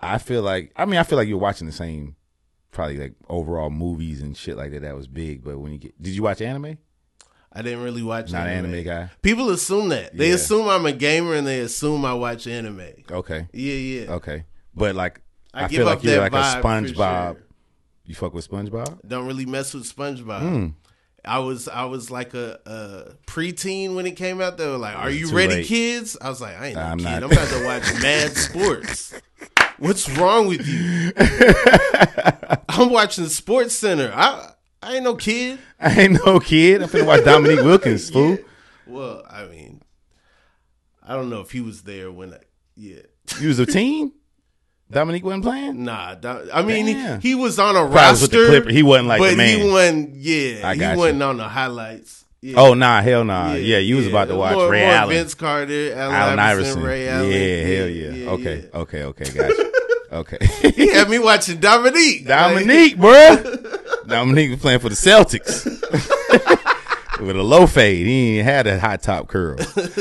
I 0.00 0.18
feel 0.18 0.42
like 0.42 0.72
I 0.76 0.84
mean 0.84 1.00
I 1.00 1.02
feel 1.02 1.18
like 1.18 1.26
you're 1.26 1.38
watching 1.38 1.66
the 1.66 1.72
same, 1.72 2.14
probably 2.70 2.98
like 2.98 3.14
overall 3.28 3.68
movies 3.68 4.22
and 4.22 4.36
shit 4.36 4.56
like 4.56 4.70
that. 4.70 4.82
That 4.82 4.94
was 4.94 5.08
big, 5.08 5.42
but 5.42 5.58
when 5.58 5.72
you 5.72 5.78
get, 5.78 6.00
did 6.00 6.14
you 6.14 6.22
watch 6.22 6.40
anime? 6.40 6.78
I 7.58 7.62
didn't 7.62 7.82
really 7.82 8.02
watch 8.04 8.30
Not 8.30 8.46
an 8.46 8.52
anime. 8.52 8.72
anime 8.74 8.84
guy. 8.84 9.10
People 9.20 9.50
assume 9.50 9.88
that. 9.88 10.16
They 10.16 10.28
Yeah. 10.28 10.34
assume 10.36 10.68
I'm 10.68 10.86
a 10.86 10.92
gamer 10.92 11.34
and 11.34 11.44
they 11.44 11.58
assume 11.58 12.04
I 12.04 12.14
watch 12.14 12.46
anime. 12.46 12.82
Okay, 13.10 13.48
Yeah, 13.52 13.74
yeah. 13.74 14.10
okay, 14.12 14.44
but 14.76 14.94
like 14.94 15.20
I, 15.52 15.64
I, 15.64 15.68
give 15.68 15.78
feel 15.78 15.88
up 15.88 15.96
like 15.96 16.04
you're 16.04 16.20
like 16.20 16.32
a 16.32 16.62
SpongeBob. 16.62 17.32
sure. 17.34 17.42
You 18.04 18.14
fuck 18.14 18.32
with 18.32 18.48
SpongeBob? 18.48 19.00
Don't 19.08 19.26
really 19.26 19.44
mess 19.44 19.74
with 19.74 19.84
SpongeBob. 19.92 20.40
Hmm. 20.40 20.66
I 21.24 21.40
was 21.40 21.66
I 21.68 21.84
was 21.86 22.10
like 22.12 22.32
a, 22.34 22.60
a 22.64 23.14
preteen 23.26 23.94
when 23.96 24.06
it 24.06 24.12
came 24.12 24.40
out. 24.40 24.56
They 24.56 24.66
were 24.68 24.78
like, 24.78 24.96
"Are 24.96 25.10
you 25.10 25.30
ready, 25.34 25.54
late. 25.56 25.66
kids?" 25.66 26.16
I 26.22 26.28
was 26.28 26.40
like, 26.40 26.58
"I 26.58 26.66
ain't 26.68 26.76
no 26.76 26.82
I'm 26.82 26.98
kid. 26.98 27.04
not. 27.04 27.22
I'm 27.24 27.32
about 27.32 27.48
to 27.48 27.64
watch 27.64 27.82
Mad 28.02 28.36
Sports. 28.36 29.14
What's 29.78 30.08
wrong 30.16 30.46
with 30.46 30.66
you? 30.66 31.12
I'm 32.68 32.90
watching 32.90 33.26
Sports 33.26 33.74
Center. 33.74 34.12
I 34.14 34.52
I 34.82 34.94
ain't 34.96 35.04
no 35.04 35.14
kid. 35.16 35.58
I 35.80 36.00
ain't 36.02 36.24
no 36.24 36.40
kid. 36.40 36.82
I'm 36.82 36.88
finna 36.88 37.06
watch 37.06 37.24
Dominique 37.24 37.64
Wilkins, 37.64 38.10
fool. 38.12 38.38
Well, 38.86 39.22
I 39.28 39.44
mean, 39.46 39.82
I 41.06 41.14
don't 41.14 41.30
know 41.30 41.40
if 41.40 41.50
he 41.50 41.60
was 41.60 41.82
there 41.82 42.10
when. 42.10 42.34
I, 42.34 42.38
yeah, 42.76 43.00
You 43.40 43.48
was 43.48 43.58
a 43.58 43.66
teen. 43.78 44.12
Dominique 44.90 45.24
wasn't 45.24 45.42
playing. 45.44 45.84
nah. 45.84 46.14
I 46.54 46.62
mean, 46.62 46.86
he, 46.86 47.28
he 47.28 47.34
was 47.34 47.58
on 47.58 47.76
a 47.76 47.80
Probably 47.80 47.94
roster. 47.96 48.10
was 48.12 48.22
with 48.22 48.30
the 48.30 48.46
Clippers. 48.46 48.72
He 48.72 48.82
wasn't 48.82 49.08
like 49.08 49.18
but 49.20 49.30
the 49.32 49.36
man. 49.36 49.58
he 49.60 49.70
wasn't. 49.70 50.14
Yeah, 50.14 50.60
I 50.66 50.74
he 50.76 50.82
you. 50.82 50.96
wasn't 50.96 51.22
on 51.22 51.36
the 51.36 51.48
highlights. 51.48 52.24
Yeah. 52.40 52.54
Oh 52.56 52.72
nah, 52.74 53.02
hell 53.02 53.24
nah. 53.24 53.52
Yeah, 53.54 53.78
you 53.78 53.96
was 53.96 54.06
yeah. 54.06 54.12
about 54.12 54.28
to 54.28 54.36
watch 54.36 54.54
more, 54.54 54.70
Ray 54.70 54.82
more 54.86 54.94
Allen, 54.94 55.14
Vince 55.16 55.34
Carter, 55.34 55.92
Allen, 55.92 56.14
Allen 56.14 56.38
Iverson, 56.38 56.70
Iverson. 56.70 56.82
Ray 56.84 57.08
Allen. 57.08 57.30
Yeah, 57.30 57.76
hell 57.76 57.88
yeah. 57.88 58.30
okay, 58.30 58.56
yeah. 58.72 58.78
okay, 58.80 59.02
okay, 59.02 59.24
gotcha. 59.32 59.72
okay. 60.12 60.72
He 60.74 60.86
had 60.88 61.10
me 61.10 61.18
watching 61.18 61.58
Dominique. 61.58 62.26
Dominique, 62.26 62.96
bruh. 62.96 63.84
Dominique 64.08 64.50
was 64.50 64.60
playing 64.60 64.80
for 64.80 64.88
the 64.88 64.94
Celtics. 64.94 65.64
With 67.20 67.34
a 67.36 67.42
low 67.42 67.66
fade. 67.66 68.06
He 68.06 68.38
ain't 68.38 68.44
had 68.44 68.66
a 68.68 68.78
high 68.78 68.96
top 68.96 69.26
curl. 69.26 69.56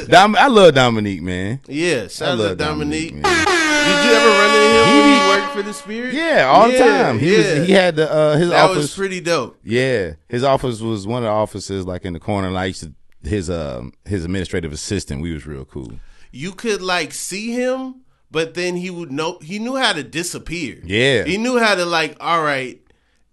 Dom- 0.07 0.35
I 0.35 0.45
love 0.47 0.75
Dominique, 0.75 1.23
man. 1.23 1.59
Yeah, 1.67 2.03
I 2.03 2.07
shout 2.09 2.27
out 2.29 2.35
to 2.35 2.43
love 2.43 2.57
Dominique. 2.57 3.15
man. 3.15 3.23
Did 3.23 4.05
you 4.05 4.11
ever 4.11 4.29
run 4.29 4.55
into 4.55 4.85
him 4.85 4.99
when 4.99 5.09
he 5.13 5.27
worked 5.41 5.53
for 5.55 5.61
the 5.63 5.73
Spirit? 5.73 6.13
Yeah, 6.13 6.45
all 6.47 6.67
the 6.67 6.73
Yeah, 6.75 7.01
time. 7.03 7.17
He 7.19 7.31
yeah. 7.31 7.37
was 7.59 7.67
he 7.67 7.73
had 7.73 7.95
the 7.95 8.11
uh 8.11 8.37
his 8.37 8.49
office. 8.49 8.49
that 8.51 8.63
office 8.69 8.77
was 8.77 8.95
pretty 8.95 9.19
dope. 9.19 9.57
Yeah. 9.63 10.13
His 10.29 10.43
office 10.43 10.79
was 10.79 11.07
one 11.07 11.23
of 11.23 11.27
the 11.27 11.31
offices 11.31 11.87
like 11.87 12.05
in 12.05 12.13
the 12.13 12.19
corner. 12.19 12.51
Like 12.51 12.61
I 12.61 12.65
used 12.65 12.83
to 12.83 12.93
his 13.27 13.49
um 13.49 13.93
his 14.05 14.23
administrative 14.23 14.71
assistant, 14.71 15.21
we 15.23 15.33
was 15.33 15.47
real 15.47 15.65
cool. 15.65 15.93
You 16.31 16.51
could 16.51 16.83
like 16.83 17.13
see 17.13 17.51
him, 17.51 18.01
but 18.29 18.53
then 18.53 18.75
he 18.75 18.91
would 18.91 19.11
know 19.11 19.39
he 19.41 19.57
knew 19.57 19.75
how 19.75 19.93
to 19.93 20.03
disappear. 20.03 20.81
Yeah. 20.83 21.23
He 21.23 21.37
knew 21.39 21.57
how 21.57 21.73
to 21.73 21.85
like, 21.85 22.15
all 22.19 22.43
right, 22.43 22.79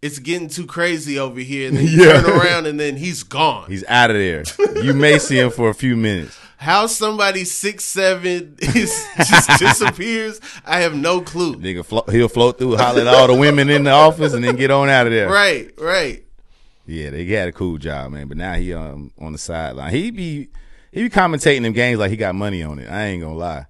it's 0.05 0.19
getting 0.19 0.49
too 0.49 0.67
crazy 0.67 1.19
over 1.19 1.41
here, 1.41 1.69
and 1.69 1.77
then 1.79 1.87
Yeah. 1.89 2.21
turn 2.21 2.27
around 2.39 2.67
and 2.67 2.79
then 2.79 2.97
he's 2.97 3.23
gone. 3.23 3.67
He's 3.71 3.85
out 3.89 4.11
of 4.11 4.17
there. 4.17 4.45
you 4.83 4.93
may 4.95 5.19
see 5.19 5.39
him 5.39 5.51
for 5.51 5.71
a 5.71 5.75
few 5.75 5.97
minutes. 5.97 6.39
How 6.59 6.87
somebody 6.87 7.45
six 7.45 7.85
seven 7.85 8.57
is 8.61 9.07
just 9.17 9.59
disappears, 9.59 10.41
I 10.65 10.81
have 10.81 10.95
no 10.95 11.21
clue. 11.21 11.57
Nigga 11.57 11.85
flo- 11.85 12.05
he'll 12.11 12.29
float 12.29 12.59
through, 12.59 12.77
holler 12.77 13.03
at 13.03 13.07
all 13.07 13.27
the 13.27 13.35
women 13.35 13.69
in 13.69 13.85
the 13.85 13.91
office 13.91 14.33
and 14.35 14.43
then 14.45 14.57
get 14.57 14.71
on 14.71 14.89
out 14.89 15.07
of 15.07 15.13
there. 15.13 15.29
Right, 15.29 15.71
right. 15.79 16.25
Yeah, 16.87 17.11
they 17.11 17.25
had 17.27 17.49
a 17.49 17.53
cool 17.53 17.79
job, 17.79 18.13
man. 18.13 18.29
But 18.29 18.37
now 18.37 18.55
he 18.55 18.73
um 18.75 19.11
on 19.19 19.33
the 19.33 19.39
sideline. 19.39 19.93
He 19.93 20.11
be 20.11 20.49
he 20.93 21.03
be 21.03 21.11
commentating 21.11 21.63
them 21.63 21.73
games 21.73 21.99
like 21.99 22.11
he 22.11 22.17
got 22.17 22.35
money 22.35 22.63
on 22.63 22.79
it. 22.79 22.89
I 22.91 23.07
ain't 23.07 23.23
gonna 23.23 23.35
lie. 23.35 23.67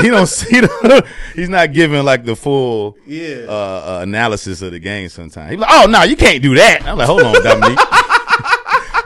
He 0.00 0.08
don't 0.10 0.26
see 0.26 0.60
the, 0.60 1.06
he's 1.34 1.48
not 1.48 1.72
giving 1.72 2.02
like 2.04 2.24
the 2.24 2.34
full 2.34 2.96
Yeah. 3.06 3.44
uh, 3.48 3.52
uh, 3.52 3.98
analysis 4.02 4.62
of 4.62 4.72
the 4.72 4.78
game 4.78 5.08
sometimes. 5.08 5.50
He's 5.50 5.60
like, 5.60 5.70
oh 5.72 5.86
no, 5.86 6.02
you 6.02 6.16
can't 6.16 6.42
do 6.42 6.54
that. 6.54 6.84
I'm 6.86 6.96
like, 6.98 7.06
hold 7.06 7.22
on, 7.22 7.34
Dominique. 7.42 7.78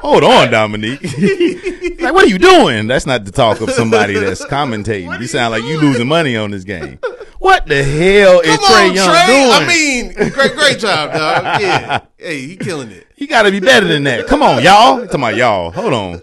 hold 0.01 0.25
on, 0.25 0.51
Dominique. 0.51 1.03
like, 2.01 2.15
what 2.15 2.25
are 2.25 2.29
you 2.29 2.39
doing? 2.39 2.87
That's 2.87 3.07
not 3.07 3.25
the 3.25 3.33
talk 3.33 3.61
of 3.61 3.71
somebody 3.71 4.15
that's 4.15 4.45
commentating. 4.47 5.21
You 5.21 5.27
sound 5.27 5.55
you 5.55 5.61
like 5.61 5.71
you 5.71 5.81
losing 5.81 6.07
money 6.09 6.37
on 6.37 6.51
this 6.53 6.65
game. 6.65 6.99
What 7.39 7.67
the 7.67 7.83
hell 7.85 8.41
is 8.41 8.57
Come 8.57 8.67
Trae 8.67 8.95
Young 8.95 9.09
Trey. 9.09 9.27
doing? 9.27 9.53
I 9.53 9.67
mean, 9.69 10.31
great, 10.33 10.55
great 10.55 10.79
job, 10.79 11.13
dog. 11.13 11.61
Yeah. 11.61 12.01
Hey, 12.17 12.41
he 12.47 12.57
killing 12.57 12.91
it. 12.91 13.07
you 13.17 13.27
got 13.29 13.43
to 13.43 13.51
be 13.51 13.61
better 13.61 13.87
than 13.87 14.05
that. 14.05 14.27
Come 14.27 14.43
on, 14.43 14.63
y'all. 14.63 14.99
Talking 15.07 15.15
about 15.21 15.37
y'all. 15.37 15.71
Hold 15.71 15.93
on. 15.93 16.23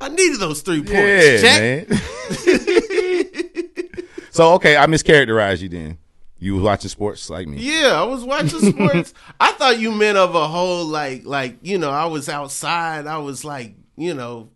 I 0.00 0.08
needed 0.08 0.38
those 0.40 0.62
three 0.62 0.82
points. 0.82 0.92
Yeah, 0.92 1.40
Check. 1.40 1.88
man. 1.90 1.98
so 4.30 4.54
okay, 4.54 4.76
I 4.76 4.86
mischaracterized 4.86 5.60
you 5.62 5.68
then. 5.68 5.98
You 6.40 6.54
was 6.54 6.62
watching 6.62 6.88
sports 6.88 7.28
like 7.30 7.48
me. 7.48 7.58
Yeah, 7.58 8.00
I 8.00 8.04
was 8.04 8.22
watching 8.24 8.60
sports. 8.72 9.12
I 9.40 9.50
thought 9.52 9.80
you 9.80 9.90
meant 9.90 10.18
of 10.18 10.34
a 10.36 10.46
whole 10.46 10.84
like 10.84 11.24
like 11.24 11.56
you 11.62 11.78
know 11.78 11.90
I 11.90 12.06
was 12.06 12.28
outside. 12.28 13.06
I 13.08 13.18
was 13.18 13.44
like 13.44 13.74
you 13.96 14.14
know 14.14 14.50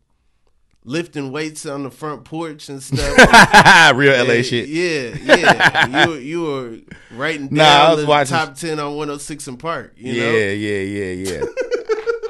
lifting 0.85 1.31
weights 1.33 1.65
on 1.67 1.83
the 1.85 1.91
front 1.91 2.25
porch 2.25 2.69
and 2.69 2.81
stuff. 2.83 2.99
Real 3.97 4.25
LA 4.25 4.43
shit. 4.43 4.69
Yeah, 4.69 5.17
yeah. 5.37 6.07
you 6.07 6.13
you 6.15 6.43
were 6.43 6.79
writing 7.13 7.49
down 7.49 7.57
Nah, 7.57 7.65
I 7.65 7.91
was 7.95 8.03
the 8.05 8.09
watching- 8.09 8.37
top 8.37 8.55
ten 8.55 8.79
on 8.79 8.95
106 8.95 9.49
& 9.53 9.59
Park. 9.59 9.95
You 9.97 10.13
yeah, 10.13 10.23
know. 10.23 10.39
yeah, 10.39 10.81
yeah, 10.81 11.41
yeah. 11.41 11.45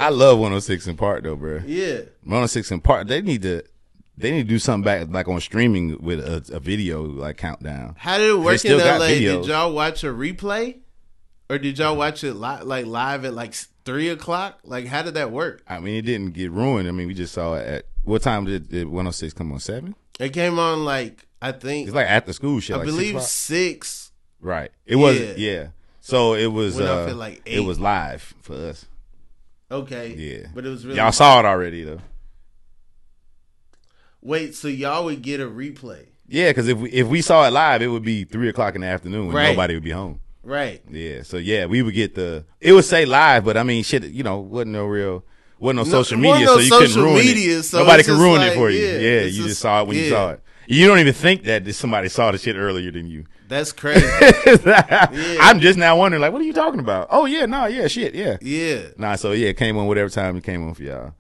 I 0.03 0.09
love 0.11 0.39
106 0.39 0.89
& 0.93 0.97
Park 0.97 1.25
though, 1.25 1.37
bro. 1.37 1.61
Yeah. 1.65 2.01
106 2.25 2.73
& 2.77 2.83
Park. 2.83 3.09
They 3.09 3.23
need 3.23 3.43
to. 3.43 3.63
They 4.19 4.31
need 4.31 4.43
to 4.43 4.49
do 4.49 4.59
something 4.59 4.85
back 4.85 5.09
like 5.09 5.27
on 5.27 5.41
streaming 5.41 6.01
with 6.03 6.21
a, 6.21 6.55
a 6.55 6.61
video 6.61 7.03
like 7.03 7.39
countdown. 7.39 7.95
How 7.99 8.19
did 8.19 8.29
it 8.31 8.39
work 8.39 8.63
in 8.65 8.77
LA? 8.79 9.09
Did 9.09 9.47
y'all 9.47 9.73
watch 9.73 10.05
a 10.05 10.09
replay, 10.09 10.81
or 11.49 11.57
did 11.59 11.79
y'all 11.79 11.97
watch 11.97 12.23
it 12.23 12.35
li- 12.35 12.63
like 12.63 12.85
live 12.85 13.25
at 13.25 13.33
like 13.33 13.55
three 13.87 14.11
o'clock? 14.11 14.61
Like, 14.65 14.87
how 14.87 15.03
did 15.03 15.15
that 15.15 15.33
work? 15.33 15.63
I 15.67 15.81
mean, 15.81 15.97
it 15.97 16.03
didn't 16.03 16.33
get 16.33 16.51
ruined. 16.51 16.89
I 16.89 16.91
mean, 16.93 17.07
we 17.09 17.15
just 17.15 17.33
saw 17.33 17.55
it 17.55 17.67
at 17.67 17.85
what 18.05 18.21
time 18.21 18.45
did, 18.45 18.69
did 18.69 18.87
106 18.87 19.33
come 19.33 19.51
on? 19.51 19.61
Seven? 19.61 19.95
It 20.21 20.35
came 20.35 20.59
on 20.59 20.85
like 20.85 21.27
I 21.41 21.53
think 21.53 21.89
It's 21.89 21.95
like 21.97 22.07
after 22.07 22.35
school 22.35 22.61
shit. 22.61 22.75
I 22.77 22.81
like 22.81 22.87
believe 22.87 23.15
o'clock? 23.15 23.29
six. 23.29 24.13
Right. 24.41 24.71
It 24.85 24.97
was 24.97 25.19
Yeah. 25.19 25.33
yeah. 25.37 25.67
So 26.01 26.35
it 26.35 26.49
was 26.49 26.79
uh, 26.79 27.15
like, 27.17 27.43
it 27.47 27.61
was 27.61 27.81
live 27.81 28.35
for 28.43 28.55
us. 28.55 28.87
Okay. 29.73 30.15
Yeah. 30.17 30.49
But 30.55 30.67
it 30.67 30.69
was 30.69 30.85
really 30.85 30.99
Y'all 30.99 31.13
saw 31.13 31.41
it 31.41 31.45
already 31.47 31.83
though. 31.85 32.01
Wait, 34.21 34.55
so 34.55 34.69
y'all 34.69 35.05
would 35.05 35.23
get 35.23 35.41
a 35.41 35.47
replay? 35.47 36.07
Yeah, 36.29 36.51
because 36.51 36.69
if 36.69 36.79
we 36.79 36.91
if 36.91 37.09
we 37.09 37.21
saw 37.23 37.47
it 37.47 37.51
live, 37.53 37.83
it 37.83 37.89
would 37.89 38.05
be 38.05 38.25
three 38.25 38.49
o'clock 38.49 38.75
in 38.75 38.83
the 38.83 38.87
afternoon 38.87 39.27
when 39.27 39.37
Right. 39.37 39.51
nobody 39.51 39.75
would 39.75 39.83
be 39.83 39.91
home. 39.91 40.21
Right. 40.45 40.83
Yeah. 40.91 41.23
So 41.23 41.37
yeah, 41.37 41.67
we 41.67 41.83
would 41.83 41.95
get 41.95 42.15
the. 42.15 42.45
It 42.61 42.73
would 42.73 42.85
say 42.85 43.05
live, 43.05 43.45
but 43.45 43.57
I 43.57 43.63
mean, 43.63 43.83
shit. 43.83 44.05
You 44.05 44.23
know, 44.23 44.39
wasn't 44.39 44.73
no 44.73 44.87
real. 44.87 45.25
Wasn't 45.59 45.77
no, 45.79 45.85
social 45.85 46.19
media, 46.19 46.47
no 46.47 46.57
so 46.57 46.61
you 46.61 46.71
couldn't 46.71 47.03
ruin 47.03 47.15
media, 47.25 47.59
it. 47.59 47.63
so 47.63 47.79
Nobody 47.79 48.03
could 48.03 48.19
ruin 48.19 48.41
like, 48.41 48.53
it 48.53 48.55
for 48.57 48.69
you. 48.71 48.85
yeah, 48.85 48.99
Yeah, 48.99 49.21
you 49.23 49.31
just 49.31 49.49
just- 49.49 49.61
saw 49.61 49.83
it 49.83 49.87
when 49.89 49.97
you 49.97 50.09
saw 50.09 50.31
it. 50.33 50.41
You 50.67 50.87
don't 50.89 50.99
even 50.99 51.13
think 51.13 51.45
that 51.45 51.73
somebody 51.75 52.09
saw 52.09 52.33
the 52.33 52.39
shit 52.39 52.57
earlier 52.57 52.91
than 52.91 53.07
you. 53.07 53.25
That's 53.53 53.71
crazy. 53.71 54.07
I'm 55.39 55.61
just 55.61 55.79
now 55.79 55.99
wondering, 55.99 56.23
like, 56.23 56.33
what 56.33 56.41
are 56.41 56.45
you 56.45 56.55
talking 56.55 56.81
about? 56.81 57.09
Oh 57.11 57.27
yeah, 57.27 57.45
no, 57.45 57.67
yeah, 57.67 57.87
shit, 57.87 58.15
yeah. 58.15 58.39
yeah. 58.41 58.89
Nah, 58.97 59.17
so 59.17 59.33
yeah, 59.33 59.49
it 59.49 59.59
came 59.59 59.77
on 59.77 59.87
whatever 59.87 60.09
time 60.09 60.39
it 60.39 60.43
came 60.43 60.67
on 60.67 60.73
for 60.73 60.83
y'all. 60.83 61.13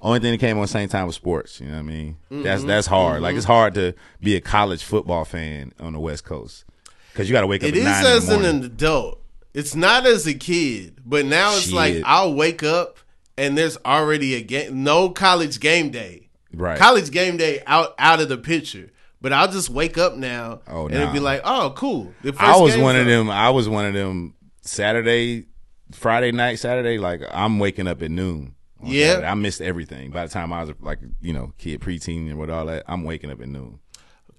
Only 0.00 0.20
thing 0.20 0.30
that 0.30 0.38
came 0.38 0.58
on 0.58 0.62
the 0.62 0.68
same 0.68 0.88
time 0.88 1.08
was 1.08 1.16
sports. 1.16 1.60
You 1.60 1.66
know 1.66 1.72
what 1.72 1.78
I 1.80 1.82
mean? 1.82 2.16
Mm-hmm. 2.30 2.42
That's 2.44 2.62
that's 2.62 2.86
hard. 2.86 3.20
Like 3.20 3.34
it's 3.34 3.44
hard 3.44 3.74
to 3.74 3.94
be 4.20 4.36
a 4.36 4.40
college 4.40 4.84
football 4.84 5.24
fan 5.24 5.72
on 5.80 5.92
the 5.92 5.98
West 5.98 6.24
Coast 6.24 6.64
because 7.12 7.28
you 7.28 7.32
got 7.32 7.40
to 7.40 7.48
wake 7.48 7.64
up. 7.64 7.70
It 7.70 7.84
at 7.84 8.04
is 8.04 8.28
as 8.28 8.28
an 8.28 8.64
adult. 8.64 9.20
It's 9.54 9.74
not 9.74 10.06
as 10.06 10.24
a 10.28 10.34
kid, 10.34 11.00
but 11.04 11.26
now 11.26 11.56
it's 11.56 11.72
like 11.72 12.00
I'll 12.06 12.32
wake 12.32 12.62
up 12.62 12.98
and 13.36 13.58
there's 13.58 13.76
already 13.84 14.34
a 14.36 14.42
game. 14.42 14.84
No 14.84 15.10
college 15.10 15.58
game 15.58 15.90
day. 15.90 16.28
Right. 16.54 16.78
College 16.78 17.10
game 17.10 17.38
day 17.38 17.60
out 17.66 17.96
out 17.98 18.20
of 18.20 18.28
the 18.28 18.38
picture. 18.38 18.90
But 19.22 19.32
I'll 19.32 19.50
just 19.50 19.70
wake 19.70 19.96
up 19.96 20.16
now 20.16 20.60
Oh, 20.68 20.86
and 20.86 20.96
it'll 20.96 21.12
be 21.12 21.20
like, 21.20 21.40
oh, 21.44 21.72
cool. 21.76 22.12
The 22.22 22.32
first 22.32 22.42
I 22.42 22.56
was 22.60 22.76
one 22.76 22.96
of 22.96 23.06
them. 23.06 23.30
I 23.30 23.48
was 23.50 23.68
one 23.68 23.86
of 23.86 23.94
them. 23.94 24.34
Saturday, 24.62 25.46
Friday 25.92 26.32
night, 26.32 26.56
Saturday. 26.58 26.98
Like 26.98 27.22
I'm 27.32 27.58
waking 27.58 27.86
up 27.86 28.02
at 28.02 28.10
noon. 28.10 28.54
Yeah. 28.82 29.10
Saturday. 29.12 29.26
I 29.28 29.34
missed 29.34 29.60
everything. 29.60 30.10
By 30.10 30.26
the 30.26 30.32
time 30.32 30.52
I 30.52 30.62
was 30.64 30.72
like, 30.80 30.98
you 31.20 31.32
know, 31.32 31.52
kid, 31.56 31.80
preteen, 31.80 32.28
and 32.30 32.38
with 32.38 32.50
all 32.50 32.66
that, 32.66 32.82
I'm 32.88 33.04
waking 33.04 33.30
up 33.30 33.40
at 33.40 33.48
noon. 33.48 33.78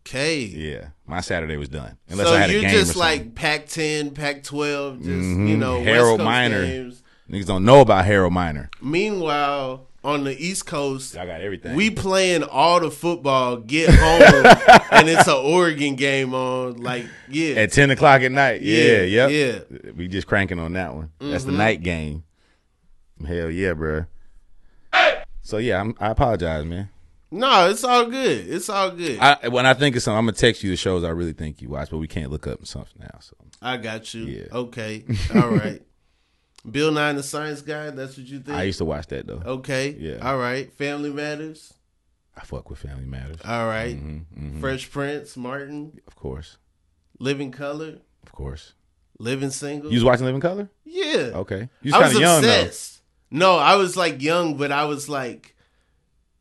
Okay. 0.05 0.39
Yeah, 0.41 0.88
my 1.07 1.21
Saturday 1.21 1.55
was 1.55 1.69
done. 1.69 1.97
Unless 2.09 2.27
so 2.27 2.34
I 2.34 2.39
had 2.39 2.51
you're 2.51 2.59
game 2.61 2.71
just 2.71 2.97
like 2.97 3.19
something. 3.19 3.31
Pac-10, 3.36 4.13
Pac-12, 4.13 4.97
just 4.97 5.07
Mhm. 5.07 5.47
you 5.47 5.55
know, 5.55 5.81
Harold 5.81 6.19
Miner. 6.19 6.65
games. 6.65 7.01
niggas 7.31 7.45
don't 7.45 7.63
know 7.63 7.79
about 7.79 8.03
Harold 8.03 8.34
Miner. 8.34 8.69
Meanwhile, 8.81 9.88
on 10.04 10.24
the 10.26 10.36
East 10.38 10.66
Coast, 10.66 11.16
I 11.18 11.26
got 11.26 11.41
everything. 11.41 11.76
we 11.76 11.89
playing 11.89 12.43
all 12.43 12.80
the 12.80 12.91
football. 12.91 13.58
Get 13.58 13.89
home, 13.89 14.82
and 14.91 15.08
it's 15.10 15.28
an 15.28 15.36
Oregon 15.36 15.95
game 15.95 16.34
on. 16.34 16.78
Like, 16.82 17.06
yeah, 17.30 17.56
at 17.56 17.72
ten 17.72 17.89
o'clock 17.91 18.22
at 18.22 18.32
night. 18.32 18.62
Yeah, 18.62 18.84
Yeah, 18.84 19.01
yep. 19.04 19.30
yeah. 19.32 19.78
Mm-hmm. 19.78 19.97
We 19.97 20.08
just 20.08 20.28
cranking 20.28 20.60
on 20.60 20.74
that 20.74 20.93
one. 20.93 21.12
That's 21.20 21.45
the 21.45 21.51
night 21.54 21.84
game. 21.84 22.24
Hell 23.26 23.49
yeah, 23.49 23.74
bro. 23.74 24.06
So 25.41 25.58
yeah, 25.58 25.80
I'm, 25.82 25.95
I 25.99 26.10
apologize, 26.12 26.66
man. 26.66 26.89
no, 27.32 27.70
it's 27.70 27.84
all 27.84 28.06
good. 28.06 28.47
It's 28.49 28.70
all 28.70 28.91
good. 28.91 29.20
I, 29.20 29.38
I, 29.43 29.47
when 29.49 29.66
I 29.66 29.74
think 29.74 29.95
of 29.95 30.01
something, 30.01 30.18
I'm 30.18 30.26
gonna 30.26 30.38
text 30.38 30.64
you 30.64 30.70
the 30.70 30.78
shows 30.78 31.04
I 31.04 31.10
really 31.10 31.34
think 31.34 31.62
you 31.62 31.70
watch, 31.70 31.89
but 31.89 31.97
we 31.97 32.08
can't 32.08 32.32
look 32.32 32.47
up 32.47 32.66
something 32.66 32.99
now. 32.99 33.20
So 33.20 33.36
I 33.62 33.78
got 33.78 34.14
you. 34.14 34.24
Yeah. 34.24 34.45
Okay, 34.54 35.04
all 35.36 35.49
right. 35.49 35.82
Bill 36.70 36.91
Nye 36.91 37.14
the 37.14 37.24
Science 37.24 37.61
Guy. 37.61 37.89
That's 37.89 38.18
what 38.18 38.26
you 38.28 38.39
think. 38.39 38.57
I 38.57 38.64
used 38.64 38.78
to 38.78 38.86
watch 38.86 39.07
that 39.07 39.28
though. 39.28 39.41
okay, 39.45 39.89
Yeah. 39.99 40.18
All 40.28 40.38
right. 40.38 40.72
Family 40.74 41.09
Matters. 41.11 41.74
I 42.36 42.41
fuck 42.45 42.70
with 42.70 42.80
Family 42.80 43.05
Matters, 43.05 43.38
All 43.45 43.68
right. 43.68 43.95
Mhm, 43.95 44.26
mhm. 44.36 44.59
Fresh 44.59 44.89
Prince, 44.89 45.38
Martin, 45.38 45.99
of 46.07 46.16
course, 46.16 46.57
Living 47.20 47.51
Color, 47.51 47.97
of 48.24 48.32
course. 48.32 48.74
Living 49.20 49.51
Single. 49.51 49.91
You 49.91 49.97
was 49.97 50.03
watching 50.03 50.26
Living 50.26 50.41
Color? 50.41 50.68
yeah. 50.84 51.30
Okay, 51.36 51.70
you 51.84 51.91
was 51.91 51.93
I 51.93 51.97
kind 51.99 52.03
was 52.07 52.16
of 52.16 52.22
young 52.22 52.38
obsessed. 52.39 53.01
No, 53.30 53.57
I 53.57 53.76
was 53.76 53.95
like 53.95 54.22
young, 54.22 54.57
but 54.57 54.72
I 54.72 54.86
was 54.86 55.07
like 55.09 55.55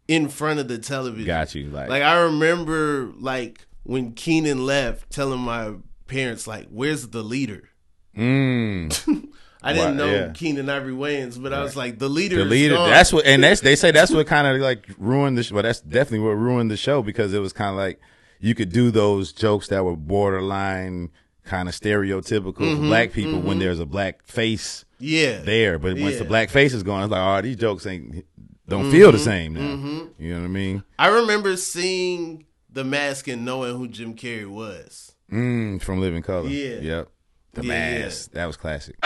in 0.09 0.29
front 0.29 0.61
of 0.61 0.69
the 0.69 0.79
television. 0.79 1.27
Got 1.27 1.55
you. 1.55 1.69
Like, 1.69 1.91
Like 1.91 2.03
I 2.03 2.21
remember 2.23 3.13
like 3.19 3.67
when 3.83 4.13
Keenen 4.13 4.65
left, 4.65 5.11
telling 5.11 5.41
my 5.41 5.75
parents 6.07 6.47
like, 6.47 6.69
"Where's 6.71 7.09
the 7.09 7.23
leader?" 7.23 7.69
mm, 8.17 9.32
I 9.63 9.73
didn't 9.73 9.97
Wow, 9.99 10.07
know 10.07 10.13
yeah. 10.13 10.33
Keenen 10.33 10.69
Ivory 10.69 10.93
Wayans, 10.93 11.41
but 11.43 11.53
I 11.53 11.63
was 11.63 11.77
like, 11.77 11.99
"The 11.99 12.09
leader." 12.09 12.37
the 12.37 12.43
is 12.43 12.49
leader. 12.51 12.75
gone." 12.75 12.91
That's 12.91 13.13
what, 13.13 13.25
and 13.27 13.43
that's 13.45 13.61
they 13.61 13.77
say 13.77 13.91
that's 13.93 14.11
what 14.13 14.27
kind 14.35 14.47
of 14.47 14.61
like 14.61 14.89
ruined 14.99 15.39
the. 15.39 15.43
Sh- 15.43 15.53
well, 15.53 15.63
that's 15.63 15.81
definitely 15.81 16.21
what 16.27 16.33
ruined 16.33 16.71
the 16.71 16.77
show 16.77 17.03
because 17.03 17.33
it 17.33 17.39
was 17.41 17.53
kind 17.53 17.71
of 17.71 17.77
like 17.77 18.01
you 18.41 18.55
could 18.55 18.71
do 18.73 18.91
those 18.91 19.33
jokes 19.33 19.69
that 19.69 19.85
were 19.85 19.95
borderline 19.97 21.11
kind 21.45 21.69
of 21.69 21.75
stereotypical 21.75 22.55
Mm-hmm, 22.55 22.83
for 22.83 22.87
black 22.87 23.13
people 23.13 23.41
when 23.41 23.59
there's 23.59 23.81
a 23.81 23.87
black 23.87 24.25
face 24.25 24.85
yeah. 24.99 25.39
there, 25.43 25.79
but 25.79 25.97
once 25.99 26.19
the 26.19 26.25
black 26.25 26.51
face 26.51 26.73
is 26.75 26.83
gone, 26.83 27.03
it's 27.05 27.11
like, 27.13 27.21
oh, 27.21 27.43
these 27.43 27.57
jokes 27.57 27.87
ain't 27.87 28.25
don't 28.69 28.91
feel 28.91 29.09
Mm-hmm, 29.09 29.17
the 29.17 29.23
same 29.23 29.55
now. 29.55 30.09
You 30.19 30.35
know 30.35 30.41
what 30.41 30.45
I 30.47 30.49
mean? 30.49 30.85
I 30.99 31.09
remember 31.09 31.57
seeing 31.57 32.47
the 32.71 32.85
mask 32.85 33.29
and 33.29 33.45
knowing 33.45 33.77
who 33.77 33.87
Jim 33.89 34.15
Carrey 34.15 34.47
was. 34.49 35.13
Mm, 35.31 35.81
from 35.83 36.01
Living 36.01 36.23
Color. 36.23 36.49
Yeah. 36.49 36.77
Yep. 36.81 37.09
The 37.55 37.65
Yeah, 37.65 37.73
yeah. 37.99 37.99
mask. 38.05 38.33
That 38.33 38.47
was 38.47 38.57
classic. 38.57 38.97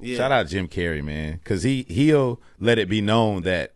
Yeah. 0.00 0.16
Shout 0.18 0.32
out 0.32 0.46
Jim 0.48 0.68
Carrey, 0.68 1.02
man, 1.02 1.34
because 1.34 1.62
he 1.62 1.84
he'll 1.88 2.40
let 2.60 2.78
it 2.78 2.88
be 2.88 3.00
known 3.00 3.42
that 3.42 3.72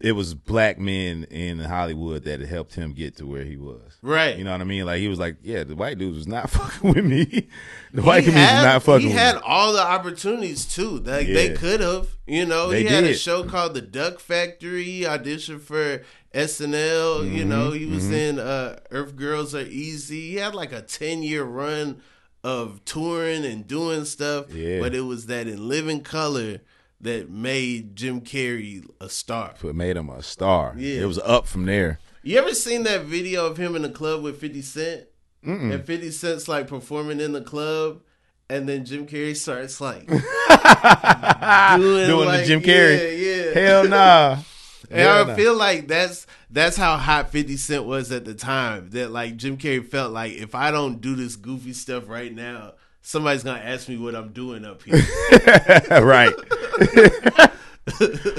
it 0.00 0.12
was 0.12 0.32
black 0.32 0.78
men 0.78 1.24
in 1.24 1.58
Hollywood 1.58 2.24
that 2.24 2.40
helped 2.40 2.74
him 2.74 2.94
get 2.94 3.16
to 3.16 3.26
where 3.26 3.44
he 3.44 3.58
was. 3.58 3.98
Right. 4.00 4.38
You 4.38 4.44
know 4.44 4.52
what 4.52 4.62
I 4.62 4.64
mean? 4.64 4.86
Like 4.86 4.98
he 5.00 5.08
was 5.08 5.18
like, 5.18 5.36
yeah, 5.42 5.62
the 5.62 5.76
white 5.76 5.98
dudes 5.98 6.16
was 6.16 6.26
not 6.26 6.48
fucking 6.50 6.94
with 6.94 7.04
me. 7.04 7.48
the 7.92 8.00
white 8.02 8.24
he 8.24 8.30
comedians 8.30 8.50
had, 8.50 8.56
was 8.56 8.64
not 8.64 8.82
fucking 8.82 9.08
he 9.08 9.12
had 9.12 9.34
me. 9.36 9.42
all 9.44 9.72
the 9.74 9.82
opportunities 9.82 10.64
too. 10.64 11.00
Like 11.00 11.26
they 11.26 11.52
could 11.54 11.80
have, 11.80 12.08
you 12.26 12.46
know. 12.46 12.70
They 12.70 12.82
he 12.84 12.88
had 12.88 13.04
a 13.04 13.12
show 13.14 13.44
called 13.44 13.74
The 13.74 13.82
Duck 13.82 14.20
Factory. 14.20 14.84
He 14.84 15.02
auditioned 15.02 15.60
for 15.60 16.02
SNL. 16.32 17.24
You 17.30 17.40
Mm-hmm, 17.40 17.48
know, 17.50 17.70
he 17.72 17.84
was 17.86 18.10
in 18.10 18.38
uh, 18.38 18.78
Earth 18.90 19.16
Girls 19.16 19.54
Are 19.54 19.60
Easy. 19.66 20.30
He 20.30 20.36
had 20.36 20.54
like 20.54 20.72
a 20.72 20.80
ten 20.82 21.22
year 21.22 21.44
run 21.44 22.00
of 22.42 22.84
touring 22.84 23.44
and 23.44 23.66
doing 23.66 24.04
stuff. 24.04 24.52
Yeah. 24.54 24.80
But 24.80 24.94
it 24.94 25.02
was 25.02 25.26
that 25.26 25.46
in 25.46 25.68
Living 25.68 26.00
Color 26.02 26.58
that 27.02 27.30
made 27.30 27.96
Jim 27.96 28.20
Carrey 28.20 28.84
a 29.00 29.08
star. 29.08 29.54
But 29.62 29.74
made 29.74 29.96
him 29.96 30.10
a 30.10 30.22
star. 30.22 30.74
Yeah. 30.76 31.02
It 31.02 31.06
was 31.06 31.18
up 31.20 31.46
from 31.46 31.64
there. 31.66 31.98
You 32.22 32.38
ever 32.38 32.52
seen 32.54 32.82
that 32.82 33.02
video 33.04 33.46
of 33.46 33.56
him 33.56 33.74
in 33.76 33.82
the 33.82 33.88
club 33.88 34.22
with 34.22 34.38
Fifty 34.40 34.60
Cent? 34.62 35.04
Mm-mm. 35.46 35.72
And 35.72 35.84
Fifty 35.86 36.10
Cent's 36.10 36.48
like 36.48 36.66
performing 36.66 37.18
in 37.20 37.32
the 37.32 37.40
club, 37.40 38.02
and 38.50 38.68
then 38.68 38.84
Jim 38.84 39.06
Carrey 39.06 39.34
starts 39.34 39.80
like 39.80 40.06
doing, 41.78 42.06
Doing 42.06 42.26
like- 42.28 42.40
the 42.40 42.46
Jim 42.46 42.60
Carrey. 42.60 42.98
Yeah, 42.98 43.52
yeah. 43.54 43.60
Hell 43.68 43.88
nah. 43.88 44.36
And 44.90 44.98
Hell 45.00 45.24
I 45.24 45.28
nah. 45.28 45.34
feel 45.34 45.54
like 45.56 45.88
that's 45.88 46.26
that's 46.50 46.76
how 46.76 46.96
hot 46.96 47.30
Fifty 47.30 47.56
Cent 47.56 47.84
was 47.84 48.10
at 48.12 48.24
the 48.24 48.34
time. 48.34 48.90
That 48.90 49.10
like 49.10 49.36
Jim 49.36 49.56
Carrey 49.58 49.84
felt 49.84 50.12
like 50.12 50.32
if 50.34 50.54
I 50.54 50.70
don't 50.70 51.00
do 51.00 51.14
this 51.14 51.36
goofy 51.36 51.72
stuff 51.72 52.08
right 52.08 52.34
now, 52.34 52.72
somebody's 53.02 53.42
gonna 53.42 53.60
ask 53.60 53.88
me 53.88 53.98
what 53.98 54.14
I'm 54.14 54.32
doing 54.32 54.64
up 54.64 54.82
here. 54.82 54.94
right. 56.02 56.32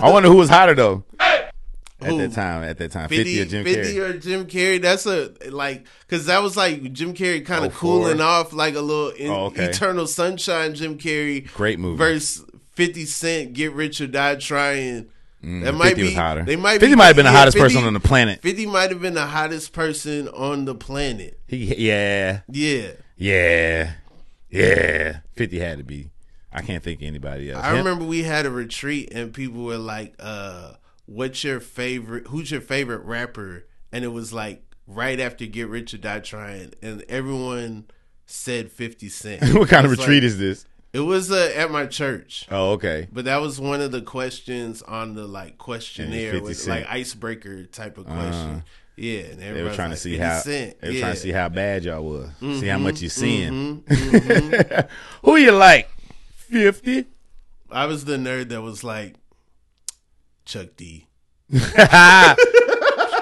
I 0.01 0.09
wonder 0.09 0.29
who 0.29 0.37
was 0.37 0.49
hotter 0.49 0.73
though. 0.73 1.03
At 1.19 2.07
Who? 2.09 2.17
that 2.17 2.31
time, 2.33 2.63
at 2.63 2.79
that 2.79 2.91
time, 2.91 3.09
fifty, 3.09 3.37
50, 3.37 3.41
or 3.41 3.45
Jim 3.45 3.63
50 3.63 3.93
Carrey. 3.93 4.09
or 4.09 4.17
Jim 4.17 4.45
Carrey. 4.47 4.81
That's 4.81 5.05
a 5.05 5.33
like 5.51 5.85
because 6.07 6.25
that 6.25 6.41
was 6.41 6.57
like 6.57 6.91
Jim 6.93 7.13
Carrey 7.13 7.45
kind 7.45 7.63
of 7.63 7.73
04. 7.73 7.79
cooling 7.79 8.21
off 8.21 8.53
like 8.53 8.73
a 8.73 8.81
little 8.81 9.09
in, 9.11 9.29
Oh, 9.29 9.45
okay. 9.45 9.65
Eternal 9.65 10.07
Sunshine. 10.07 10.73
Jim 10.73 10.97
Carrey 10.97 11.51
Great 11.53 11.77
movie. 11.77 11.97
versus 11.97 12.43
Fifty 12.71 13.05
Cent. 13.05 13.53
Get 13.53 13.73
Rich 13.73 14.01
or 14.01 14.07
Die 14.07 14.35
Trying. 14.37 15.09
That 15.41 15.47
Mm, 15.47 15.77
might 15.77 15.87
50 15.89 16.01
be 16.01 16.07
was 16.09 16.15
hotter. 16.15 16.43
They 16.43 16.55
might 16.55 16.79
50 16.79 16.87
be, 16.87 16.95
might 16.95 17.07
have 17.07 17.15
been 17.15 17.25
the 17.25 17.31
yeah, 17.31 17.37
hottest 17.37 17.57
50 17.57 17.63
person 17.73 17.87
on 17.87 17.93
the 17.93 17.99
planet. 17.99 18.41
Fifty 18.41 18.65
might 18.67 18.91
have 18.91 19.01
been 19.01 19.15
the 19.15 19.25
hottest 19.25 19.73
person 19.73 20.27
on 20.29 20.65
the 20.65 20.75
planet. 20.75 21.39
He, 21.47 21.65
yeah, 21.87 22.41
Yeah, 22.47 22.91
yeah, 23.17 23.93
yeah. 24.49 25.19
Fifty 25.33 25.59
had 25.59 25.77
to 25.79 25.83
be. 25.83 26.11
I 26.53 26.61
can't 26.61 26.83
think 26.83 27.01
of 27.01 27.07
anybody 27.07 27.49
else. 27.51 27.63
I 27.63 27.71
Him? 27.71 27.77
remember 27.77 28.05
we 28.05 28.23
had 28.23 28.45
a 28.45 28.51
retreat 28.51 29.09
and 29.13 29.33
people 29.33 29.63
were 29.63 29.77
like, 29.77 30.15
uh, 30.19 30.73
"What's 31.05 31.43
your 31.43 31.59
favorite? 31.59 32.27
Who's 32.27 32.51
your 32.51 32.61
favorite 32.61 33.03
rapper?" 33.05 33.65
And 33.91 34.03
it 34.03 34.09
was 34.09 34.33
like 34.33 34.63
right 34.85 35.19
after 35.19 35.45
Get 35.45 35.69
Rich 35.69 35.93
or 35.93 35.97
Die 35.97 36.19
Trying, 36.19 36.73
and 36.81 37.03
everyone 37.09 37.85
said 38.25 38.71
Fifty 38.71 39.07
Cent. 39.09 39.41
what 39.55 39.69
kind 39.69 39.85
of 39.85 39.91
It's 39.93 39.99
like- 39.99 40.07
retreat 40.09 40.23
is 40.23 40.37
this? 40.37 40.65
It 40.93 40.99
was 40.99 41.31
uh, 41.31 41.53
at 41.55 41.71
my 41.71 41.85
church, 41.85 42.45
Oh, 42.51 42.71
okay. 42.71 43.07
but 43.13 43.23
that 43.25 43.37
was 43.37 43.61
one 43.61 43.79
of 43.79 43.91
the 43.93 44.01
questions 44.01 44.81
on 44.81 45.15
the 45.15 45.25
like 45.25 45.57
questionnaire, 45.57 46.41
with, 46.41 46.67
like 46.67 46.85
icebreaker 46.89 47.65
type 47.65 47.97
of 47.97 48.05
question. 48.07 48.63
yeah, 48.97 49.21
and 49.21 49.39
They 49.39 49.63
were 49.63 49.73
trying 49.73 49.91
to 49.91 49.95
see 49.97 50.17
how 50.17 50.39
Cent. 50.39 50.81
they 50.81 50.87
were 50.89 50.93
yeah. 50.95 50.99
trying 51.01 51.13
to 51.13 51.19
see 51.19 51.31
how 51.31 51.47
bad 51.47 51.85
y'all 51.85 52.03
was. 52.03 52.29
See 52.39 52.67
how 52.67 52.77
much 52.77 53.01
you 53.01 53.07
seeing. 53.09 53.83
Mhm. 53.83 54.87
Who 55.23 55.37
you 55.37 55.51
like? 55.53 55.89
Fifty. 56.35 57.05
I 57.71 57.85
was 57.85 58.03
the 58.03 58.17
nerd 58.17 58.49
that 58.49 58.61
was 58.61 58.83
like 58.83 59.15
Chuck 60.43 60.75
D. 60.75 61.07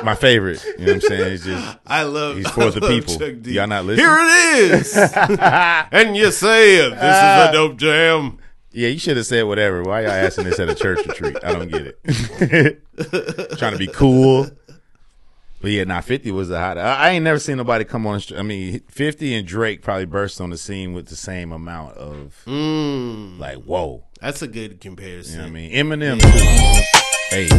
My 0.04 0.16
favorite. 0.16 0.64
You 0.78 0.86
know 0.86 0.94
what 0.94 0.96
I'm 0.96 1.02
saying? 1.02 1.34
It's 1.34 1.44
just 1.46 1.78
I 1.88 2.04
love. 2.04 2.38
He's 2.38 2.46
I 2.48 2.52
for 2.52 2.72
the 2.72 2.82
people. 2.88 3.52
Y'all 3.52 3.68
not 3.68 3.86
listening? 3.86 4.06
Here 4.06 4.18
it 4.20 4.72
is, 4.74 4.98
and 5.92 6.16
you 6.16 6.32
say 6.32 6.76
it. 6.78 6.90
This 6.92 7.00
is 7.00 7.50
a 7.50 7.50
dope 7.52 7.78
jam. 7.78 8.38
yeah. 8.72 8.88
You 8.90 9.00
should 9.00 9.18
have 9.18 9.26
said 9.26 9.44
whatever. 9.44 9.84
Why 9.84 10.02
y'all 10.02 10.12
asking 10.12 10.46
this 10.46 10.60
at 10.60 10.70
a 10.70 10.76
church 10.76 11.06
retreat? 11.06 11.38
I 11.44 11.54
don't 11.54 11.70
get 11.70 11.96
it. 11.98 13.58
Trying 13.58 13.74
to 13.74 13.78
be 13.80 13.88
cool. 13.88 14.48
But 15.62 15.72
yeah, 15.72 15.84
nah, 15.84 16.00
fifty 16.00 16.32
was 16.32 16.48
the 16.48 16.58
hot. 16.58 16.78
I, 16.78 16.96
I 16.96 17.10
ain't 17.10 17.24
never 17.26 17.38
seen 17.38 17.58
nobody 17.58 17.84
come 17.84 18.08
on. 18.08 18.22
I 18.38 18.44
mean, 18.44 18.80
fifty 18.88 19.36
and 19.36 19.46
Drake 19.46 19.82
probably 19.82 20.06
burst 20.06 20.40
on 20.40 20.52
the 20.52 20.58
scene 20.58 20.94
with 20.94 21.08
the 21.08 21.18
same 21.18 21.52
amount 21.52 21.98
of 21.98 22.42
Mm, 22.48 23.38
like, 23.40 23.58
whoa. 23.58 24.06
that's 24.22 24.42
a 24.42 24.48
good 24.48 24.80
comparison. 24.80 25.34
You 25.34 25.38
know 25.40 25.44
what 25.44 25.50
I 25.50 25.54
mean? 25.54 25.72
Eminem 25.72 26.22
too. 26.22 27.36
Hey, 27.36 27.50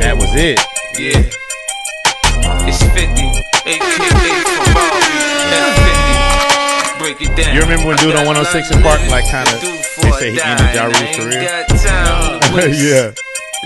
that 0.00 0.14
was 0.16 0.32
it. 0.34 0.58
Yeah. 0.98 1.22
It's 2.68 2.82
50, 2.82 3.00
aka 3.66 3.78
Ferrari, 4.70 5.10
F50. 5.52 6.98
Break 6.98 7.18
it 7.22 7.32
down. 7.36 7.54
You 7.54 7.60
remember 7.62 7.86
when 7.88 7.96
dude 7.98 8.16
on 8.16 8.26
106 8.26 8.70
& 8.76 8.82
Park, 8.82 9.00
like, 9.10 9.24
kinda- 9.30 9.58
they 10.02 10.10
say 10.18 10.30
he 10.32 10.40
ended 10.42 10.74
Ja 10.74 10.84
Rule's 10.86 11.16
career? 11.16 11.42
yeah. 12.72 13.12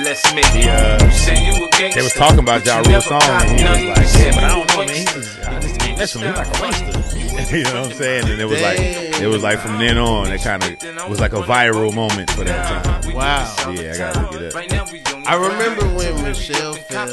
Let's 0.04 0.32
make 0.34 0.44
it. 0.54 0.66
uh, 0.68 0.98
You 1.04 1.10
say 1.10 1.36
you 1.44 1.52
a 1.64 1.68
gangster, 1.76 1.98
They 2.00 2.02
was 2.02 2.14
talking 2.14 2.38
about 2.38 2.64
Ja 2.64 2.78
Rule's 2.80 3.04
song, 3.04 3.20
and 3.22 3.50
he 3.50 3.64
was 3.64 3.98
like, 3.98 4.22
yeah, 4.22 4.32
but 4.34 4.44
I 4.44 4.48
don't 4.48 4.68
know, 4.70 4.84
man. 4.86 4.96
He 4.96 5.04
was, 5.14 5.38
I 5.40 5.60
just 5.60 5.78
can't 5.80 5.98
listen. 5.98 6.22
He's 6.22 6.34
like 6.36 6.46
a 6.46 6.52
gangster. 6.60 7.09
you 7.52 7.64
know 7.64 7.82
what 7.82 7.90
I'm 7.90 7.96
saying? 7.96 8.28
And 8.28 8.40
it 8.40 8.44
was 8.44 8.60
like, 8.62 8.78
it 8.78 9.26
was 9.26 9.42
like 9.42 9.58
from 9.58 9.78
then 9.78 9.98
on, 9.98 10.30
it 10.30 10.40
kind 10.40 10.62
of 10.62 11.10
was 11.10 11.18
like 11.18 11.32
a 11.32 11.42
viral 11.42 11.92
moment 11.92 12.30
for 12.30 12.44
that 12.44 12.84
time. 12.84 13.14
Wow. 13.14 13.52
Yeah, 13.72 13.92
I 13.92 13.98
gotta 13.98 14.20
look 14.20 14.40
it 14.40 14.54
up. 14.54 15.26
I 15.26 15.34
remember 15.34 15.84
when 15.96 16.22
Michelle 16.22 16.74
fell. 16.74 17.08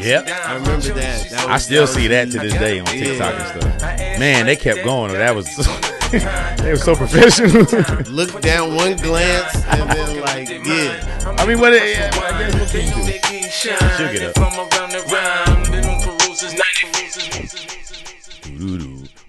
Yep. 0.00 0.28
I 0.28 0.54
remember 0.54 0.88
that. 0.88 1.30
that 1.30 1.46
I 1.48 1.58
still 1.58 1.82
was 1.82 1.94
see 1.94 2.08
that 2.08 2.30
to 2.32 2.38
this 2.38 2.52
day 2.54 2.80
on 2.80 2.86
TikTok 2.86 3.34
and 3.34 3.62
stuff. 3.62 3.80
Man, 4.18 4.46
they 4.46 4.56
kept 4.56 4.82
going. 4.82 5.12
That 5.12 5.36
was 5.36 5.46
they 6.10 6.70
were 6.70 6.76
so 6.76 6.96
professional. 6.96 7.62
Look 8.10 8.40
down 8.40 8.74
one 8.74 8.96
glance 8.96 9.54
and 9.66 9.90
then 9.90 10.20
like, 10.20 10.48
yeah. 10.66 11.34
I 11.38 11.46
mean, 11.46 11.60
what? 11.60 11.74
It, 11.74 11.96
yeah, 11.96 12.10
I 12.14 12.42
guess 12.42 12.54
what 12.58 12.70
can 12.70 12.86
you 12.86 13.04
do? 13.04 13.48
She'll 13.50 14.12
get 14.12 14.36
up. 14.36 14.48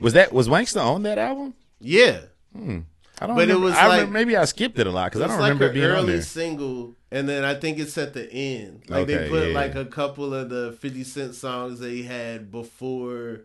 Was 0.01 0.13
that 0.13 0.33
was 0.33 0.47
Wankster 0.47 0.83
on 0.83 1.03
that 1.03 1.17
album? 1.17 1.53
Yeah. 1.79 2.21
Hmm. 2.55 2.79
I 3.21 3.27
don't. 3.27 3.35
But 3.35 3.49
it 3.49 3.59
was 3.59 3.73
I 3.75 3.87
like- 3.87 3.99
remember, 3.99 4.13
maybe 4.19 4.37
I 4.37 4.45
skipped 4.45 4.79
it 4.79 4.87
a 4.87 4.91
lot 4.91 5.11
because 5.11 5.21
I 5.21 5.27
don't 5.27 5.39
like 5.39 5.53
remember 5.53 5.65
it 5.65 5.73
being 5.73 5.91
on 5.91 6.05
there. 6.05 6.21
single, 6.21 6.95
and 7.11 7.27
then 7.27 7.43
I 7.43 7.55
think 7.55 7.79
it's 7.79 7.97
at 7.97 8.13
the 8.13 8.31
end. 8.31 8.83
Like 8.87 9.07
they 9.07 9.27
put 9.29 9.49
yeah, 9.49 9.53
like 9.53 9.75
a 9.75 9.85
couple 9.85 10.33
of 10.33 10.49
the 10.49 10.77
Fifty 10.79 11.03
Cent 11.03 11.35
songs 11.35 11.79
they 11.79 12.01
had 12.03 12.49
before 12.51 13.41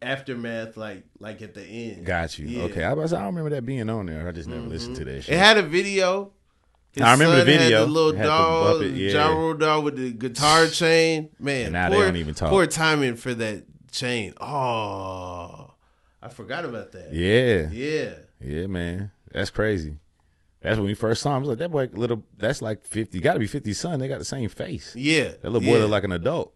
aftermath, 0.00 0.76
like 0.76 1.04
like 1.18 1.42
at 1.42 1.54
the 1.54 1.64
end. 1.64 2.04
Got 2.04 2.38
you. 2.38 2.46
Yeah. 2.46 2.62
Okay, 2.64 2.84
I, 2.84 2.92
was, 2.92 3.12
I 3.12 3.18
don't 3.18 3.34
remember 3.34 3.50
that 3.50 3.66
being 3.66 3.88
on 3.90 4.06
there. 4.06 4.26
I 4.28 4.32
just 4.32 4.48
never 4.48 4.62
listened 4.62 4.96
mm-hmm. 4.96 5.04
to 5.04 5.12
that 5.12 5.22
shit. 5.22 5.34
It 5.34 5.38
had 5.38 5.56
a 5.56 5.62
video. 5.62 6.32
His 6.92 7.02
I 7.02 7.12
remember 7.12 7.36
the 7.36 7.44
video. 7.44 7.84
the 7.84 7.90
little 7.90 8.10
It 8.12 8.18
had 8.18 8.78
the 8.78 8.88
yeah. 8.88 9.28
Rule 9.28 9.54
doll 9.54 9.82
with 9.82 9.96
the 9.96 10.12
guitar 10.12 10.66
chain. 10.66 11.28
Man, 11.38 11.66
And 11.66 11.72
now 11.74 11.90
they 11.90 11.98
don't 11.98 12.16
even 12.16 12.34
talk. 12.34 12.48
Poor 12.48 12.66
timing 12.66 13.16
for 13.16 13.34
that 13.34 13.64
chain. 13.96 14.34
Oh, 14.40 15.72
I 16.22 16.28
forgot 16.28 16.64
about 16.64 16.92
that. 16.92 17.12
yeah, 17.12 17.68
Yeah. 17.70 18.14
yeah, 18.40 18.66
man, 18.66 19.10
that's 19.32 19.50
crazy. 19.50 19.98
That's 20.62 20.78
when 20.78 20.86
we 20.86 20.94
first 20.94 21.22
saw 21.22 21.30
him. 21.30 21.36
I 21.36 21.38
was 21.40 21.48
like, 21.50 21.58
that 21.58 21.70
boy, 21.70 21.88
little, 21.92 22.24
that's 22.38 22.60
like 22.62 22.84
fifty. 22.84 23.20
Got 23.20 23.34
to 23.34 23.38
be 23.38 23.46
50's 23.46 23.78
son. 23.78 24.00
They 24.00 24.08
got 24.08 24.18
the 24.18 24.24
same 24.24 24.48
face. 24.48 24.96
Yeah. 24.96 25.28
That 25.42 25.44
little 25.44 25.60
boy 25.60 25.76
yeah. 25.76 25.82
look 25.82 25.90
like 25.90 26.04
an 26.04 26.12
adult. 26.12 26.52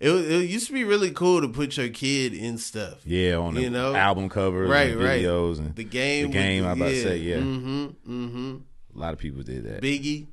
It, 0.00 0.10
it 0.10 0.48
used 0.50 0.66
to 0.68 0.72
be 0.72 0.84
really 0.84 1.10
cool 1.10 1.40
to 1.40 1.48
put 1.48 1.76
your 1.76 1.88
kid 1.88 2.32
in 2.32 2.58
stuff. 2.58 3.02
Yeah, 3.04 3.36
on 3.36 3.54
the 3.54 3.62
You 3.62 3.70
know? 3.70 3.94
album 3.94 4.28
covers, 4.28 4.68
Right, 4.70 4.90
and 4.92 5.00
right. 5.02 5.22
videos, 5.22 5.58
and 5.58 5.74
The 5.74 5.84
game. 5.84 6.26
The 6.28 6.32
game, 6.32 6.62
with 6.62 6.70
I 6.70 6.72
about 6.74 6.88
to 6.88 7.02
say, 7.02 7.16
yeah. 7.18 7.36
Mm-hmm. 7.36 7.84
Mm-hmm. 8.08 8.56
a 8.94 8.98
lot 8.98 9.12
of 9.12 9.18
people 9.18 9.42
did 9.42 9.64
that. 9.64 9.82
Biggie. 9.82 10.26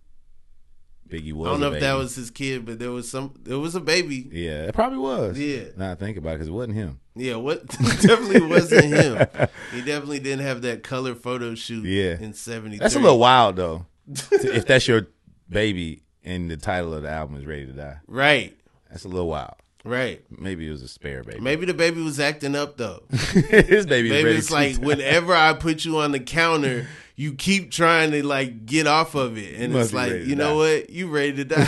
Biggie 1.11 1.33
was. 1.33 1.47
I 1.47 1.51
don't 1.51 1.59
know 1.59 1.73
if 1.73 1.81
that 1.81 1.93
was 1.93 2.15
his 2.15 2.31
kid, 2.31 2.65
but 2.65 2.79
there 2.79 2.91
was 2.91 3.09
some. 3.09 3.33
There 3.43 3.59
was 3.59 3.75
a 3.75 3.81
baby. 3.81 4.29
Yeah, 4.31 4.63
it 4.63 4.73
probably 4.73 4.97
was. 4.99 5.37
Yeah. 5.37 5.65
Now 5.75 5.91
I 5.91 5.95
think 5.95 6.17
about 6.17 6.31
it, 6.31 6.33
because 6.35 6.47
it 6.47 6.51
wasn't 6.51 6.75
him. 6.75 6.99
Yeah, 7.15 7.35
what 7.35 7.67
definitely 8.01 8.41
wasn't 8.41 8.85
him. 8.85 9.27
He 9.73 9.81
definitely 9.85 10.19
didn't 10.19 10.45
have 10.45 10.61
that 10.61 10.83
color 10.83 11.13
photo 11.13 11.55
shoot. 11.55 11.83
Yeah. 11.85 12.17
in 12.19 12.33
seventy. 12.33 12.77
That's 12.77 12.95
a 12.95 12.99
little 12.99 13.19
wild 13.19 13.57
though. 13.57 13.85
if 14.07 14.65
that's 14.67 14.87
your 14.87 15.07
baby 15.49 16.03
and 16.23 16.49
the 16.49 16.57
title 16.57 16.93
of 16.93 17.03
the 17.03 17.09
album 17.09 17.35
is 17.35 17.45
"Ready 17.45 17.65
to 17.65 17.73
Die," 17.73 17.99
Right, 18.07 18.57
that's 18.89 19.03
a 19.03 19.09
little 19.09 19.27
wild. 19.27 19.55
Right. 19.83 20.23
Maybe 20.29 20.67
it 20.67 20.71
was 20.71 20.81
a 20.81 20.87
spare 20.87 21.23
baby. 21.23 21.39
Maybe 21.39 21.65
the 21.65 21.73
baby 21.73 22.01
was 22.01 22.19
acting 22.19 22.55
up 22.55 22.77
though. 22.77 23.03
his 23.09 23.85
baby. 23.85 24.09
Maybe 24.09 24.31
it's 24.31 24.51
like 24.51 24.77
whenever 24.77 25.33
I 25.33 25.53
put 25.53 25.85
you 25.85 25.97
on 25.99 26.11
the 26.11 26.19
counter, 26.19 26.87
you 27.15 27.33
keep 27.33 27.71
trying 27.71 28.11
to 28.11 28.25
like 28.25 28.65
get 28.65 28.87
off 28.87 29.15
of 29.15 29.37
it, 29.37 29.59
and 29.59 29.73
Must 29.73 29.85
it's 29.85 29.93
like 29.93 30.13
you 30.25 30.35
know 30.35 30.49
die. 30.51 30.79
what, 30.79 30.89
you 30.89 31.07
ready 31.07 31.43
to 31.43 31.45
die. 31.45 31.65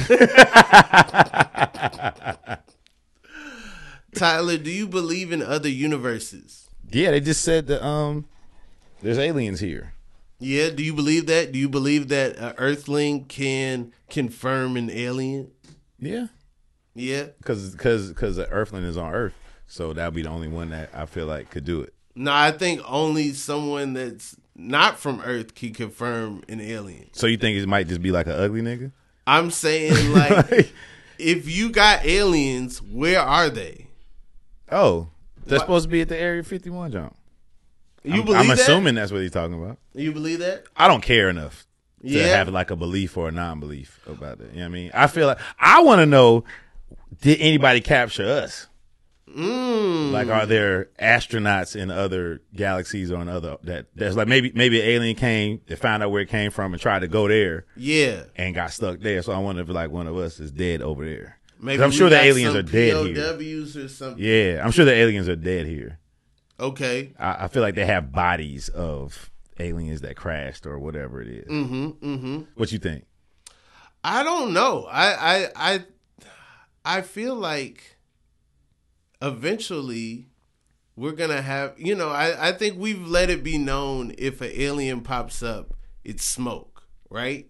Tyler, 4.16 4.57
do 4.57 4.70
you 4.70 4.88
believe 4.88 5.32
in 5.32 5.41
other 5.41 5.70
universes? 5.70 6.68
yeah, 6.91 7.09
they 7.11 7.20
just 7.20 7.41
said 7.41 7.66
that 7.68 7.84
um, 7.84 8.26
there's 9.01 9.18
aliens 9.18 9.59
here. 9.59 9.93
Yeah, 10.39 10.70
do 10.70 10.84
you 10.84 10.93
believe 10.93 11.26
that? 11.28 11.51
Do 11.51 11.57
you 11.59 11.70
believe 11.70 12.09
that 12.09 12.36
an 12.38 12.53
Earthling 12.57 13.26
can 13.26 13.91
confirm 14.09 14.78
an 14.78 14.89
alien? 14.91 15.51
Yeah, 15.99 16.28
Yeah. 16.96 17.28
because 17.39 17.72
because 17.72 18.10
because 18.10 18.36
the 18.36 18.46
Earthling 18.48 18.84
is 18.84 18.98
on 18.98 19.14
Earth, 19.14 19.34
so 19.68 19.94
that'll 19.94 20.12
be 20.12 20.22
the 20.24 20.30
only 20.30 20.48
one 20.48 20.70
that 20.70 20.89
I 20.94 21.06
feel 21.06 21.26
like 21.28 21.50
could 21.50 21.66
do 21.66 21.82
it. 21.82 21.94
No, 22.16 22.32
I 22.32 22.52
think 22.52 22.82
only 22.88 23.34
someone 23.34 23.94
that's 23.94 24.36
not 24.56 25.00
from 25.00 25.20
Earth 25.22 25.56
can 25.56 25.74
confirm 25.74 26.44
an 26.48 26.62
alien. 26.62 27.10
So 27.14 27.26
you 27.28 27.38
think 27.38 27.58
it 27.58 27.68
might 27.68 27.88
just 27.88 28.02
be 28.02 28.12
like 28.12 28.28
an 28.28 28.34
ugly 28.34 28.62
nigga? 28.62 28.91
I'm 29.26 29.50
saying 29.52 30.12
like 30.14 30.72
if 31.18 31.50
you 31.50 31.72
got 31.72 32.06
aliens, 32.06 32.82
where 32.82 33.20
are 33.22 33.50
they? 33.50 33.88
oh, 34.72 35.08
they're 35.46 35.58
What? 35.60 35.64
supposed 35.66 35.84
to 35.86 35.89
be 35.91 36.02
at 36.02 36.10
the 36.10 36.18
Area 36.18 36.44
51 36.44 36.91
jump. 36.91 37.16
You 38.04 38.14
I'm, 38.20 38.26
believe 38.26 38.39
I'm 38.41 38.48
that? 38.48 38.60
assuming 38.60 38.96
that's 38.96 39.12
what 39.12 39.22
he's 39.22 39.32
talking 39.32 39.54
about. 39.62 39.78
You 39.94 40.12
believe 40.12 40.39
that? 40.39 40.66
I 40.76 40.88
don't 40.88 41.02
care 41.02 41.30
enough 41.30 41.66
to 42.02 42.10
Yeah. 42.10 42.28
have 42.38 42.50
like 42.50 42.70
a 42.72 42.76
belief 42.76 43.16
or 43.18 43.30
a 43.30 43.32
non-belief 43.32 44.00
about 44.08 44.39
it. 44.41 44.50
You 44.54 44.60
know 44.60 44.62
what 44.62 44.66
I 44.66 44.70
mean? 44.70 44.91
I 44.94 45.08
feel 45.08 45.28
like 45.28 45.39
I 45.60 45.82
want 45.82 46.00
to 46.00 46.06
know: 46.06 46.44
Did 47.22 47.39
anybody 47.39 47.82
capture 47.82 48.26
us? 48.26 48.68
Mm. 49.30 50.11
Like, 50.11 50.28
are 50.28 50.45
there 50.45 50.89
astronauts 50.99 51.76
in 51.76 51.89
other 51.89 52.41
galaxies 52.55 53.11
or 53.11 53.22
in 53.22 53.30
other 53.30 53.57
that 53.64 53.88
that's 53.95 54.16
like 54.16 54.28
maybe 54.28 54.51
maybe 54.53 54.80
an 54.80 54.88
alien 54.88 55.16
came, 55.16 55.61
they 55.68 55.76
found 55.76 56.03
out 56.03 56.11
where 56.11 56.22
it 56.22 56.30
came 56.30 56.51
from, 56.51 56.74
and 56.74 56.82
tried 56.82 56.99
to 56.99 57.07
go 57.07 57.28
there 57.28 57.66
Yeah. 57.76 58.24
and 58.36 58.53
got 58.53 58.72
stuck 58.72 58.99
there. 58.99 59.22
So 59.24 59.32
I 59.34 59.39
wonder 59.39 59.61
if 59.64 59.70
like 59.70 59.89
one 59.89 60.07
of 60.07 60.16
us 60.18 60.39
is 60.39 60.51
dead 60.51 60.82
over 60.82 61.03
there. 61.05 61.39
Maybe 61.59 61.82
I'm 61.82 61.91
sure 61.91 62.09
the 62.09 62.22
aliens 62.22 62.55
are 62.55 62.61
dead 62.61 63.05
here. 63.07 63.86
Or 63.86 63.88
something. 63.88 64.24
Yeah, 64.24 64.61
I'm 64.64 64.72
sure 64.72 64.86
the 64.86 64.93
aliens 64.93 65.30
are 65.30 65.36
dead 65.38 65.66
here. 65.66 65.97
Okay. 66.59 67.14
I, 67.18 67.45
I 67.45 67.47
feel 67.47 67.61
like 67.64 67.76
they 67.76 67.86
have 67.86 68.11
bodies 68.11 68.70
of 68.70 69.32
aliens 69.59 70.01
that 70.01 70.16
crashed 70.16 70.66
or 70.68 70.78
whatever 70.78 71.22
it 71.22 71.30
is. 71.30 71.47
Mm-hmm. 71.47 71.86
Mm-hmm. 72.05 72.41
What 72.55 72.72
you 72.72 72.80
think? 72.80 73.05
I 74.03 74.22
don't 74.24 74.53
know. 74.53 74.86
I 74.91 75.14
I 75.45 75.49
I 75.55 75.86
I 76.86 77.01
feel 77.01 77.36
like 77.36 77.97
eventually 79.21 80.27
we're 80.95 81.11
gonna 81.13 81.41
have 81.41 81.73
you 81.77 81.95
know, 81.95 82.09
I, 82.09 82.49
I 82.49 82.51
think 82.51 82.77
we've 82.77 83.05
let 83.07 83.29
it 83.29 83.43
be 83.43 83.57
known 83.57 84.13
if 84.17 84.41
an 84.41 84.51
alien 84.53 85.01
pops 85.01 85.41
up, 85.41 85.73
it's 86.03 86.23
smoke, 86.23 86.84
right? 87.09 87.47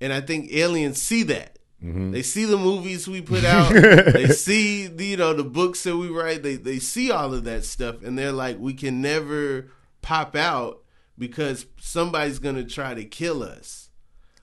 And 0.00 0.12
I 0.12 0.20
think 0.20 0.52
aliens 0.52 1.00
see 1.00 1.22
that. 1.24 1.58
Mm-hmm. 1.82 2.10
They 2.12 2.22
see 2.22 2.44
the 2.44 2.56
movies 2.56 3.08
we 3.08 3.20
put 3.22 3.44
out. 3.46 3.72
they 3.72 4.28
see 4.28 4.86
the, 4.86 5.04
you 5.04 5.16
know 5.16 5.32
the 5.34 5.44
books 5.44 5.82
that 5.84 5.96
we 5.96 6.08
write. 6.08 6.42
They 6.42 6.56
they 6.56 6.78
see 6.78 7.10
all 7.10 7.34
of 7.34 7.44
that 7.44 7.64
stuff, 7.64 8.02
and 8.02 8.18
they're 8.18 8.32
like, 8.32 8.58
we 8.58 8.74
can 8.74 9.00
never 9.02 9.68
pop 10.02 10.36
out 10.36 10.82
because 11.18 11.66
somebody's 11.80 12.38
gonna 12.38 12.64
try 12.64 12.94
to 12.94 13.04
kill 13.04 13.42
us. 13.42 13.90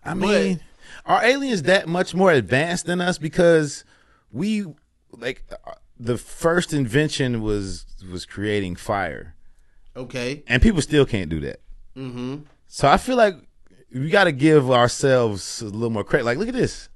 I 0.04 0.10
But- 0.10 0.18
mean, 0.18 0.60
are 1.06 1.24
aliens 1.24 1.64
that 1.64 1.88
much 1.88 2.14
more 2.14 2.32
advanced 2.32 2.86
than 2.88 3.00
us? 3.00 3.18
Because 3.18 3.86
we 4.34 4.66
like 5.12 5.44
uh, 5.52 5.74
the 5.98 6.18
first 6.18 6.74
invention 6.74 7.42
was 7.42 7.86
was 8.12 8.26
creating 8.26 8.76
fire, 8.76 9.36
Okay. 9.96 10.44
and 10.48 10.62
people 10.62 10.82
still 10.82 11.06
can't 11.06 11.30
do 11.30 11.40
that. 11.42 11.62
Mm-hmm. 11.96 12.40
So 12.68 12.90
I 12.90 12.98
feel 12.98 13.16
like 13.16 13.36
we 13.94 14.10
got 14.10 14.24
to 14.26 14.32
give 14.32 14.70
ourselves 14.72 15.62
a 15.62 15.66
little 15.66 15.92
more 15.92 16.04
credit. 16.04 16.26
Like, 16.26 16.40
look 16.40 16.48
at 16.48 16.56
this. 16.56 16.90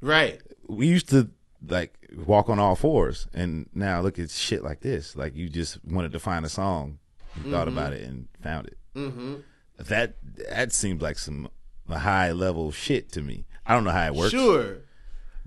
Right. 0.00 0.40
We 0.68 0.88
used 0.88 1.08
to 1.10 1.30
like 1.66 1.94
walk 2.26 2.48
on 2.48 2.58
all 2.58 2.74
fours, 2.74 3.28
and 3.32 3.68
now 3.74 4.00
look 4.00 4.18
at 4.18 4.30
shit 4.30 4.64
like 4.64 4.80
this. 4.80 5.14
Like 5.16 5.36
you 5.36 5.48
just 5.48 5.82
wanted 5.84 6.12
to 6.12 6.18
find 6.18 6.44
a 6.44 6.48
song, 6.48 6.98
you 7.42 7.50
thought 7.50 7.68
about 7.68 7.92
it, 7.92 8.02
and 8.02 8.26
found 8.42 8.66
it. 8.66 8.78
Mm-hmm. 8.96 9.34
That 9.78 10.16
that 10.50 10.72
seems 10.72 11.00
like 11.00 11.18
some 11.18 11.48
a 11.88 11.98
high 12.00 12.32
level 12.32 12.70
shit 12.72 13.10
to 13.12 13.22
me. 13.22 13.46
I 13.66 13.74
don't 13.74 13.84
know 13.84 13.90
how 13.90 14.06
it 14.06 14.14
works. 14.14 14.30
Sure. 14.32 14.78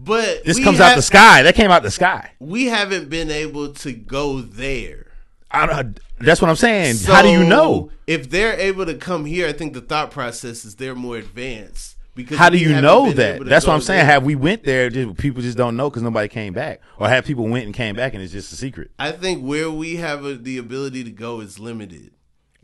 But 0.03 0.43
This 0.43 0.61
comes 0.63 0.79
ha- 0.79 0.85
out 0.85 0.95
the 0.95 1.01
sky. 1.01 1.43
That 1.43 1.55
came 1.55 1.71
out 1.71 1.83
the 1.83 1.91
sky. 1.91 2.31
We 2.39 2.65
haven't 2.65 3.09
been 3.09 3.29
able 3.29 3.73
to 3.73 3.93
go 3.93 4.41
there. 4.41 5.07
I 5.49 5.65
don't, 5.65 5.99
that's 6.19 6.41
what 6.41 6.49
I'm 6.49 6.55
saying. 6.55 6.97
How 7.05 7.21
do 7.21 7.29
you 7.29 7.43
know? 7.43 7.91
If 8.07 8.29
they're 8.29 8.59
able 8.59 8.85
to 8.85 8.95
come 8.95 9.25
here, 9.25 9.47
I 9.47 9.53
think 9.53 9.73
the 9.73 9.81
thought 9.81 10.11
process 10.11 10.65
is 10.65 10.75
they're 10.75 10.95
more 10.95 11.17
advanced. 11.17 11.95
Because 12.15 12.37
How 12.37 12.49
do 12.49 12.57
you 12.57 12.79
know 12.79 13.11
that? 13.11 13.43
That's 13.45 13.65
what 13.65 13.73
I'm 13.73 13.81
saying. 13.81 13.99
there. 13.99 14.05
Have 14.05 14.23
we 14.23 14.35
went 14.35 14.63
there? 14.63 14.89
Just, 14.89 15.17
people 15.17 15.41
just 15.41 15.57
don't 15.57 15.75
know 15.75 15.89
because 15.89 16.03
nobody 16.03 16.27
came 16.27 16.53
back, 16.53 16.81
or 16.99 17.09
have 17.09 17.25
people 17.25 17.47
went 17.47 17.65
and 17.65 17.73
came 17.73 17.95
back 17.95 18.13
and 18.13 18.21
it's 18.21 18.31
just 18.31 18.53
a 18.53 18.55
secret. 18.55 18.91
I 18.99 19.11
think 19.11 19.43
where 19.43 19.71
we 19.71 19.95
have 19.95 20.23
a, 20.23 20.35
the 20.35 20.59
ability 20.59 21.03
to 21.05 21.11
go 21.11 21.39
is 21.39 21.59
limited. 21.59 22.11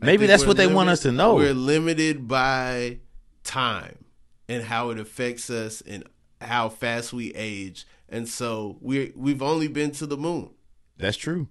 I 0.00 0.06
Maybe 0.06 0.26
that's 0.26 0.46
what 0.46 0.56
they 0.56 0.68
want 0.68 0.88
us 0.88 1.00
to 1.00 1.12
know. 1.12 1.34
We're 1.34 1.52
limited 1.52 2.28
by 2.28 3.00
time 3.42 4.04
and 4.48 4.64
how 4.64 4.90
it 4.90 4.98
affects 4.98 5.50
us 5.50 5.80
and 5.80 6.04
how 6.40 6.68
fast 6.68 7.12
we 7.12 7.32
age. 7.34 7.86
And 8.08 8.28
so 8.28 8.76
we 8.80 9.12
we've 9.14 9.42
only 9.42 9.68
been 9.68 9.92
to 9.92 10.06
the 10.06 10.16
moon. 10.16 10.50
That's 10.96 11.16
true, 11.16 11.48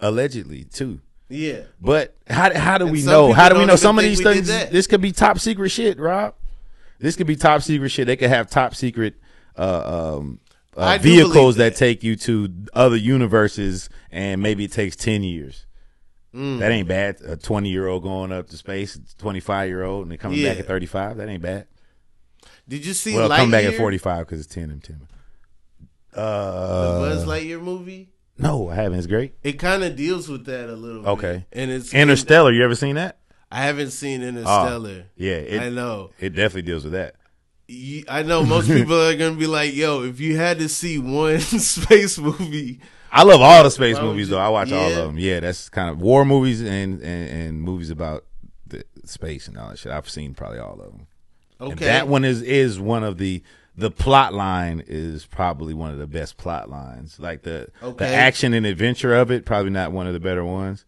allegedly 0.00 0.64
too. 0.64 1.00
Yeah. 1.28 1.62
But 1.80 2.16
how 2.28 2.54
how 2.56 2.78
do 2.78 2.84
And 2.86 2.92
we 2.92 3.02
know? 3.02 3.32
How 3.32 3.48
do 3.48 3.58
we 3.58 3.64
know 3.64 3.76
some 3.76 3.98
of 3.98 4.04
these 4.04 4.22
things? 4.22 4.48
This 4.48 4.86
could 4.86 5.00
be 5.00 5.12
top 5.12 5.38
secret 5.38 5.70
shit, 5.70 5.98
Rob. 5.98 6.34
This 6.98 7.16
could 7.16 7.26
be 7.26 7.36
top 7.36 7.62
secret 7.62 7.88
shit. 7.88 8.06
They 8.06 8.16
could 8.16 8.28
have 8.28 8.48
top 8.48 8.74
secret 8.74 9.14
uh, 9.56 10.16
um, 10.18 10.40
uh, 10.76 10.98
vehicles 11.00 11.56
that 11.56 11.72
that. 11.72 11.78
take 11.78 12.02
you 12.02 12.16
to 12.16 12.52
other 12.72 12.96
universes, 12.96 13.90
and 14.10 14.40
maybe 14.40 14.64
it 14.64 14.72
takes 14.72 14.94
ten 14.96 15.22
years. 15.22 15.66
Mm. 16.34 16.60
That 16.60 16.70
ain't 16.70 16.88
bad. 16.88 17.20
A 17.22 17.36
twenty 17.36 17.70
year 17.70 17.88
old 17.88 18.02
going 18.02 18.32
up 18.32 18.48
to 18.50 18.56
space, 18.56 18.98
twenty 19.18 19.40
five 19.40 19.68
year 19.68 19.82
old, 19.82 20.02
and 20.02 20.12
they 20.12 20.16
coming 20.16 20.42
back 20.42 20.58
at 20.58 20.66
thirty 20.66 20.86
five. 20.86 21.16
That 21.16 21.28
ain't 21.28 21.42
bad. 21.42 21.66
Did 22.68 22.84
you 22.86 22.92
see 22.94 23.14
Well, 23.14 23.28
Lightyear? 23.28 23.36
come 23.36 23.50
back 23.50 23.64
at 23.64 23.74
forty 23.74 23.98
five 23.98 24.26
because 24.26 24.40
it's 24.44 24.52
ten 24.54 24.70
and 24.70 24.82
ten. 24.82 25.06
Uh, 26.14 26.92
The 27.00 27.08
Buzz 27.08 27.24
Lightyear 27.24 27.60
movie? 27.62 28.10
no, 28.38 28.68
I 28.70 28.74
haven't. 28.74 28.98
It's 28.98 29.06
great. 29.06 29.34
It 29.42 29.54
kind 29.54 29.82
of 29.84 29.96
deals 29.96 30.28
with 30.28 30.44
that 30.46 30.68
a 30.68 30.74
little 30.76 31.06
Okay. 31.06 31.46
bit. 31.50 31.58
And 31.60 31.70
it's 31.70 31.94
Interstellar. 31.94 32.52
You 32.52 32.64
ever 32.64 32.74
seen 32.74 32.96
that? 32.96 33.18
I 33.50 33.62
haven't 33.62 33.90
seen 33.90 34.22
Interstellar. 34.22 35.04
Yeah, 35.16 35.32
it, 35.34 35.60
I 35.60 35.68
know. 35.68 36.10
it 36.18 36.30
definitely 36.30 36.62
deals 36.62 36.84
with 36.84 36.94
that. 36.94 37.16
You- 37.68 38.04
I 38.08 38.22
know 38.22 38.44
most 38.44 38.66
people 38.68 39.00
are 39.00 39.14
gonna 39.16 39.36
be 39.36 39.46
like, 39.46 39.74
"Yo, 39.74 40.02
if 40.04 40.20
you 40.20 40.36
had 40.36 40.58
to 40.58 40.68
see 40.68 40.98
one 40.98 41.38
space 41.40 42.18
movie, 42.18 42.80
I 43.10 43.22
love 43.24 43.40
all 43.40 43.62
the 43.62 43.70
space 43.70 43.98
movies 43.98 44.28
you- 44.28 44.34
though. 44.34 44.40
I 44.40 44.48
watch 44.48 44.72
all 44.72 44.88
of 44.90 44.94
them. 44.96 45.18
Yeah, 45.18 45.40
that's 45.40 45.68
kind 45.68 45.88
of 45.90 46.00
war 46.00 46.24
movies 46.24 46.60
and, 46.62 47.00
and 47.02 47.02
and 47.30 47.62
movies 47.62 47.90
about 47.90 48.24
the 48.66 48.84
space 49.04 49.48
and 49.48 49.56
all 49.58 49.70
that 49.70 49.78
shit. 49.78 49.92
I've 49.92 50.08
seen 50.08 50.34
probably 50.34 50.58
all 50.58 50.80
of 50.80 50.92
them. 50.92 51.06
And 51.70 51.78
that 51.78 52.08
one 52.08 52.24
is 52.24 52.42
is 52.42 52.78
one 52.80 53.04
of 53.04 53.18
the 53.18 53.42
the 53.76 53.90
plot 53.90 54.34
line 54.34 54.82
is 54.86 55.24
probably 55.24 55.74
one 55.74 55.92
of 55.92 55.98
the 55.98 56.06
best 56.06 56.36
plot 56.36 56.68
lines. 56.68 57.18
Like 57.18 57.42
the 57.42 57.70
the 57.80 58.06
action 58.06 58.54
and 58.54 58.66
adventure 58.66 59.14
of 59.14 59.30
it, 59.30 59.44
probably 59.44 59.70
not 59.70 59.92
one 59.92 60.06
of 60.06 60.12
the 60.12 60.20
better 60.20 60.44
ones. 60.44 60.84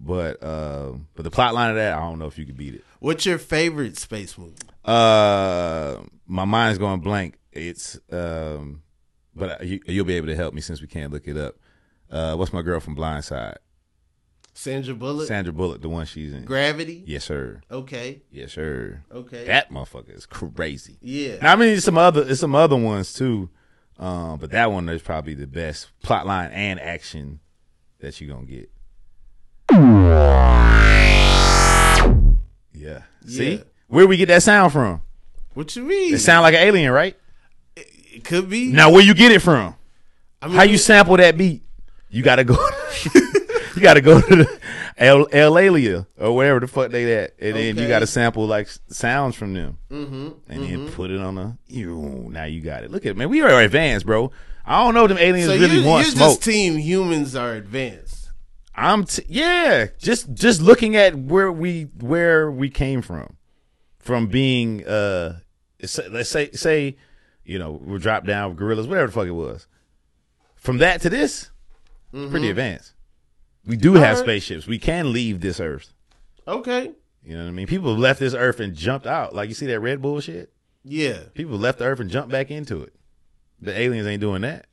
But 0.00 0.42
uh, 0.42 0.92
but 1.14 1.22
the 1.22 1.30
plot 1.30 1.54
line 1.54 1.70
of 1.70 1.76
that, 1.76 1.94
I 1.94 2.00
don't 2.00 2.18
know 2.18 2.26
if 2.26 2.38
you 2.38 2.46
could 2.46 2.56
beat 2.56 2.74
it. 2.74 2.84
what's 3.00 3.26
your 3.26 3.38
favorite 3.38 3.96
space 3.98 4.38
movie? 4.38 4.54
Uh, 4.84 5.98
my 6.26 6.44
mind's 6.44 6.78
going 6.78 7.00
blank. 7.00 7.36
It's 7.52 7.98
um, 8.12 8.82
but 9.34 9.64
you, 9.64 9.80
you'll 9.86 10.04
be 10.04 10.14
able 10.14 10.28
to 10.28 10.36
help 10.36 10.54
me 10.54 10.60
since 10.60 10.80
we 10.80 10.86
can't 10.86 11.12
look 11.12 11.26
it 11.26 11.36
up. 11.36 11.56
Uh, 12.10 12.36
what's 12.36 12.52
my 12.52 12.62
girl 12.62 12.80
from 12.80 12.96
Blindside? 12.96 13.56
Sandra 14.60 14.92
Bullock, 14.92 15.28
Sandra 15.28 15.52
Bullock, 15.52 15.82
the 15.82 15.88
one 15.88 16.04
she's 16.04 16.32
in. 16.32 16.44
Gravity. 16.44 17.04
Yes, 17.06 17.22
sir. 17.24 17.60
Okay, 17.70 18.22
Yes, 18.32 18.54
sir. 18.54 19.04
okay, 19.12 19.44
That 19.44 19.70
motherfucker 19.70 20.16
is 20.16 20.26
crazy. 20.26 20.98
yeah. 21.00 21.36
Now, 21.40 21.52
I 21.52 21.56
mean, 21.56 21.68
there's 21.68 21.84
some 21.84 21.96
other, 21.96 22.24
there's 22.24 22.40
some 22.40 22.56
other 22.56 22.74
ones 22.74 23.12
too, 23.14 23.50
um, 24.00 24.40
but 24.40 24.50
that 24.50 24.72
one 24.72 24.88
is 24.88 25.00
probably 25.00 25.34
the 25.34 25.46
best 25.46 25.90
plot 26.02 26.26
line 26.26 26.50
and 26.50 26.80
action 26.80 27.38
that 28.00 28.20
you're 28.20 28.34
gonna 28.34 28.46
get. 28.46 28.68
Yeah. 32.72 33.02
See, 33.28 33.52
Yeah. 33.54 33.62
where 33.86 34.08
we 34.08 34.16
get 34.16 34.26
that 34.26 34.42
sound 34.42 34.72
from? 34.72 35.02
what 35.54 35.74
you 35.76 35.84
mean? 35.84 36.14
It 36.14 36.18
sound 36.18 36.42
like 36.42 36.54
an 36.54 36.60
alien, 36.62 36.90
right? 36.92 37.16
it 37.76 38.24
could 38.24 38.50
be. 38.50 38.72
Now, 38.72 38.90
where 38.90 39.02
you 39.04 39.14
get 39.14 39.30
it 39.30 39.40
from? 39.40 39.76
I 40.42 40.48
mean, 40.48 40.56
How 40.56 40.64
you 40.64 40.78
sample 40.78 41.16
that 41.18 41.36
beat? 41.38 41.62
You 42.10 42.24
gotta 42.24 42.42
go. 42.42 42.56
you 43.78 43.82
gotta 43.86 44.00
go 44.00 44.20
to 44.20 44.36
the 44.36 44.60
El, 44.96 45.28
El 45.32 45.58
Alia 45.58 46.06
or 46.18 46.34
wherever 46.34 46.60
the 46.60 46.66
fuck 46.66 46.90
they 46.90 47.14
at, 47.16 47.34
and 47.40 47.56
then 47.56 47.76
you 47.76 47.88
gotta 47.88 48.06
sample 48.06 48.46
like 48.46 48.68
sounds 48.88 49.36
from 49.36 49.54
them, 49.54 49.78
Mm-hmm, 49.90 50.28
and 50.48 50.62
then 50.64 50.90
put 50.92 51.10
it 51.10 51.20
on 51.20 51.38
a. 51.38 51.58
You 51.66 52.28
now 52.30 52.44
you 52.44 52.60
got 52.60 52.84
it. 52.84 52.90
Look 52.90 53.04
at 53.06 53.10
it, 53.10 53.16
man, 53.16 53.28
we 53.28 53.40
are 53.40 53.60
advanced, 53.60 54.06
bro. 54.06 54.30
I 54.66 54.82
don't 54.84 54.94
know 54.94 55.04
if 55.04 55.08
them 55.08 55.18
aliens 55.18 55.48
so 55.48 55.56
really 55.58 55.78
you, 55.80 55.86
want 55.86 56.04
you're 56.06 56.14
smoke. 56.16 56.28
just 56.30 56.42
team 56.42 56.76
humans 56.76 57.34
are 57.34 57.52
advanced. 57.54 58.30
I'm 58.74 59.04
t- 59.04 59.24
yeah, 59.28 59.86
just 59.98 60.32
just 60.34 60.60
looking 60.60 60.94
at 60.96 61.14
where 61.14 61.50
we 61.50 61.84
where 62.00 62.50
we 62.50 62.68
came 62.70 63.00
from, 63.02 63.36
from 63.98 64.26
being 64.26 64.86
uh, 64.86 65.38
let's 66.10 66.28
say 66.28 66.50
say, 66.52 66.96
you 67.44 67.58
know, 67.58 67.72
we're 67.72 67.98
dropped 67.98 68.26
down 68.26 68.50
with 68.50 68.58
gorillas, 68.58 68.86
whatever 68.86 69.06
the 69.06 69.12
fuck 69.12 69.26
it 69.26 69.30
was. 69.32 69.66
From 70.56 70.78
that 70.78 71.00
to 71.00 71.10
this, 71.10 71.50
it's 72.12 72.30
pretty 72.30 72.50
advanced. 72.50 72.92
We 73.68 73.76
do 73.76 73.94
have 73.94 74.18
spaceships. 74.18 74.66
We 74.66 74.78
can 74.78 75.12
leave 75.12 75.40
this 75.40 75.60
earth. 75.60 75.92
Okay, 76.46 76.92
You 77.22 77.36
know 77.36 77.42
what 77.44 77.48
I 77.50 77.52
mean? 77.52 77.66
People 77.66 77.90
have 77.90 77.98
left 77.98 78.18
this 78.20 78.32
earth 78.34 78.58
and 78.58 78.74
jumped 78.74 79.06
out. 79.06 79.34
Like 79.34 79.48
you 79.50 79.54
see 79.54 79.66
that 79.66 79.80
Red 79.80 80.00
Bull 80.02 80.18
shit. 80.20 80.50
yeah. 80.82 81.18
People 81.34 81.58
left 81.58 81.78
the 81.78 81.84
earth 81.84 82.00
and 82.00 82.10
jumped 82.10 82.30
back 82.32 82.50
into 82.50 82.82
it. 82.82 82.94
The 83.60 83.78
aliens 83.78 84.06
ain't 84.06 84.20
doing 84.22 84.40
that. 84.42 84.66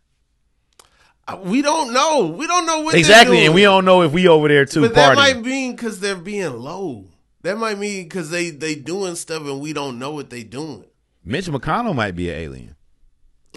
Uh, 1.27 1.37
We 1.43 1.61
don't 1.61 1.91
know. 1.93 2.27
We 2.27 2.47
don't 2.47 2.65
know 2.65 2.79
what 2.81 2.95
Exactly, 2.95 3.37
doing. 3.37 3.45
and 3.47 3.55
we 3.55 3.63
don't 3.63 3.83
know 3.83 4.03
if 4.03 4.13
we 4.13 4.27
over 4.27 4.47
there 4.47 4.63
too 4.65 4.81
But 4.81 4.95
that 4.95 5.15
might 5.15 5.41
mean 5.41 5.75
because 5.75 5.99
they're 5.99 6.15
being 6.15 6.53
low. 6.59 7.05
That 7.41 7.57
might 7.57 7.77
mean 7.77 8.03
because 8.03 8.29
they 8.29 8.51
they 8.51 8.75
doing 8.75 9.15
stuff 9.15 9.41
and 9.43 9.59
we 9.59 9.73
don't 9.73 9.99
know 9.99 10.11
what 10.11 10.29
they 10.29 10.43
doing. 10.43 10.85
Mitch 11.23 11.47
McConnell 11.47 11.95
might 11.95 12.15
be 12.15 12.29
an 12.29 12.35
alien. 12.37 12.75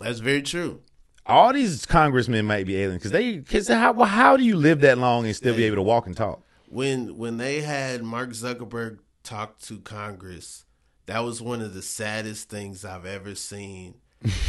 That's 0.03 0.18
very 0.20 0.43
true. 0.43 0.80
All 1.29 1.53
these 1.53 1.85
congressmen 1.85 2.47
might 2.47 2.66
be 2.66 2.76
aliens 2.81 3.03
because 3.03 3.12
they 3.12 3.37
because 3.37 3.68
how 3.68 3.93
how 4.03 4.37
do 4.37 4.45
you 4.45 4.57
live 4.57 4.81
that 4.81 4.99
long 4.99 5.26
and 5.26 5.37
still 5.37 5.55
be 5.55 5.64
able 5.64 5.76
to 5.76 5.83
walk 5.83 6.07
and 6.07 6.16
talk? 6.16 6.43
When 6.68 7.16
when 7.16 7.37
they 7.37 7.61
had 7.61 8.03
Mark 8.03 8.31
Zuckerberg 8.31 8.99
talk 9.22 9.59
to 9.61 9.79
Congress, 9.79 10.64
that 11.07 11.20
was 11.20 11.43
one 11.43 11.61
of 11.61 11.74
the 11.74 11.83
saddest 11.83 12.49
things 12.49 12.85
I've 12.85 13.07
ever 13.07 13.35
seen. 13.35 13.97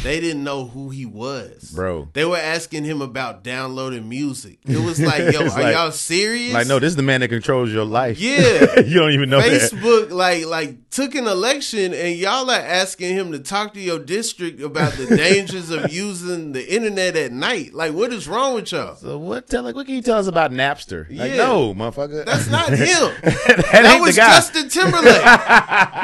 They 0.02 0.18
didn't 0.18 0.42
know 0.42 0.66
who 0.66 0.90
he 0.90 1.06
was, 1.06 1.70
Bro. 1.74 2.08
They 2.12 2.24
were 2.24 2.36
asking 2.36 2.84
him 2.84 3.00
about 3.00 3.44
downloading 3.44 4.08
music. 4.08 4.58
It 4.66 4.78
was 4.84 5.00
like, 5.00 5.32
yo, 5.32 5.40
are 5.42 5.48
like- 5.48 5.74
y'all 5.74 5.92
serious? 5.92 6.52
Like, 6.52 6.66
no, 6.66 6.80
this 6.80 6.88
is 6.88 6.96
the 6.96 7.04
man 7.04 7.20
that 7.20 7.28
controls 7.28 7.70
your 7.72 7.84
life. 7.84 8.18
Yeah. 8.18 8.80
you 8.84 8.98
don't 8.98 9.12
even 9.12 9.30
know 9.30 9.40
that. 9.40 9.70
Facebook 9.70 10.10
like 10.10 10.46
like 10.46 10.90
took 10.90 11.14
an 11.14 11.28
election 11.28 11.94
and 11.94 12.16
y'all 12.16 12.50
are 12.50 12.58
asking 12.58 13.14
him 13.14 13.30
to 13.30 13.38
talk 13.38 13.74
to 13.74 13.80
your 13.80 14.00
district 14.00 14.60
about 14.60 14.94
the 14.94 15.06
dangers 15.16 15.70
of 15.70 15.92
using 15.92 16.50
the 16.50 16.74
internet 16.74 17.14
at 17.16 17.30
night. 17.30 17.72
Like 17.72 17.92
what 17.92 18.12
is 18.12 18.26
wrong 18.26 18.54
with 18.54 18.72
y'all? 18.72 18.96
So 18.96 19.18
what? 19.18 19.46
Tell 19.48 19.62
like, 19.62 19.76
what 19.76 19.86
can 19.86 19.94
you 19.94 20.02
tell 20.02 20.18
us 20.18 20.26
about 20.26 20.50
Napster? 20.50 21.08
Like, 21.16 21.30
Yeah. 21.30 21.36
no, 21.36 21.74
motherfucker. 21.74 22.24
That's 22.24 22.50
not 22.50 22.70
him. 22.70 22.76
that, 23.22 23.68
That 23.72 24.00
was. 24.00 24.16
Justin 24.16 24.68
Timberlake. 24.68 25.22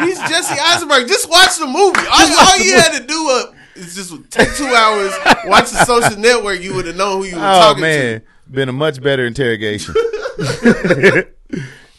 He's 0.08 0.18
Jesse 0.30 0.58
Eisenberg. 0.60 1.08
Just 1.08 1.28
watch 1.28 1.58
the 1.58 1.66
movie. 1.66 1.98
All, 2.06 2.38
all 2.38 2.58
you 2.58 2.74
had 2.76 2.98
to 3.00 3.06
do 3.06 3.28
uh, 3.30 3.52
is 3.76 3.94
just 3.94 4.30
take 4.30 4.54
two 4.56 4.66
hours, 4.66 5.12
watch 5.46 5.70
the 5.70 5.84
social 5.84 6.18
network. 6.18 6.60
You 6.60 6.74
would 6.74 6.86
have 6.86 6.96
known 6.96 7.22
who 7.22 7.28
you 7.28 7.36
were 7.36 7.42
oh 7.42 7.60
talking 7.60 7.82
man, 7.82 8.22
been 8.50 8.68
a 8.68 8.72
much 8.72 9.02
better 9.02 9.26
interrogation. 9.26 9.94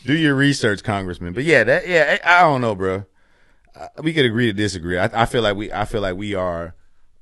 Do 0.06 0.14
your 0.14 0.36
research, 0.36 0.84
Congressman. 0.84 1.34
But 1.34 1.44
yeah, 1.44 1.64
that 1.66 1.88
yeah, 1.88 2.18
I, 2.24 2.42
don't 2.42 2.62
know, 2.62 2.76
bro. 2.76 3.04
Uh, 3.76 3.88
we 4.02 4.14
could 4.14 4.26
agree 4.26 4.46
to 4.48 4.54
disagree. 4.54 4.98
I, 4.98 5.24
I 5.24 5.26
feel 5.26 5.42
like 5.42 5.56
we 5.58 5.72
I 5.72 5.86
feel 5.86 6.02
like 6.02 6.16
we 6.16 6.34
are 6.34 6.76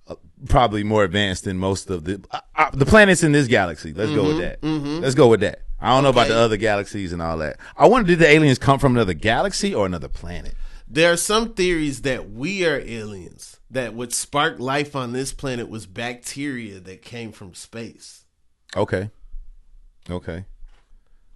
uh, 0.08 0.16
probably 0.48 0.84
more 0.84 1.04
advanced 1.04 1.46
than 1.46 1.58
most 1.58 1.90
of 1.90 2.04
the 2.04 2.24
uh, 2.32 2.40
uh, 2.56 2.70
the 2.74 2.86
planets 2.86 3.24
in 3.24 3.32
this 3.32 3.48
galaxy. 3.48 3.92
Let's 3.94 4.12
go 4.12 4.28
with 4.28 4.38
that. 4.38 4.60
Let's 4.64 5.16
go 5.16 5.28
with 5.28 5.40
that. 5.40 5.62
I 5.82 5.90
don't 5.90 6.04
know 6.04 6.10
about 6.10 6.28
Mm-hmm, 6.28 6.36
the 6.36 6.40
other 6.40 6.58
galaxies 6.58 7.12
and 7.12 7.22
all 7.22 7.38
that. 7.40 7.58
I 7.76 7.88
wonder 7.88 8.08
did 8.08 8.20
the 8.20 8.28
aliens 8.28 8.58
come 8.60 8.80
from 8.80 8.96
another 8.96 9.14
galaxy 9.14 9.74
or 9.74 9.86
another 9.86 10.08
planet? 10.08 10.54
There 10.88 11.12
are 11.12 11.18
some 11.18 11.54
theories 11.54 12.04
that 12.04 12.32
we 12.32 12.66
are 12.66 12.80
aliens. 12.80 13.55
That 13.76 13.94
what 13.94 14.14
sparked 14.14 14.60
life 14.60 14.96
on 14.96 15.12
this 15.12 15.34
planet 15.34 15.68
was 15.70 15.86
bacteria 15.86 16.80
that 16.80 17.02
came 17.02 17.32
from 17.32 17.54
space. 17.54 18.24
Okay. 18.76 19.10
Okay. 20.10 20.46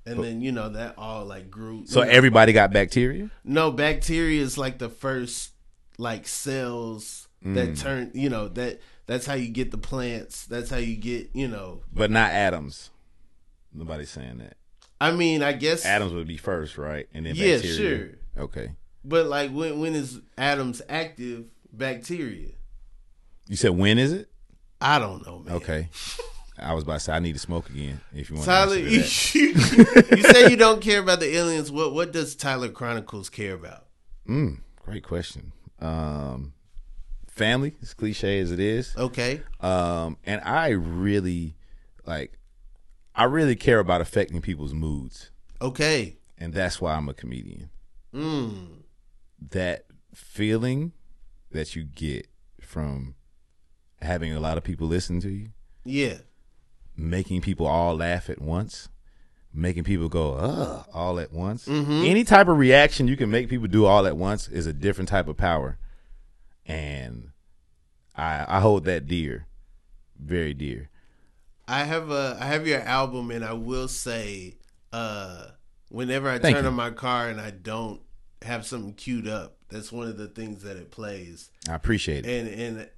And 0.05 0.23
then 0.23 0.41
you 0.41 0.51
know 0.51 0.69
that 0.69 0.95
all 0.97 1.25
like 1.25 1.51
grew. 1.51 1.85
So 1.85 2.01
know, 2.01 2.09
everybody 2.09 2.53
got 2.53 2.71
bacteria? 2.71 3.29
no 3.43 3.71
bacteria 3.71 4.41
is 4.41 4.57
like 4.57 4.77
the 4.79 4.89
first 4.89 5.51
like 5.97 6.27
cells 6.27 7.27
Mm. 7.45 7.55
that 7.55 7.77
turn. 7.77 8.11
You 8.13 8.29
know 8.29 8.49
that 8.49 8.81
that's 9.05 9.25
how 9.25 9.33
you 9.35 9.47
get 9.47 9.71
the 9.71 9.77
plants. 9.77 10.45
That's 10.45 10.69
how 10.69 10.77
you 10.77 10.97
get. 10.97 11.29
You 11.33 11.47
know. 11.47 11.83
But 11.93 12.11
not 12.11 12.31
atoms. 12.31 12.89
Nobody's 13.73 14.09
saying 14.09 14.39
that. 14.39 14.57
I 14.99 15.11
mean, 15.11 15.41
I 15.41 15.53
guess. 15.53 15.85
Atoms 15.85 16.11
would 16.13 16.27
be 16.27 16.35
first, 16.35 16.77
right? 16.77 17.07
And 17.13 17.25
then 17.25 17.35
Yeah, 17.35 17.55
bacteria. 17.55 17.77
sure. 17.77 18.43
Okay. 18.43 18.71
But 19.05 19.27
like 19.27 19.51
when 19.51 19.79
when 19.79 19.95
is 19.95 20.19
atoms 20.37 20.81
active? 20.89 21.45
Bacteria. 21.72 22.49
You 23.47 23.55
said 23.55 23.72
when 23.72 23.97
is 23.97 24.11
it? 24.13 24.30
I 24.82 24.99
don't 24.99 25.26
know, 25.26 25.39
man. 25.39 25.55
Okay. 25.55 25.89
I 26.61 26.74
was 26.74 26.84
about 26.84 26.95
to 26.95 26.99
say 26.99 27.13
I 27.13 27.20
need 27.20 27.34
to 27.34 27.39
smoke 27.39 27.70
again. 27.70 28.01
If 28.13 28.30
you 28.30 28.36
want 28.36 28.45
Tyler, 28.45 28.76
to 28.76 28.82
you, 28.82 28.89
you 28.99 29.03
say 30.24 30.49
you 30.49 30.57
don't 30.57 30.82
care 30.82 30.99
about 30.99 31.22
the 31.22 31.34
aliens. 31.36 31.72
What 31.72 31.93
what 31.93 32.11
does 32.11 32.36
Tyler 32.36 32.67
Chronicles 32.70 33.30
care 33.30 33.53
about? 33.53 33.86
Mm, 34.28 34.59
great 34.84 35.03
question. 35.03 35.53
um, 35.80 36.53
family, 37.28 37.76
as 37.82 37.93
cliche 37.93 38.39
as 38.39 38.51
it 38.51 38.59
is. 38.59 38.93
Okay. 38.97 39.41
Um, 39.61 40.17
and 40.26 40.41
I 40.41 40.70
really 40.72 41.55
like, 42.05 42.38
I 43.15 43.24
really 43.24 43.55
care 43.55 43.80
about 43.80 44.01
affecting 44.01 44.41
people's 44.41 44.74
moods, 44.74 45.32
Okay. 45.61 46.17
and 46.38 46.53
that's 46.53 46.82
why 46.82 46.95
I'm 46.95 47.07
a 47.07 47.13
comedian. 47.13 47.70
Mm. 48.13 48.67
That 49.51 49.86
feeling 50.13 50.91
that 51.52 51.76
you 51.76 51.84
get 51.84 52.28
from 52.62 53.16
having 54.02 54.34
a 54.34 54.39
lot 54.39 54.58
of 54.58 54.64
people 54.64 54.88
listen 54.88 55.20
to 55.22 55.30
you, 55.30 55.50
Yeah. 55.84 56.18
making 56.95 57.41
people 57.41 57.66
all 57.66 57.95
laugh 57.97 58.30
at 58.30 58.41
once, 58.41 58.89
making 59.54 59.84
people 59.84 60.08
go 60.10 60.34
ugh 60.36 60.86
all 60.93 61.20
at 61.20 61.34
once. 61.34 61.66
Mm-hmm. 61.68 62.04
Any 62.06 62.24
type 62.24 62.47
of 62.47 62.58
reaction 62.58 63.08
you 63.08 63.18
can 63.18 63.30
make 63.32 63.50
people 63.50 63.68
do 63.68 63.86
all 63.86 64.06
at 64.06 64.16
once 64.16 64.47
is 64.47 64.68
a 64.68 64.74
different 64.74 65.10
type 65.10 65.28
of 65.28 65.38
power, 65.38 65.78
and 66.66 67.32
I 68.16 68.45
I 68.47 68.60
hold 68.60 68.86
that 68.86 69.08
dear, 69.08 69.47
very 70.20 70.54
dear. 70.54 70.89
I 71.68 71.84
have 71.84 72.10
a 72.12 72.38
I 72.39 72.45
have 72.45 72.68
your 72.68 72.82
album 72.82 73.32
and 73.32 73.43
I 73.45 73.54
will 73.54 73.88
say 73.88 74.56
uh 74.93 75.45
whenever 75.89 76.30
I 76.30 76.39
Thank 76.39 76.56
turn 76.56 76.66
you. 76.66 76.70
on 76.70 76.76
my 76.76 76.91
car 76.91 77.28
and 77.30 77.39
I 77.39 77.52
don't 77.52 78.02
have 78.41 78.65
something 78.65 78.93
queued 78.93 79.27
up, 79.27 79.57
that's 79.69 79.91
one 79.91 80.07
of 80.07 80.17
the 80.17 80.27
things 80.27 80.63
that 80.63 80.77
it 80.77 80.91
plays. 80.91 81.49
I 81.69 81.75
appreciate 81.75 82.25
it. 82.25 82.29
And 82.29 82.77
and 82.77 82.89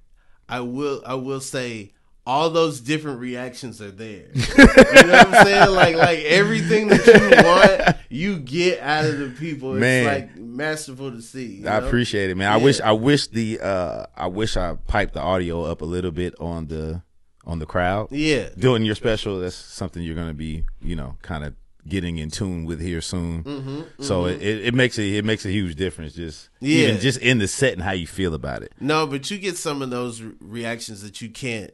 I 0.48 0.60
will 0.60 1.02
I 1.04 1.14
will 1.14 1.40
say 1.40 1.92
all 2.24 2.50
those 2.50 2.80
different 2.80 3.18
reactions 3.20 3.82
are 3.82 3.90
there. 3.90 4.28
you 4.34 4.64
know 4.64 5.12
what 5.12 5.28
I'm 5.28 5.46
saying? 5.46 5.70
Like 5.74 5.96
like 5.96 6.18
everything 6.20 6.88
that 6.88 7.06
you 7.06 7.44
want, 7.44 7.96
you 8.08 8.38
get 8.38 8.80
out 8.80 9.04
of 9.04 9.18
the 9.18 9.30
people. 9.30 9.82
It's 9.82 10.06
like 10.06 10.36
masterful 10.36 11.10
to 11.10 11.20
see. 11.20 11.56
you 11.56 11.68
I 11.68 11.76
appreciate 11.76 12.30
it, 12.30 12.36
man. 12.36 12.50
I 12.50 12.56
wish 12.56 12.80
I 12.80 12.92
wish 12.92 13.26
the 13.26 13.60
uh 13.60 14.06
I 14.16 14.28
wish 14.28 14.56
I 14.56 14.76
piped 14.86 15.14
the 15.14 15.20
audio 15.20 15.64
up 15.64 15.82
a 15.82 15.86
little 15.86 16.12
bit 16.12 16.34
on 16.38 16.68
the 16.68 17.02
on 17.44 17.58
the 17.58 17.66
crowd. 17.66 18.08
Yeah. 18.10 18.48
Doing 18.56 18.84
your 18.84 18.94
special, 18.94 19.40
that's 19.40 19.56
something 19.56 20.02
you're 20.02 20.14
gonna 20.14 20.34
be, 20.34 20.64
you 20.80 20.96
know, 20.96 21.16
kind 21.22 21.44
of 21.44 21.54
getting 21.88 22.18
in 22.18 22.30
tune 22.30 22.64
with 22.64 22.80
here 22.80 23.00
soon. 23.00 23.42
Mm-hmm, 23.44 24.02
so 24.02 24.26
It, 24.26 24.40
it 24.42 24.74
makes 24.74 24.98
it 24.98 25.12
it 25.14 25.24
makes 25.24 25.44
a 25.44 25.50
huge 25.50 25.74
difference 25.76 26.12
just 26.14 26.48
Yeah. 26.60 26.88
even 26.88 27.00
just 27.00 27.18
in 27.20 27.38
the 27.38 27.48
set 27.48 27.72
and 27.72 27.82
how 27.82 27.92
you 27.92 28.06
feel 28.06 28.34
about 28.34 28.62
it. 28.62 28.72
No, 28.80 29.06
but 29.06 29.30
you 29.30 29.38
get 29.38 29.56
some 29.56 29.82
of 29.82 29.90
those 29.90 30.22
re- 30.22 30.32
reactions 30.40 31.02
that 31.02 31.20
you 31.20 31.28
can't 31.30 31.72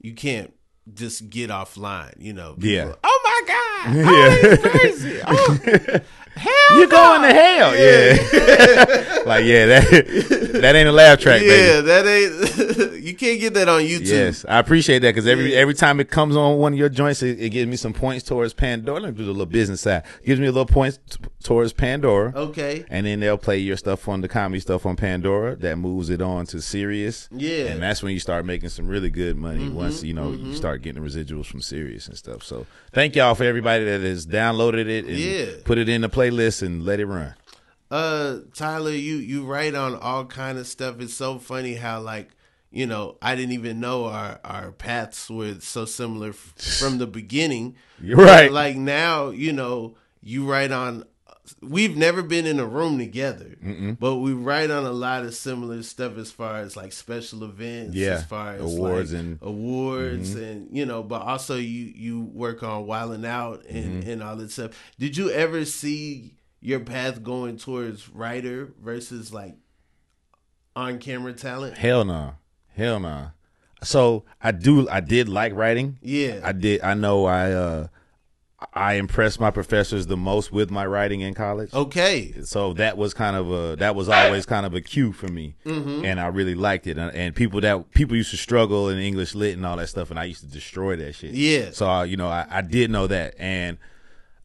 you 0.00 0.14
can't 0.14 0.54
just 0.94 1.28
get 1.28 1.50
offline. 1.50 2.14
You 2.18 2.32
know. 2.32 2.54
People, 2.54 2.68
Yeah. 2.70 2.92
Oh 3.02 3.20
my 3.24 3.42
god. 3.46 3.54
Yeah. 3.94 4.04
Oh, 4.06 4.56
crazy. 4.70 5.20
Oh, 5.26 5.98
hell 6.38 6.78
You're 6.78 6.86
no. 6.88 6.96
going 6.96 7.22
to 7.22 7.34
hell, 7.34 7.76
yeah. 7.76 9.22
like 9.26 9.44
yeah, 9.44 9.66
that 9.66 10.50
that 10.62 10.76
ain't 10.76 10.88
a 10.88 10.92
laugh 10.92 11.18
track, 11.20 11.40
baby. 11.40 11.46
Yeah, 11.54 11.80
that 11.82 12.06
ain't. 12.06 13.02
you 13.02 13.14
can't 13.14 13.40
get 13.40 13.54
that 13.54 13.68
on 13.68 13.82
YouTube. 13.82 14.06
Yes, 14.08 14.44
I 14.48 14.58
appreciate 14.58 15.00
that 15.00 15.10
because 15.10 15.26
every 15.26 15.52
Yeah. 15.52 15.58
every 15.60 15.74
time 15.74 16.00
it 16.00 16.10
comes 16.10 16.36
on 16.36 16.58
one 16.58 16.72
of 16.72 16.78
your 16.78 16.88
joints, 16.88 17.22
it, 17.22 17.40
it 17.40 17.50
gives 17.50 17.68
me 17.68 17.76
some 17.76 17.92
points 17.92 18.24
towards 18.24 18.54
Pandora. 18.54 19.00
Let 19.00 19.12
me 19.12 19.18
do 19.18 19.24
the 19.24 19.30
little 19.32 19.46
business 19.46 19.80
side. 19.82 20.04
gives 20.24 20.40
me 20.40 20.46
a 20.46 20.52
little 20.52 20.66
points 20.66 20.98
t- 21.10 21.18
towards 21.42 21.72
Pandora. 21.72 22.32
Okay. 22.34 22.84
And 22.90 23.06
then 23.06 23.20
they'll 23.20 23.38
play 23.38 23.58
your 23.58 23.76
stuff 23.76 24.08
on 24.08 24.20
the 24.20 24.28
comedy 24.28 24.60
stuff 24.60 24.86
on 24.86 24.96
Pandora. 24.96 25.56
That 25.56 25.76
moves 25.76 26.10
it 26.10 26.20
on 26.22 26.46
to 26.46 26.60
Sirius. 26.60 27.28
Yeah. 27.32 27.66
And 27.66 27.82
that's 27.82 28.02
when 28.02 28.12
you 28.12 28.20
start 28.20 28.44
making 28.44 28.68
some 28.70 28.86
really 28.88 29.10
good 29.10 29.36
money 29.36 29.58
Mm-hmm, 29.58 29.74
once, 29.74 30.02
you 30.04 30.14
know, 30.14 30.30
you 30.32 30.54
start 30.54 30.82
getting 30.82 31.02
residuals 31.02 31.46
from 31.46 31.60
Sirius 31.60 32.06
and 32.06 32.16
stuff. 32.16 32.42
So 32.44 32.66
thank 32.92 33.16
y'all 33.16 33.34
for 33.34 33.44
everybody 33.44 33.84
that 33.84 34.00
has 34.02 34.26
downloaded 34.26 34.86
it 34.88 35.04
and 35.06 35.16
Yeah. 35.16 35.46
put 35.64 35.78
it 35.78 35.88
in 35.88 36.02
the 36.02 36.08
playlist 36.30 36.62
and 36.62 36.84
let 36.84 37.00
it 37.00 37.06
run. 37.06 37.34
Uh, 37.90 38.38
Tyler, 38.54 38.90
you 38.90 39.16
you 39.16 39.44
write 39.44 39.74
on 39.74 39.94
all 39.94 40.26
kind 40.26 40.58
of 40.58 40.66
stuff. 40.66 41.00
It's 41.00 41.14
so 41.14 41.38
funny 41.38 41.74
how 41.74 42.00
like 42.00 42.30
you 42.70 42.86
know 42.86 43.16
I 43.22 43.34
didn't 43.34 43.52
even 43.52 43.80
know 43.80 44.06
our 44.06 44.38
our 44.44 44.72
paths 44.72 45.30
were 45.30 45.56
so 45.60 45.84
similar 45.84 46.30
f- 46.30 46.54
from 46.78 46.98
the 46.98 47.06
beginning. 47.06 47.76
You're 48.00 48.18
right. 48.18 48.48
But, 48.48 48.52
like 48.52 48.76
now, 48.76 49.30
you 49.30 49.52
know, 49.52 49.96
you 50.22 50.44
write 50.50 50.72
on. 50.72 51.04
We've 51.62 51.96
never 51.96 52.22
been 52.22 52.46
in 52.46 52.58
a 52.60 52.66
room 52.66 52.98
together, 52.98 53.56
but 54.00 54.16
we 54.16 54.32
write 54.32 54.70
on 54.70 54.84
a 54.84 54.90
lot 54.92 55.24
of 55.24 55.34
similar 55.34 55.82
stuff 55.82 56.16
as 56.18 56.30
far 56.30 56.56
as 56.58 56.76
like 56.76 56.92
special 56.92 57.44
events, 57.44 57.94
Yeah. 57.96 58.14
as 58.14 58.24
far 58.24 58.54
as 58.54 58.60
Awards 58.62 59.12
like, 59.12 59.20
and- 59.20 59.36
Mm-hmm. 59.40 59.46
awards, 59.48 60.34
and 60.34 60.68
you 60.76 60.86
know. 60.86 61.02
But 61.02 61.22
also, 61.22 61.56
you 61.56 61.92
you 61.94 62.20
work 62.20 62.62
on 62.62 62.86
Wild 62.86 63.14
'N 63.14 63.24
Out 63.24 63.64
and 63.66 64.02
Mm-hmm. 64.02 64.10
and 64.10 64.22
all 64.22 64.36
that 64.36 64.50
stuff. 64.50 64.72
Did 64.98 65.16
you 65.16 65.30
ever 65.30 65.64
see 65.64 66.34
your 66.60 66.80
path 66.80 67.22
going 67.22 67.56
towards 67.56 68.08
writer 68.08 68.72
versus 68.82 69.32
like 69.32 69.54
on 70.76 70.98
camera 70.98 71.32
talent? 71.32 71.76
Hell 71.78 72.04
no. 72.04 72.34
Hell 72.76 73.00
no. 73.00 73.30
So 73.82 74.24
I 74.40 74.50
do 74.52 74.88
I 74.88 75.00
did 75.00 75.28
like 75.28 75.54
writing. 75.54 75.98
Yeah. 76.02 76.40
I 76.42 76.52
did 76.52 76.80
I 76.82 76.94
know 76.94 77.26
I 77.26 77.52
uh 77.52 77.86
I 78.72 78.94
impressed 78.94 79.38
my 79.38 79.52
professors 79.52 80.08
the 80.08 80.16
most 80.16 80.50
with 80.50 80.68
my 80.68 80.84
writing 80.84 81.20
in 81.20 81.32
college. 81.32 81.72
Okay. 81.72 82.34
So 82.42 82.72
that 82.72 82.96
was 82.98 83.14
kind 83.14 83.36
of 83.36 83.50
a 83.52 83.76
that 83.76 83.94
was 83.94 84.08
always 84.08 84.46
kind 84.46 84.66
of 84.66 84.74
a 84.74 84.80
cue 84.80 85.12
for 85.12 85.28
me, 85.28 85.54
Mm-hmm. 85.64 86.04
and 86.04 86.18
I 86.18 86.26
really 86.26 86.56
liked 86.56 86.86
it. 86.88 86.98
And, 86.98 87.14
and 87.14 87.36
people 87.36 87.60
that 87.60 87.92
people 87.92 88.16
used 88.16 88.32
to 88.32 88.36
struggle 88.36 88.88
in 88.88 88.98
English 88.98 89.34
lit 89.36 89.56
and 89.56 89.64
all 89.64 89.76
that 89.76 89.88
stuff, 89.88 90.10
and 90.10 90.18
I 90.18 90.24
used 90.24 90.40
to 90.40 90.48
destroy 90.48 90.96
that 90.96 91.14
shit. 91.14 91.34
Yeah. 91.34 91.70
So 91.72 91.88
uh, 91.88 92.02
you 92.02 92.16
know, 92.16 92.28
I, 92.28 92.46
I 92.50 92.62
did 92.62 92.90
know 92.90 93.06
that, 93.06 93.34
and 93.38 93.78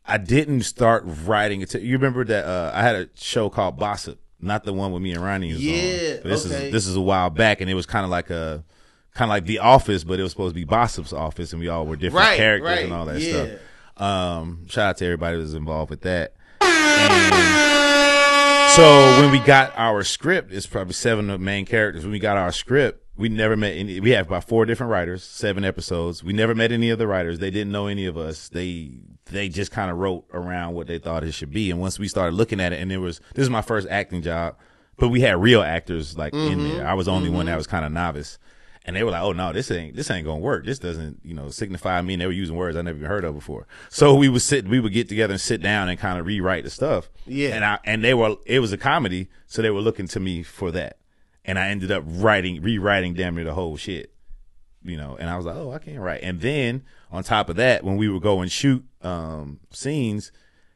I 0.05 0.19
didn't 0.19 0.61
start 0.61 1.03
writing 1.25 1.61
until 1.63 1.81
you 1.81 1.93
remember 1.93 2.23
that 2.25 2.45
uh, 2.45 2.71
I 2.73 2.83
had 2.83 2.95
a 2.95 3.09
show 3.15 3.49
called 3.49 3.79
Bossip, 3.79 4.17
not 4.39 4.63
the 4.63 4.73
one 4.73 4.91
with 4.91 5.01
me 5.01 5.13
and 5.13 5.23
Ronnie. 5.23 5.53
Was 5.53 5.63
Yeah, 5.65 5.73
on. 6.23 6.29
This 6.29 6.45
okay. 6.45 6.67
is 6.67 6.71
this 6.71 6.85
is 6.85 6.95
a 6.95 7.01
while 7.01 7.31
back, 7.31 7.61
and 7.61 7.69
it 7.69 7.73
was 7.73 7.87
kind 7.87 8.03
of 8.03 8.11
like 8.11 8.29
a 8.29 8.63
kind 9.15 9.29
of 9.31 9.33
like 9.33 9.45
The 9.45 9.57
Office, 9.57 10.03
but 10.03 10.19
it 10.19 10.23
was 10.23 10.31
supposed 10.33 10.53
to 10.53 10.59
be 10.59 10.65
Bossip's 10.65 11.13
office, 11.13 11.51
and 11.51 11.59
we 11.59 11.67
all 11.67 11.87
were 11.87 11.95
different 11.95 12.27
Right, 12.27 12.37
characters 12.37 12.69
right, 12.69 12.83
and 12.83 12.93
all 12.93 13.05
that 13.05 13.19
yeah. 13.19 13.29
stuff. 13.45 13.59
Um, 13.97 14.65
shout 14.67 14.89
out 14.89 14.97
to 14.97 15.05
everybody 15.05 15.37
that 15.37 15.43
was 15.43 15.53
involved 15.53 15.89
with 15.89 16.01
that. 16.01 16.33
And 16.61 18.71
so 18.71 19.21
when 19.21 19.31
we 19.31 19.39
got 19.39 19.73
our 19.77 20.03
script, 20.03 20.51
it's 20.51 20.65
probably 20.65 20.93
seven 20.93 21.29
of 21.29 21.39
the 21.39 21.45
main 21.45 21.65
characters. 21.65 22.03
When 22.03 22.11
we 22.11 22.19
got 22.19 22.37
our 22.37 22.51
script, 22.51 23.01
we 23.15 23.29
never 23.29 23.55
met 23.55 23.77
any. 23.77 23.99
We 23.99 24.11
have 24.11 24.27
about 24.27 24.45
four 24.45 24.65
different 24.65 24.91
writers, 24.91 25.23
seven 25.23 25.63
episodes. 25.63 26.23
We 26.23 26.33
never 26.33 26.55
met 26.55 26.71
any 26.71 26.89
of 26.89 26.97
the 26.97 27.05
writers. 27.05 27.37
They 27.37 27.51
didn't 27.51 27.71
know 27.71 27.87
any 27.87 28.05
of 28.05 28.17
us. 28.17 28.49
They 28.49 28.91
they 29.25 29.49
just 29.49 29.71
kind 29.71 29.91
of 29.91 29.97
wrote 29.97 30.25
around 30.33 30.73
what 30.73 30.87
they 30.87 30.97
thought 30.97 31.23
it 31.23 31.33
should 31.33 31.51
be. 31.51 31.69
And 31.69 31.79
once 31.79 31.99
we 31.99 32.07
started 32.07 32.35
looking 32.35 32.59
at 32.59 32.73
it, 32.73 32.81
and 32.81 32.91
it 32.91 32.97
was 32.97 33.19
this 33.35 33.43
is 33.43 33.49
my 33.49 33.61
first 33.61 33.87
acting 33.89 34.23
job, 34.23 34.55
but 34.97 35.09
we 35.09 35.21
had 35.21 35.39
real 35.39 35.61
actors 35.61 36.17
like 36.17 36.33
in 36.33 36.67
there. 36.67 36.87
I 36.87 36.95
was 36.95 37.05
the 37.05 37.11
only 37.11 37.29
one 37.29 37.45
that 37.45 37.57
was 37.57 37.67
kind 37.67 37.85
of 37.85 37.91
novice. 37.91 38.39
And 38.85 38.95
they 38.95 39.03
were 39.03 39.11
like, 39.11 39.21
"Oh 39.21 39.31
no, 39.31 39.53
this 39.53 39.71
ain't 39.71 39.95
this 39.95 40.11
ain't 40.11 40.25
gonna 40.25 40.39
work. 40.39 40.65
This 40.65 40.79
doesn't, 40.79 41.21
you 41.23 41.33
know, 41.33 41.49
signify 41.49 42.01
me." 42.01 42.15
And 42.15 42.21
they 42.21 42.25
were 42.25 42.33
using 42.33 42.55
words 42.55 42.75
I 42.75 42.81
never 42.81 42.97
even 42.97 43.09
heard 43.09 43.23
of 43.23 43.33
before. 43.33 43.65
So 43.89 44.13
we 44.13 44.27
would 44.27 44.41
sit, 44.41 44.67
we 44.67 44.79
would 44.79 44.91
get 44.91 45.07
together 45.07 45.33
and 45.33 45.41
sit 45.41 45.61
down 45.61 45.87
and 45.87 45.97
kind 45.97 46.19
of 46.19 46.25
rewrite 46.25 46.65
the 46.65 46.69
stuff. 46.69 47.09
Yeah. 47.25 47.49
And 47.49 47.63
I 47.63 47.79
and 47.85 48.03
they 48.03 48.13
were 48.13 48.35
it 48.45 48.59
was 48.59 48.73
a 48.73 48.77
comedy, 48.77 49.29
so 49.47 49.61
they 49.61 49.69
were 49.69 49.79
looking 49.79 50.07
to 50.09 50.19
me 50.19 50.43
for 50.43 50.69
that. 50.71 50.97
And 51.45 51.57
I 51.57 51.69
ended 51.69 51.91
up 51.91 52.03
writing, 52.05 52.61
rewriting 52.61 53.13
damn 53.13 53.35
near 53.35 53.45
the 53.45 53.53
whole 53.53 53.77
shit. 53.77 54.13
You 54.83 54.97
know, 54.97 55.15
and 55.17 55.29
I 55.29 55.37
was 55.37 55.45
like, 55.45 55.55
"Oh, 55.55 55.71
I 55.71 55.79
can't 55.79 55.99
write." 55.99 56.21
And 56.23 56.41
then 56.41 56.83
on 57.09 57.23
top 57.23 57.47
of 57.47 57.55
that, 57.55 57.85
when 57.85 57.95
we 57.95 58.09
would 58.09 58.21
go 58.21 58.41
and 58.41 58.51
shoot 58.51 58.83
um 59.01 59.61
scenes, 59.71 60.33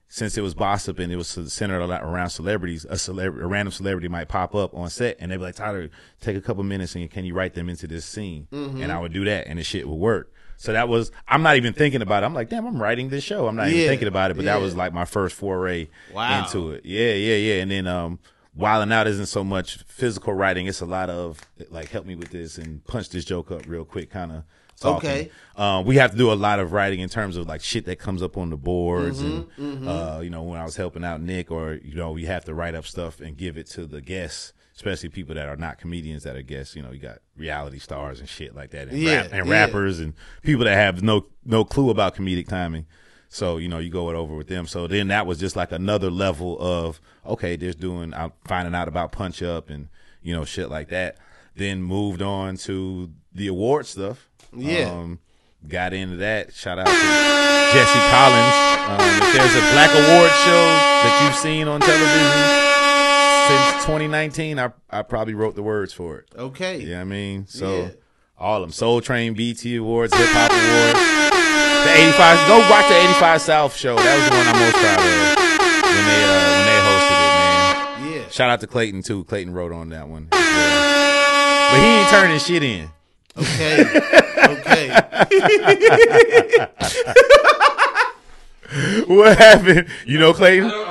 since 0.10 0.38
it 0.38 0.42
was 0.42 0.54
Bossip 0.56 1.00
and 1.00 1.12
it 1.12 1.18
was 1.18 1.28
centered 1.28 1.82
a 1.82 1.86
lot 1.86 2.02
around 2.04 2.30
celebrities, 2.30 2.86
a 2.90 2.98
celebrity, 2.98 3.44
a 3.44 3.48
random 3.48 3.72
celebrity 3.72 4.08
might 4.08 4.28
pop 4.30 4.56
up 4.56 4.74
on 4.74 4.90
set 4.90 5.18
and 5.20 5.32
they'd 5.32 5.38
be 5.38 5.44
like, 5.44 5.56
Tyler, 5.56 5.90
take 6.22 6.38
a 6.38 6.42
couple 6.42 6.64
minutes 6.64 6.96
and 6.96 7.10
can 7.12 7.26
you 7.26 7.34
write 7.34 7.54
them 7.56 7.68
into 7.70 7.88
this 7.88 8.06
scene? 8.06 8.48
And 8.52 8.92
I 8.92 9.00
would 9.00 9.12
do 9.14 9.26
that 9.26 9.48
and 9.48 9.60
the 9.60 9.64
shit 9.64 9.88
would 9.88 9.96
work. 9.96 10.32
So 10.60 10.72
that 10.74 10.88
was, 10.90 11.12
I'm 11.28 11.44
not 11.44 11.58
even 11.58 11.74
thinking 11.74 12.02
about 12.02 12.24
it. 12.24 12.26
I'm 12.26 12.34
like, 12.34 12.50
damn, 12.50 12.66
I'm 12.66 12.82
writing 12.82 13.10
this 13.10 13.24
show. 13.24 13.48
I'm 13.48 13.56
not 13.58 13.68
Yeah, 13.70 13.76
even 13.76 13.88
thinking 13.90 14.08
about 14.08 14.32
it, 14.32 14.38
but 14.38 14.46
that 14.46 14.60
was 14.62 14.76
like 14.76 14.92
my 14.94 15.06
first 15.06 15.36
foray 15.36 15.88
Wow. 16.14 16.40
into 16.46 16.72
it. 16.72 16.86
Yeah, 16.86 17.14
yeah, 17.14 17.36
yeah. 17.36 17.62
And 17.62 17.70
then, 17.70 17.86
um, 17.88 18.20
Wild 18.56 18.82
'N 18.82 18.92
Out 18.92 19.06
isn't 19.06 19.28
so 19.28 19.44
much 19.44 19.84
physical 19.84 20.34
writing. 20.34 20.66
It's 20.66 20.82
a 20.82 20.86
lot 20.88 21.12
of 21.12 21.40
like, 21.70 21.90
help 21.90 22.08
me 22.08 22.16
with 22.16 22.32
this 22.32 22.58
and 22.58 22.84
punch 22.88 23.10
this 23.10 23.24
joke 23.24 23.52
up 23.52 23.68
real 23.68 23.86
quick 23.86 24.10
kind 24.10 24.32
of. 24.32 24.44
Okay. 24.84 25.32
Um, 25.56 25.86
we 25.86 25.96
have 25.96 26.12
to 26.12 26.18
do 26.18 26.32
a 26.32 26.36
lot 26.36 26.60
of 26.60 26.72
writing 26.72 27.00
in 27.00 27.10
terms 27.10 27.36
of 27.36 27.48
like 27.48 27.62
shit 27.62 27.86
that 27.86 27.98
comes 27.98 28.22
up 28.22 28.38
on 28.38 28.50
the 28.52 28.58
boards 28.58 29.22
Mm-hmm, 29.22 29.62
and, 29.62 29.88
uh, 29.88 30.20
you 30.22 30.30
know, 30.30 30.44
when 30.44 30.60
I 30.60 30.64
was 30.64 30.76
helping 30.76 31.04
out 31.04 31.20
Nick 31.22 31.50
or, 31.50 31.74
you 31.74 31.96
know, 31.96 32.16
you 32.16 32.28
have 32.28 32.46
to 32.46 32.54
write 32.54 32.76
up 32.76 32.86
stuff 32.86 33.20
and 33.20 33.36
give 33.36 33.58
it 33.58 33.66
to 33.72 33.88
the 33.88 34.02
guests, 34.02 34.54
especially 34.76 35.10
people 35.10 35.34
that 35.36 35.50
are 35.50 35.56
not 35.56 35.80
comedians 35.80 36.24
that 36.24 36.36
are 36.36 36.44
guests. 36.44 36.76
You 36.76 36.84
know, 36.84 36.92
you 36.92 37.00
got 37.00 37.20
reality 37.36 37.80
stars 37.80 38.20
and 38.20 38.30
shit 38.30 38.56
like 38.56 38.70
that 38.72 38.90
and, 38.90 38.98
Yeah, 39.00 39.22
rap, 39.22 39.30
and 39.32 39.48
yeah. 39.48 39.52
rappers 39.52 40.00
and 40.00 40.14
people 40.44 40.66
that 40.66 40.76
have 40.76 41.02
no, 41.02 41.26
no 41.44 41.66
clue 41.66 41.90
about 41.90 42.16
comedic 42.16 42.48
timing. 42.48 42.86
So, 43.30 43.58
you 43.58 43.68
know, 43.68 43.80
you 43.80 43.90
go 43.90 44.10
it 44.10 44.16
over 44.16 44.36
with 44.36 44.48
them. 44.48 44.68
So 44.68 44.88
then 44.88 45.08
that 45.08 45.26
was 45.26 45.40
just 45.40 45.56
like 45.56 45.72
another 45.72 46.10
level 46.12 46.56
of, 46.60 47.02
okay, 47.26 47.56
there's 47.56 47.76
doing, 47.76 48.14
I'm 48.14 48.32
finding 48.46 48.76
out 48.76 48.88
about 48.88 49.12
Punch 49.12 49.42
Up 49.42 49.70
and, 49.70 49.90
you 50.22 50.36
know, 50.36 50.46
shit 50.46 50.70
like 50.70 50.90
that. 50.90 51.18
Then 51.56 51.82
moved 51.82 52.22
on 52.22 52.58
to 52.58 53.10
the 53.34 53.48
award 53.48 53.88
stuff. 53.88 54.30
Yeah. 54.56 54.92
Um, 54.92 55.20
got 55.68 55.94
into 55.94 56.18
that. 56.18 56.54
Shout 56.54 56.80
out 56.80 56.88
to 56.88 56.92
Jesse 56.94 58.00
Collins. 58.12 58.56
Um, 58.88 59.28
if 59.28 59.34
there's 59.36 59.56
a 59.56 59.64
black 59.74 59.92
award 59.92 60.32
show 60.46 60.64
that 61.04 61.22
you've 61.26 61.36
seen 61.36 61.68
on 61.68 61.82
television, 61.82 62.64
since 63.48 63.86
2019, 63.86 64.60
I 64.60 64.72
I 64.90 65.02
probably 65.04 65.34
wrote 65.34 65.56
the 65.56 65.64
words 65.64 65.94
for 65.94 66.18
it. 66.20 66.30
Okay. 66.38 66.80
Yeah, 66.80 67.02
I 67.02 67.04
mean, 67.04 67.48
so 67.48 67.78
Yeah. 67.84 67.90
all 68.38 68.56
of 68.58 68.62
them: 68.62 68.72
Soul 68.72 69.02
Train, 69.02 69.34
BET 69.34 69.64
Awards, 69.66 70.14
Hip 70.16 70.28
Hop 70.32 70.52
Awards, 70.52 71.00
the 71.86 71.92
85. 71.92 72.48
Go 72.48 72.60
watch 72.70 72.88
the 72.90 72.96
85 72.98 73.42
South 73.42 73.76
show. 73.76 73.96
That 73.96 74.16
was 74.18 74.30
the 74.30 74.36
one 74.36 74.48
I'm 74.48 74.60
most 74.60 74.76
proud 74.76 75.00
of 75.00 75.06
when 75.84 76.06
they 76.08 76.24
uh, 76.24 76.40
when 76.56 76.66
they 76.68 76.80
hosted 76.88 77.20
it, 77.20 78.12
man. 78.12 78.14
Yeah. 78.24 78.30
Shout 78.30 78.50
out 78.50 78.60
to 78.62 78.68
Clayton 78.68 79.02
too. 79.04 79.24
Clayton 79.26 79.54
wrote 79.54 79.72
on 79.74 79.90
that 79.90 80.08
one, 80.08 80.28
well. 80.32 81.72
but 81.72 81.80
he 81.80 81.86
ain't 81.86 82.10
turning 82.10 82.40
shit 82.40 82.64
in. 82.64 82.90
Okay. 83.38 83.84
okay. 84.38 86.68
What 89.08 89.38
happened? 89.38 89.88
You 90.06 90.20
know, 90.20 90.34
Clayton? 90.34 90.72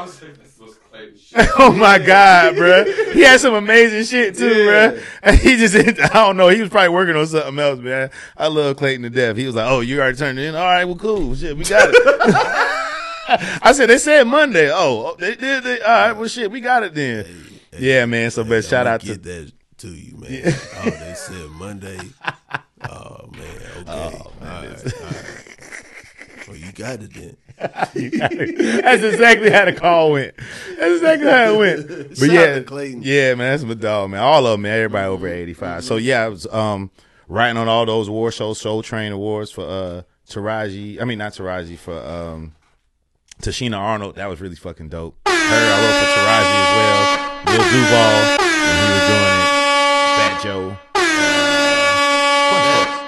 Oh 1.59 1.71
my 1.71 1.99
God, 1.99 2.55
bruh. 2.55 3.13
He 3.13 3.21
had 3.21 3.39
some 3.41 3.53
amazing 3.53 4.05
shit 4.05 4.37
too, 4.37 4.65
Yeah. 4.65 4.93
bruh. 4.93 5.03
And 5.23 5.39
he 5.43 5.57
just, 5.57 5.77
I 5.77 6.09
don't 6.09 6.39
know. 6.39 6.49
He 6.49 6.63
was 6.63 6.71
probably 6.71 6.89
working 6.89 7.15
on 7.15 7.27
something 7.27 7.59
else, 7.59 7.79
man. 7.79 8.11
I 8.39 8.47
love 8.47 8.79
Clayton 8.79 9.03
to 9.03 9.11
death. 9.11 9.37
He 9.37 9.45
was 9.45 9.55
like, 9.55 9.71
"Oh, 9.71 9.81
you 9.81 10.01
already 10.01 10.17
turned 10.17 10.39
it 10.39 10.47
in? 10.47 10.55
All 10.55 10.65
right, 10.65 10.87
well, 10.87 10.97
cool. 10.97 11.35
Shit, 11.35 11.55
we 11.55 11.65
got 11.65 11.91
it." 11.93 12.03
I 13.63 13.73
said, 13.75 13.91
"They 13.91 13.99
said 13.99 14.27
Monday. 14.27 14.71
Oh, 14.71 15.13
oh 15.13 15.17
they 15.19 15.35
did. 15.35 15.63
They, 15.65 15.79
all 15.83 15.89
right, 15.91 16.13
well, 16.13 16.29
shit, 16.29 16.51
we 16.51 16.63
got 16.63 16.85
it 16.85 16.95
then." 16.95 17.27
yeah, 17.79 18.07
man. 18.07 18.31
So, 18.31 18.43
but 18.43 18.65
shout 18.65 18.87
I'ma 18.87 18.95
out 18.95 19.01
to 19.03 19.19
that 19.19 19.53
to 19.79 19.89
you, 19.89 20.17
man. 20.17 20.43
Oh, 20.47 20.91
they 20.91 21.15
said 21.15 21.51
Monday. 21.51 21.99
Oh 23.87 24.33
man. 24.41 24.51
All 24.51 24.69
right. 24.69 24.95
All 24.95 25.07
right. 25.07 25.43
Well, 26.49 26.57
you 26.57 26.71
got 26.71 27.01
it 27.03 27.13
then. 27.13 27.37
that's 27.59 29.03
exactly 29.03 29.51
how 29.51 29.65
the 29.65 29.73
call 29.73 30.13
went. 30.13 30.37
That's 30.79 30.95
exactly 30.95 31.29
how 31.29 31.55
it 31.55 31.59
went. 31.59 31.89
But 32.11 32.17
Shout 32.19 32.31
yeah, 32.31 32.55
to 32.55 32.63
Clayton. 32.63 33.03
yeah, 33.03 33.35
man, 33.35 33.51
that's 33.51 33.65
my 33.65 33.75
dog, 33.75 34.11
man. 34.11 34.23
All 34.23 34.47
of 34.47 34.53
them, 34.53 34.63
man. 34.63 34.79
Everybody 34.79 35.07
over 35.09 35.27
eighty 35.27 35.55
So 35.83 35.97
yeah, 35.97 36.23
I 36.23 36.29
was 36.29 36.47
um 36.47 36.93
writing 37.27 37.57
on 37.57 37.67
all 37.67 37.85
those 37.85 38.09
war 38.09 38.31
shows, 38.31 38.61
Soul 38.61 38.85
Train 38.85 39.11
awards 39.11 39.51
for 39.51 39.65
uh 39.67 40.03
Taraji. 40.29 41.01
I 41.01 41.05
mean, 41.05 41.19
not 41.19 41.33
Taraji 41.33 41.77
for 41.77 41.99
um 41.99 42.55
Tichina 43.43 43.77
Arnold. 43.77 44.15
That 44.15 44.27
was 44.29 44.41
really 44.41 44.55
fucking 44.55 44.89
dope. 44.91 45.17
Her, 45.27 45.33
I 45.33 45.81
wrote 45.83 45.99
for 45.99 46.09
Taraji 46.15 46.57
as 46.63 46.71
well. 46.77 47.03
Lil 47.47 47.65
Duval 47.73 48.15
when 48.39 48.77
he 48.79 48.89
was 48.93 49.05
doing 49.09 49.35
it. 49.35 49.51
Fat 50.17 50.41
Joe. 50.45 50.77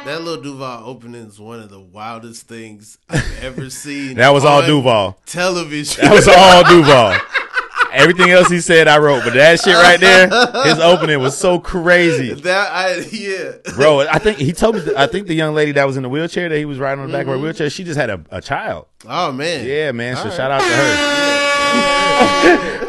That, 0.09 0.23
little 0.23 0.43
Duval 0.43 0.89
opening 0.89 1.27
is 1.27 1.39
one 1.39 1.61
of 1.61 1.69
the 1.69 1.79
wildest 1.79 2.49
things 2.49 2.97
I've 3.11 3.45
ever 3.45 3.69
seen. 3.85 4.17
That 4.17 4.31
was 4.31 4.43
all 4.43 4.65
Duval. 4.65 5.21
Television. 5.27 6.03
That 6.03 6.15
was 6.15 6.27
all 6.27 6.65
Duval. 6.65 7.15
Everything 7.93 8.31
else 8.31 8.49
he 8.49 8.61
said, 8.61 8.89
I 8.89 8.97
wrote, 9.01 9.23
but 9.23 9.35
that 9.35 9.61
shit 9.61 9.75
right 9.75 10.01
there, 10.01 10.29
his 10.65 10.79
opening 10.79 11.21
was 11.21 11.37
so 11.37 11.59
crazy, 11.59 12.33
that 12.33 12.73
I 12.73 13.01
yeah. 13.13 13.53
bro. 13.75 14.01
I 14.01 14.19
think 14.19 14.39
he 14.39 14.53
told 14.53 14.77
me. 14.77 14.83
I 14.97 15.07
think 15.07 15.27
the 15.27 15.35
young 15.35 15.55
lady 15.55 15.73
that 15.73 15.87
was 15.87 15.99
in 15.99 16.03
the 16.03 16.09
wheelchair 16.09 16.49
that 16.49 16.57
he 16.57 16.65
was 16.65 16.79
riding 16.79 17.03
on 17.03 17.09
the 17.09 17.13
back 17.13 17.23
of 17.23 17.29
her 17.29 17.35
mm-hmm. 17.35 17.45
wheelchair, 17.45 17.69
she 17.69 17.85
just 17.85 18.01
had 18.01 18.09
a, 18.09 18.25
a 18.31 18.41
child. 18.41 18.87
Oh 19.07 19.31
man. 19.31 19.67
Yeah, 19.67 19.93
man. 19.93 20.17
So 20.17 20.23
All 20.23 20.29
right. 20.29 20.37
shout 20.37 20.51
out 20.51 20.61
to 20.63 20.67
her. 20.67 20.97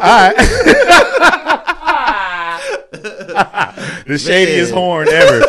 All 0.00 0.20
right. 0.26 0.36
the 4.06 4.18
shadiest 4.18 4.72
Man. 4.72 4.82
horn 4.82 5.08
ever. 5.08 5.44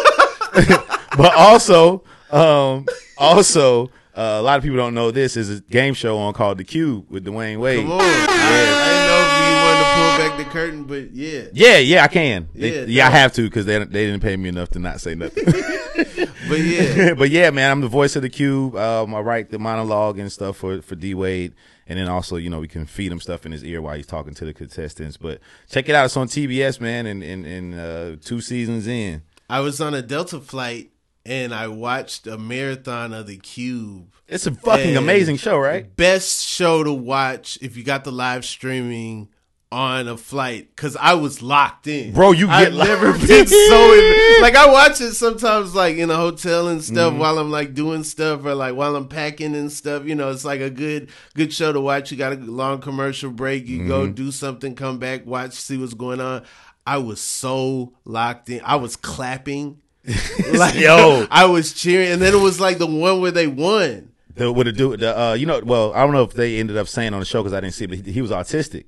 But 1.18 1.34
also, 1.36 2.03
um, 2.32 2.86
also, 3.18 3.88
uh, 4.16 4.38
a 4.39 4.41
lot 4.41 4.57
of 4.57 4.64
people 4.64 4.78
don't 4.78 4.93
know 4.93 5.12
this 5.12 5.36
is 5.38 5.59
a 5.59 5.62
game 5.62 5.93
show 5.93 6.18
on 6.18 6.34
called 6.34 6.57
The 6.57 6.64
Cube 6.64 7.05
with 7.09 7.26
Dwyane 7.26 7.59
Wade. 7.59 7.82
Come 7.82 7.91
on. 7.93 8.01
I, 8.01 8.05
I 8.05 8.89
didn't 8.91 9.07
know 9.07 9.22
if 9.26 9.32
you 9.47 9.55
wanted 9.66 9.84
to 9.84 9.93
pull 9.95 10.18
back 10.18 10.38
the 10.45 10.51
curtain, 10.51 10.84
but 10.86 11.12
yeah. 11.16 11.43
Yeah, 11.53 11.78
yeah, 11.78 12.03
I 12.03 12.07
can. 12.07 12.47
They- 12.53 12.76
Yeah, 12.82 12.86
yeah, 12.88 13.07
I 13.07 13.12
have 13.12 13.34
to 13.34 13.43
because 13.43 13.66
they 13.66 13.78
they 13.80 14.05
didn't 14.05 14.22
pay 14.22 14.36
me 14.38 14.49
enough 14.49 14.70
to 14.72 14.80
not 14.80 14.99
say 15.01 15.16
nothing. 15.16 15.43
But 16.49 16.59
yeah. 16.59 17.14
but 17.18 17.30
yeah, 17.30 17.49
man, 17.51 17.72
I'm 17.72 17.82
the 17.82 17.88
voice 17.88 18.16
of 18.18 18.24
the 18.24 18.30
cube. 18.30 18.76
Um, 18.76 19.14
I 19.16 19.20
write 19.22 19.51
the 19.51 19.59
monologue 19.59 20.20
and 20.20 20.30
stuff 20.30 20.57
for 20.57 20.82
for 20.82 20.95
D 20.95 21.14
Wade, 21.14 21.53
and 21.88 21.97
then 21.97 22.09
also 22.09 22.36
you 22.36 22.49
know 22.49 22.59
we 22.59 22.68
can 22.68 22.86
feed 22.86 23.09
him 23.12 23.22
stuff 23.22 23.45
in 23.45 23.53
his 23.53 23.64
ear 23.64 23.82
while 23.82 23.95
he's 23.95 24.07
talking 24.07 24.34
to 24.34 24.43
the 24.45 24.53
contestants. 24.53 25.16
But 25.16 25.39
check 25.70 25.88
it 25.88 25.95
out, 25.95 26.05
it's 26.05 26.18
on 26.18 26.28
TBS, 26.28 26.82
man, 26.82 27.05
and 27.05 27.24
and, 27.24 27.45
and 27.45 27.76
uh, 27.80 28.16
two 28.22 28.41
seasons 28.41 28.86
in. 28.88 29.22
I 29.49 29.62
was 29.62 29.80
on 29.80 29.93
a 29.93 30.01
Delta 30.01 30.39
flight 30.41 30.91
and 31.26 31.54
I 31.54 31.68
watched 31.68 32.28
a 32.28 32.38
marathon 32.38 33.14
of 33.14 33.28
the 33.28 33.38
Cube. 33.38 34.14
It's 34.28 34.48
a 34.48 34.52
fucking 34.52 34.96
amazing 34.98 35.38
show, 35.38 35.58
right? 35.58 35.94
Best 35.96 36.46
show 36.48 36.84
to 36.84 36.94
watch 36.94 37.58
if 37.62 37.76
you 37.78 37.84
got 37.84 38.04
the 38.04 38.12
live 38.12 38.46
streaming 38.46 39.30
on 39.74 40.06
a 40.10 40.18
flight 40.18 40.68
because 40.76 40.98
I 40.98 41.14
was 41.14 41.42
locked 41.42 41.88
in. 41.88 42.14
Bro, 42.14 42.34
you 42.34 42.50
I've 42.50 42.74
get 42.74 42.78
never 42.88 43.14
been 43.14 43.48
so 43.48 43.94
in. 43.94 44.42
like 44.42 44.56
I 44.56 44.70
watch 44.70 45.00
it 45.00 45.14
sometimes 45.14 45.74
like 45.74 45.96
in 45.96 46.10
a 46.10 46.16
hotel 46.18 46.68
and 46.68 46.82
Mm-hmm. 46.82 46.94
stuff 46.94 47.14
while 47.14 47.38
I'm 47.40 47.52
like 47.52 47.74
doing 47.74 48.04
stuff 48.04 48.44
or 48.44 48.54
like 48.54 48.76
while 48.76 48.98
I'm 48.98 49.08
packing 49.08 49.56
and 49.56 49.72
stuff. 49.72 50.06
You 50.06 50.16
know, 50.16 50.30
it's 50.30 50.44
like 50.44 50.60
a 50.60 50.70
good 50.70 51.10
good 51.36 51.54
show 51.54 51.72
to 51.72 51.80
watch. 51.80 52.12
You 52.12 52.18
got 52.18 52.34
a 52.34 52.36
long 52.36 52.82
commercial 52.82 53.32
break. 53.32 53.66
You 53.68 53.88
go 53.88 54.04
Mm-hmm. 54.06 54.14
do 54.14 54.32
something, 54.32 54.76
come 54.76 54.98
back, 55.00 55.26
watch, 55.26 55.54
see 55.54 55.78
what's 55.78 55.94
going 55.94 56.20
on. 56.20 56.44
I 56.86 56.98
was 56.98 57.22
so 57.22 57.94
locked 58.04 58.50
in. 58.50 58.60
I 58.66 58.76
was 58.76 58.96
clapping. 58.98 59.82
like 60.54 60.76
Yo. 60.76 61.28
I 61.30 61.45
was 61.45 61.74
cheering, 61.74 62.12
and 62.12 62.22
then 62.22 62.34
it 62.34 62.39
was 62.39 62.60
like 62.60 62.78
the 62.80 62.88
one 62.88 63.22
where 63.22 63.32
they 63.32 63.47
won. 63.47 64.12
The, 64.36 64.52
with 64.52 64.66
the 64.68 64.72
dude, 64.74 65.02
the 65.02 65.18
uh, 65.20 65.34
you 65.34 65.45
know, 65.45 65.62
well, 65.64 65.93
I 65.93 66.02
don't 66.04 66.14
know 66.14 66.24
if 66.24 66.34
they 66.34 66.60
ended 66.60 66.78
up 66.78 66.88
saying 66.88 67.14
on 67.14 67.20
the 67.20 67.26
show 67.26 67.41
because 67.43 67.54
I 67.54 67.60
didn't 67.60 67.74
see, 67.74 67.84
it, 67.84 67.88
but 67.89 67.97
he, 67.99 68.12
he 68.14 68.22
was 68.22 68.32
autistic. 68.32 68.86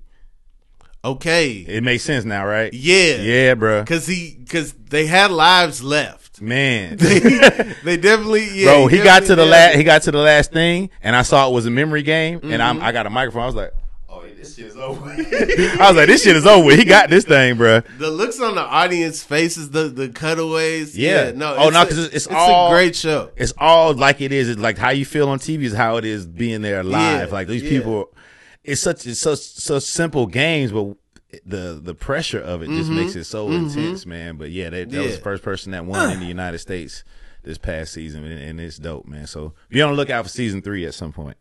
Okay, 1.05 1.51
It 1.67 1.83
makes 1.83 2.03
sense 2.03 2.23
now, 2.23 2.45
right? 2.45 2.73
yeah, 2.73 3.15
Yeah, 3.17 3.53
bro. 3.55 3.81
because 3.81 4.07
he 4.07 4.37
because 4.39 4.71
they 4.71 5.05
had 5.05 5.31
lives 5.31 5.83
left. 5.83 6.41
Man, 6.41 6.95
they 6.97 7.97
definitely, 7.97 8.47
yeah, 8.61 8.65
bro, 8.73 8.87
he 8.87 8.99
got 9.03 9.23
to 9.25 9.35
the 9.35 9.45
last. 9.45 9.75
He 9.75 9.83
got 9.83 10.01
to 10.03 10.11
the 10.11 10.17
last 10.19 10.51
thing, 10.53 10.89
and 11.01 11.13
I 11.15 11.21
saw 11.23 11.47
it 11.49 11.53
was 11.53 11.65
a 11.65 11.69
memory 11.69 12.03
game, 12.03 12.39
and 12.43 12.61
I'm, 12.63 12.77
Mm-hmm. 12.77 12.85
I 12.85 12.91
got 12.93 13.05
a 13.05 13.09
microphone. 13.09 13.43
I 13.43 13.45
was 13.45 13.53
like, 13.55 13.71
"Oh, 13.75 13.77
yeah, 13.77 13.82
this 14.43 14.55
shit 14.55 14.65
is 14.67 14.77
over." 14.77 15.09
I 15.09 15.87
was 15.87 15.95
like, 15.97 16.07
"This 16.07 16.23
shit 16.23 16.35
is 16.35 16.45
over." 16.45 16.75
He 16.75 16.85
got 16.85 17.09
this 17.09 17.25
thing, 17.25 17.57
bro. 17.57 17.81
The 17.97 18.09
looks 18.11 18.39
on 18.39 18.55
the 18.55 18.61
audience 18.61 19.23
faces, 19.23 19.69
the 19.71 19.83
the 19.89 20.09
cutaways. 20.09 20.97
Yeah. 20.97 21.25
Yeah, 21.27 21.31
no, 21.31 21.55
Oh, 21.57 21.67
it's 21.67 21.73
no, 21.73 21.81
a- 21.81 21.85
'cause 21.85 21.97
it's- 21.97 22.15
it's 22.15 22.25
it's 22.27 22.35
all- 22.35 22.67
a 22.67 22.71
great 22.75 22.95
show. 22.95 23.31
It's 23.35 23.53
all 23.57 23.93
like 23.93 24.21
it 24.21 24.31
is. 24.31 24.49
It's 24.49 24.59
like 24.61 24.77
how 24.77 24.89
you 24.91 25.05
feel 25.05 25.29
on 25.29 25.39
TV 25.39 25.63
is 25.63 25.73
how 25.73 25.97
it 25.97 26.05
is 26.05 26.25
being 26.25 26.61
there 26.61 26.83
live. 26.83 27.29
Yeah, 27.29 27.33
like 27.33 27.47
these 27.47 27.63
yeah. 27.63 27.69
people, 27.69 28.13
it's 28.63 28.81
such 28.81 29.05
it's 29.07 29.19
such 29.19 29.39
such 29.39 29.83
simple 29.83 30.27
games, 30.27 30.71
but 30.71 30.95
the 31.45 31.79
the 31.81 31.95
pressure 31.95 32.39
of 32.39 32.61
it 32.61 32.67
just 32.67 32.91
makes 32.91 33.15
it 33.15 33.23
so 33.23 33.51
intense, 33.51 34.05
man. 34.05 34.37
But 34.37 34.51
yeah, 34.51 34.69
that, 34.69 34.89
that 34.91 34.97
was 34.97 35.07
Mm-hmm. 35.07 35.15
The 35.15 35.21
first 35.21 35.43
person 35.43 35.71
that 35.71 35.85
won 35.85 36.11
in 36.11 36.19
the 36.19 36.25
United 36.27 36.59
States 36.59 37.03
this 37.43 37.57
past 37.57 37.91
season, 37.93 38.23
and, 38.23 38.39
and 38.39 38.61
it's 38.61 38.77
dope, 38.77 39.05
man. 39.07 39.27
So 39.27 39.53
be 39.69 39.81
on 39.81 39.91
the 39.91 39.97
lookout 39.97 40.23
for 40.25 40.29
season 40.29 40.61
three 40.61 40.85
at 40.85 40.93
some 40.93 41.11
point. 41.11 41.35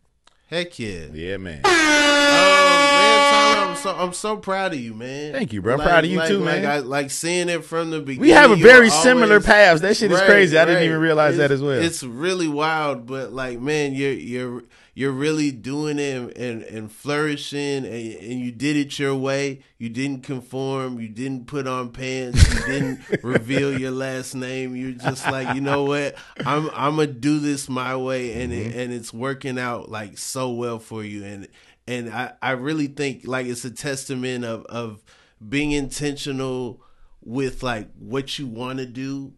Heck 0.53 0.77
yeah. 0.77 1.05
Yeah, 1.11 1.37
man. 1.37 1.61
Oh 1.65 1.69
man, 1.71 3.55
Tyler, 3.55 3.69
I'm 3.71 3.75
so 3.75 3.95
I'm 3.95 4.13
so 4.13 4.37
proud 4.37 4.73
of 4.73 4.79
you, 4.79 4.93
man. 4.93 5.33
Thank 5.33 5.51
you, 5.51 5.63
bro. 5.63 5.73
I'm 5.73 5.79
proud 5.79 6.03
of 6.03 6.11
you 6.11 6.21
too, 6.27 6.37
like, 6.41 6.61
man. 6.61 6.65
I, 6.71 6.77
like 6.77 7.09
seeing 7.09 7.49
it 7.49 7.65
from 7.65 7.89
the 7.89 7.99
beginning. 8.01 8.21
We 8.21 8.29
have 8.29 8.51
a 8.51 8.55
very 8.55 8.91
similar 8.91 9.37
always- 9.37 9.47
paths. 9.47 9.81
That 9.81 9.97
shit 9.97 10.11
is 10.11 10.19
Right, 10.19 10.27
crazy. 10.27 10.55
I 10.55 10.65
didn't 10.65 10.83
even 10.83 10.99
realize 10.99 11.37
that 11.37 11.49
as 11.49 11.59
well. 11.63 11.81
It's 11.81 12.03
really 12.03 12.47
wild, 12.47 13.07
but 13.07 13.33
like, 13.33 13.59
man, 13.59 13.93
you're 13.93 14.13
you're 14.13 14.63
you're 14.95 15.11
really 15.11 15.51
doing 15.51 15.97
it 15.99 16.15
and 16.17 16.37
and, 16.37 16.63
and 16.63 16.91
flourishing, 16.91 17.85
and, 17.85 17.85
and 17.85 18.39
you 18.39 18.51
did 18.51 18.75
it 18.75 18.97
your 18.99 19.15
way. 19.15 19.61
You 19.77 19.89
didn't 19.89 20.23
conform. 20.23 20.99
You 20.99 21.09
didn't 21.09 21.47
put 21.47 21.67
on 21.67 21.89
pants. 21.91 22.47
You 22.53 22.63
didn't 22.63 22.99
reveal 23.23 23.77
your 23.77 23.91
last 23.91 24.35
name. 24.35 24.75
You're 24.75 24.91
just 24.91 25.25
like, 25.29 25.55
you 25.55 25.61
know 25.61 25.83
what? 25.83 26.15
I'm 26.45 26.69
I'm 26.73 26.95
gonna 26.97 27.07
do 27.07 27.39
this 27.39 27.69
my 27.69 27.95
way, 27.95 28.41
and 28.41 28.51
Mm-hmm. 28.51 28.69
it, 28.71 28.75
and 28.75 28.93
it's 28.93 29.13
working 29.13 29.57
out 29.59 29.89
like 29.89 30.17
so 30.17 30.51
well 30.51 30.79
for 30.79 31.03
you, 31.03 31.23
and 31.25 31.47
and 31.87 32.09
I 32.09 32.33
I 32.41 32.51
really 32.51 32.87
think 32.87 33.27
like 33.27 33.45
it's 33.47 33.65
a 33.65 33.71
testament 33.71 34.45
of 34.45 34.65
of 34.65 35.03
being 35.47 35.71
intentional 35.71 36.81
with 37.23 37.63
like 37.63 37.89
what 37.97 38.37
you 38.37 38.47
want 38.47 38.79
to 38.79 38.85
do 38.85 39.33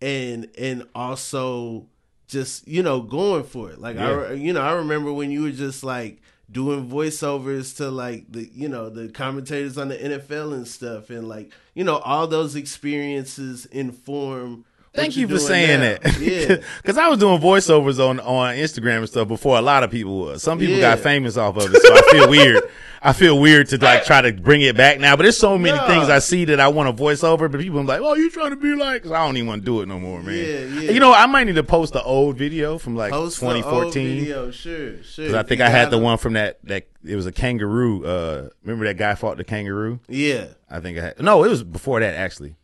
and 0.00 0.48
and 0.58 0.86
also 0.94 1.86
just 2.28 2.66
you 2.66 2.82
know 2.82 3.00
going 3.00 3.44
for 3.44 3.70
it. 3.70 3.80
Like 3.80 3.96
I 3.96 4.32
you 4.32 4.52
know 4.52 4.60
I 4.60 4.72
remember 4.72 5.12
when 5.12 5.30
you 5.30 5.42
were 5.42 5.50
just 5.50 5.84
like 5.84 6.20
doing 6.50 6.88
voiceovers 6.88 7.76
to 7.76 7.90
like 7.90 8.30
the 8.30 8.48
you 8.54 8.68
know 8.68 8.88
the 8.88 9.08
commentators 9.08 9.76
on 9.78 9.88
the 9.88 9.96
NFL 9.96 10.52
and 10.54 10.66
stuff 10.66 11.10
and 11.10 11.28
like 11.28 11.52
you 11.74 11.84
know 11.84 11.98
all 11.98 12.26
those 12.26 12.54
experiences 12.54 13.66
inform 13.66 14.64
Thank 14.96 15.16
you're 15.16 15.28
for 15.28 15.38
saying 15.38 15.80
now. 15.80 15.96
that. 16.02 16.18
Yeah. 16.20 16.56
Because 16.82 16.98
I 16.98 17.08
was 17.08 17.18
doing 17.18 17.40
voiceovers 17.40 17.98
on, 17.98 18.20
on 18.20 18.54
Instagram 18.56 18.98
and 18.98 19.08
stuff 19.08 19.28
before 19.28 19.58
a 19.58 19.62
lot 19.62 19.82
of 19.82 19.90
people 19.90 20.18
was. 20.18 20.42
Some 20.42 20.58
people 20.58 20.78
got 20.80 20.98
famous 20.98 21.36
off 21.36 21.56
of 21.56 21.72
it, 21.74 21.80
so 21.82 21.94
I 21.94 22.02
feel 22.10 22.28
weird. 22.30 22.62
I 23.02 23.12
feel 23.12 23.38
weird 23.38 23.68
to 23.68 23.78
like 23.78 24.04
try 24.04 24.20
to 24.22 24.32
bring 24.32 24.62
it 24.62 24.76
back 24.76 24.98
now. 24.98 25.14
But 25.14 25.24
there's 25.24 25.36
so 25.36 25.56
many 25.58 25.78
things 25.86 26.08
I 26.08 26.18
see 26.18 26.44
that 26.46 26.58
I 26.58 26.68
want 26.68 26.88
to 26.88 26.92
voice 26.92 27.22
over, 27.22 27.48
but 27.48 27.60
people 27.60 27.78
are 27.78 27.84
like, 27.84 28.00
"Oh, 28.00 28.14
you 28.14 28.30
trying 28.30 28.50
to 28.50 28.56
be 28.56 28.74
like?" 28.74 29.02
'Cause 29.04 29.12
I 29.12 29.24
don't 29.24 29.36
even 29.36 29.46
want 29.46 29.62
to 29.62 29.66
do 29.66 29.80
it 29.82 29.86
no 29.86 30.00
more, 30.00 30.20
man. 30.22 30.34
Yeah, 30.34 30.80
yeah. 30.80 30.90
You 30.90 30.98
know, 30.98 31.12
I 31.12 31.26
might 31.26 31.44
need 31.44 31.54
to 31.54 31.62
post 31.62 31.92
the 31.92 32.02
old 32.02 32.36
video 32.36 32.78
from 32.78 32.96
like 32.96 33.12
Post 33.12 33.38
the 33.38 33.46
old 33.46 33.62
2014. 33.64 34.18
video, 34.20 34.50
sure, 34.50 35.02
sure. 35.04 35.24
Because 35.26 35.34
I 35.34 35.42
think 35.44 35.60
you 35.60 35.66
I 35.66 35.68
had 35.68 35.90
the 35.90 35.98
one 35.98 36.18
from 36.18 36.32
that 36.32 36.58
that 36.64 36.88
it 37.04 37.14
was 37.14 37.26
a 37.26 37.32
kangaroo. 37.32 38.04
Uh, 38.04 38.48
remember 38.64 38.86
that 38.86 38.96
guy 38.96 39.14
fought 39.14 39.36
the 39.36 39.44
kangaroo? 39.44 40.00
Yeah, 40.08 40.46
I 40.68 40.80
think 40.80 40.98
I 40.98 41.02
had. 41.02 41.20
No, 41.22 41.44
it 41.44 41.48
was 41.48 41.62
before 41.62 42.00
that 42.00 42.14
actually. 42.16 42.56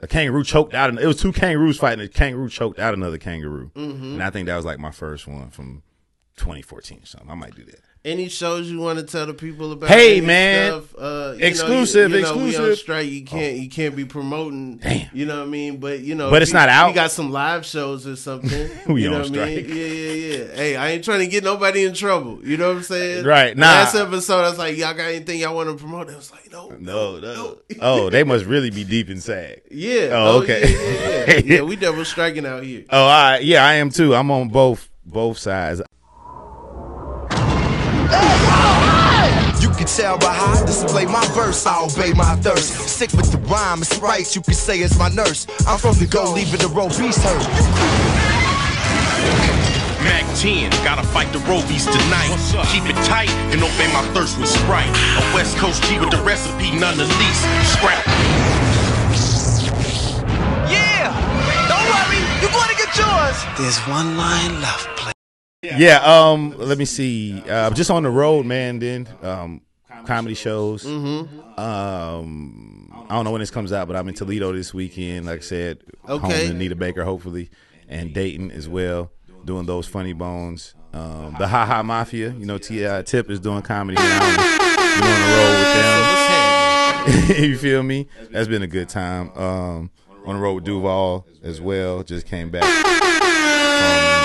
A 0.00 0.06
kangaroo 0.06 0.44
choked 0.44 0.74
out. 0.74 0.96
It 0.96 1.06
was 1.06 1.16
two 1.20 1.32
kangaroos 1.32 1.78
fighting. 1.78 2.04
A 2.04 2.08
kangaroo 2.08 2.48
choked 2.48 2.78
out 2.78 2.94
another 2.94 3.18
kangaroo, 3.18 3.70
Mm-hmm. 3.74 4.04
and 4.14 4.22
I 4.22 4.30
think 4.30 4.46
that 4.46 4.56
was 4.56 4.64
like 4.64 4.78
my 4.78 4.92
first 4.92 5.26
one 5.26 5.50
from 5.50 5.82
2014 6.36 7.00
or 7.02 7.06
something. 7.06 7.30
I 7.30 7.34
might 7.34 7.54
do 7.56 7.64
that. 7.64 7.80
Any 8.08 8.28
shows 8.30 8.70
you 8.70 8.78
want 8.80 8.98
to 8.98 9.04
tell 9.04 9.26
the 9.26 9.34
people 9.34 9.70
about? 9.72 9.90
Hey, 9.90 10.22
man. 10.22 10.70
stuff? 10.72 10.94
Uh, 10.96 11.34
Exclusive, 11.38 12.10
know, 12.10 12.16
you, 12.16 12.24
you 12.24 12.28
know, 12.30 12.36
We 12.36 12.42
on 12.42 12.48
exclusive. 12.48 12.78
strike. 12.78 13.06
You 13.08 13.24
can't. 13.24 13.56
You 13.58 13.68
can't 13.68 13.94
be 13.94 14.06
promoting. 14.06 14.78
Damn. 14.78 15.10
You 15.12 15.26
know 15.26 15.36
what 15.40 15.42
I 15.42 15.50
mean? 15.50 15.76
But 15.76 16.00
you 16.00 16.14
know, 16.14 16.30
But 16.30 16.40
it's 16.40 16.50
you- 16.50 16.54
not 16.58 16.70
out. 16.70 16.88
You 16.88 16.94
got 16.94 17.10
some 17.10 17.30
live 17.30 17.66
shows 17.66 18.06
or 18.06 18.16
something. 18.16 18.70
We 18.88 19.02
you 19.02 19.08
on 19.08 19.12
know 19.12 19.18
what 19.20 19.38
I 19.40 19.44
mean? 19.46 19.64
strike. 19.64 19.68
Yeah, 19.76 19.84
yeah, 19.84 20.12
yeah. 20.38 20.54
Hey, 20.56 20.76
I 20.76 20.88
ain't 20.92 21.04
trying 21.04 21.18
to 21.20 21.26
get 21.26 21.44
nobody 21.44 21.84
in 21.84 21.92
trouble. 21.92 22.40
You 22.42 22.56
know 22.56 22.68
what 22.68 22.76
I'm 22.78 22.82
saying? 22.84 23.26
Right, 23.26 23.54
nah. 23.54 23.66
Last 23.66 23.94
episode, 23.94 24.44
I 24.44 24.48
was 24.48 24.58
like, 24.58 24.78
y'all 24.78 24.94
got 24.94 25.08
anything 25.08 25.40
y'all 25.40 25.54
want 25.54 25.68
to 25.68 25.76
promote? 25.76 26.08
I 26.08 26.16
was 26.16 26.32
like, 26.32 26.50
no, 26.50 26.68
No, 26.80 27.18
no. 27.18 27.58
oh, 27.82 28.08
they 28.08 28.24
must 28.24 28.44
really 28.54 28.70
be 28.70 28.84
deep 28.84 29.10
inside. 29.10 29.60
Yeah. 29.70 30.08
Oh, 30.12 30.40
okay. 30.42 30.62
Yeah, 30.62 30.78
yeah, 31.26 31.34
yeah. 31.34 31.40
yeah, 31.56 31.62
we 31.62 31.76
double 31.76 32.04
striking 32.06 32.46
out 32.46 32.62
here. 32.62 32.84
Oh, 32.88 33.06
right. 33.06 33.42
Yeah, 33.42 33.66
I 33.66 33.74
am 33.74 33.90
too. 33.90 34.14
I'm 34.14 34.30
on 34.30 34.48
both 34.48 34.88
both 35.04 35.36
sides. 35.38 35.82
You 39.60 39.70
can 39.70 39.86
tell 39.86 40.18
by 40.18 40.32
how 40.32 40.54
I 40.54 40.66
display 40.66 41.06
my 41.06 41.26
verse, 41.34 41.66
I 41.66 41.82
obey 41.82 42.12
my 42.12 42.36
thirst. 42.36 42.72
Sick 42.88 43.12
with 43.12 43.30
the 43.30 43.38
rhyme, 43.48 43.82
it's 43.82 43.98
right, 43.98 44.26
you 44.34 44.40
can 44.42 44.54
say 44.54 44.78
it's 44.78 44.98
my 44.98 45.08
nurse. 45.08 45.46
I'm 45.66 45.78
from 45.78 45.96
the 45.98 46.06
go, 46.06 46.32
leaving 46.32 46.60
the 46.60 46.68
road 46.68 46.96
beast 46.96 47.22
hurt. 47.22 47.44
Mac 50.04 50.24
10, 50.36 50.70
gotta 50.84 51.02
fight 51.02 51.30
the 51.32 51.38
Robies 51.40 51.84
tonight. 51.84 52.30
Keep 52.70 52.88
it 52.88 52.96
tight 53.04 53.30
and 53.52 53.60
obey 53.60 53.92
my 53.92 54.02
thirst 54.14 54.38
with 54.38 54.48
Sprite. 54.48 54.88
A 54.88 55.34
West 55.34 55.56
Coast 55.56 55.82
G 55.84 55.98
with 55.98 56.10
the 56.10 56.22
recipe, 56.22 56.70
none 56.70 56.96
the 56.96 57.04
least. 57.04 57.42
Scrap. 57.74 58.06
Yeah, 60.70 61.10
don't 61.68 61.86
worry, 61.92 62.22
you're 62.40 62.54
gonna 62.54 62.78
get 62.78 62.96
yours. 62.96 63.36
There's 63.58 63.78
one 63.88 64.16
line 64.16 64.60
left, 64.62 64.86
play. 64.96 65.17
Yeah. 65.62 66.00
Um. 66.04 66.54
Let 66.56 66.78
me 66.78 66.84
see. 66.84 67.42
Uh, 67.48 67.70
just 67.70 67.90
on 67.90 68.04
the 68.04 68.10
road, 68.10 68.46
man. 68.46 68.78
Then 68.78 69.08
um, 69.22 69.60
comedy 70.06 70.34
shows. 70.34 70.84
Mm-hmm. 70.84 71.58
Um. 71.58 72.84
I 73.10 73.14
don't 73.14 73.24
know 73.24 73.30
when 73.32 73.40
this 73.40 73.50
comes 73.50 73.72
out, 73.72 73.88
but 73.88 73.96
I'm 73.96 74.06
in 74.08 74.14
Toledo 74.14 74.52
this 74.52 74.72
weekend. 74.74 75.26
Like 75.26 75.38
I 75.40 75.42
said, 75.42 75.78
home 76.04 76.24
Okay. 76.24 76.46
to 76.46 76.50
Anita 76.52 76.76
Baker, 76.76 77.04
hopefully, 77.04 77.50
and 77.88 78.12
Dayton 78.14 78.50
as 78.50 78.68
well. 78.68 79.10
Doing 79.44 79.66
those 79.66 79.86
funny 79.86 80.12
bones. 80.12 80.74
Um, 80.92 81.34
the 81.38 81.48
Haha 81.48 81.82
Mafia. 81.82 82.30
You 82.32 82.44
know, 82.46 82.58
Ti 82.58 83.02
Tip 83.04 83.30
is 83.30 83.40
doing 83.40 83.62
comedy 83.62 83.96
now. 83.96 84.36
We're 85.00 85.06
on 85.06 85.20
the 85.20 85.36
road 85.36 85.58
with 85.58 85.74
them. 85.74 86.14
You 87.48 87.56
feel 87.56 87.82
me? 87.82 88.06
That's 88.30 88.48
been 88.48 88.62
a 88.62 88.66
good 88.66 88.88
time. 88.90 89.30
Um, 89.36 89.90
on 90.26 90.34
the 90.36 90.40
road 90.40 90.54
with 90.56 90.64
Duval 90.64 91.26
as 91.42 91.60
well. 91.60 92.02
Just 92.02 92.26
came 92.26 92.50
back 92.50 92.64
from 92.64 94.17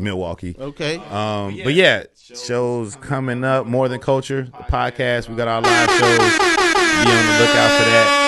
Milwaukee. 0.00 0.56
Okay. 0.58 0.96
Um, 0.96 1.58
but 1.62 1.74
yeah, 1.74 2.04
shows 2.16 2.96
coming 2.96 3.44
up. 3.44 3.66
More 3.66 3.88
than 3.88 4.00
culture, 4.00 4.42
the 4.42 4.64
podcast. 4.64 5.28
We 5.28 5.36
got 5.36 5.48
our 5.48 5.60
live 5.60 5.90
shows. 5.90 6.38
Be 6.38 7.10
on 7.10 7.26
the 7.26 7.32
lookout 7.40 7.70
for 7.78 7.90
that. 7.90 8.26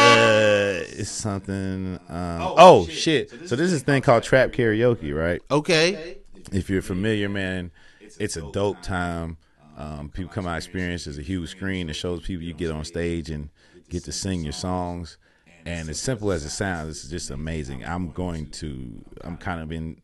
Uh, 0.00 0.84
it's 0.98 1.10
something. 1.10 1.98
Um, 2.08 2.54
oh 2.56 2.86
shit! 2.86 3.30
So 3.48 3.56
this 3.56 3.72
is 3.72 3.82
a 3.82 3.84
thing 3.84 4.02
called 4.02 4.22
trap 4.22 4.52
karaoke, 4.52 5.14
right? 5.14 5.42
Okay. 5.50 6.18
if 6.52 6.70
you're 6.70 6.82
familiar, 6.82 7.28
man, 7.28 7.70
it's 8.18 8.36
a 8.36 8.50
dope 8.52 8.82
time. 8.82 9.36
Um, 9.76 10.10
people 10.10 10.30
come 10.30 10.46
out 10.46 10.56
experience. 10.56 11.04
There's 11.04 11.18
a 11.18 11.22
huge 11.22 11.50
screen 11.50 11.86
that 11.86 11.94
shows 11.94 12.20
people 12.20 12.44
you 12.44 12.52
get 12.52 12.70
on 12.70 12.84
stage 12.84 13.30
and 13.30 13.48
get 13.88 14.04
to 14.04 14.12
sing 14.12 14.42
your 14.42 14.52
songs. 14.52 15.16
And 15.64 15.88
as 15.88 15.98
simple 15.98 16.32
as 16.32 16.44
it 16.44 16.50
sounds, 16.50 17.00
it's 17.02 17.08
just 17.08 17.30
amazing. 17.30 17.84
I'm 17.84 18.10
going 18.10 18.50
to. 18.52 19.04
I'm 19.22 19.36
kind 19.36 19.60
of 19.60 19.72
in 19.72 20.00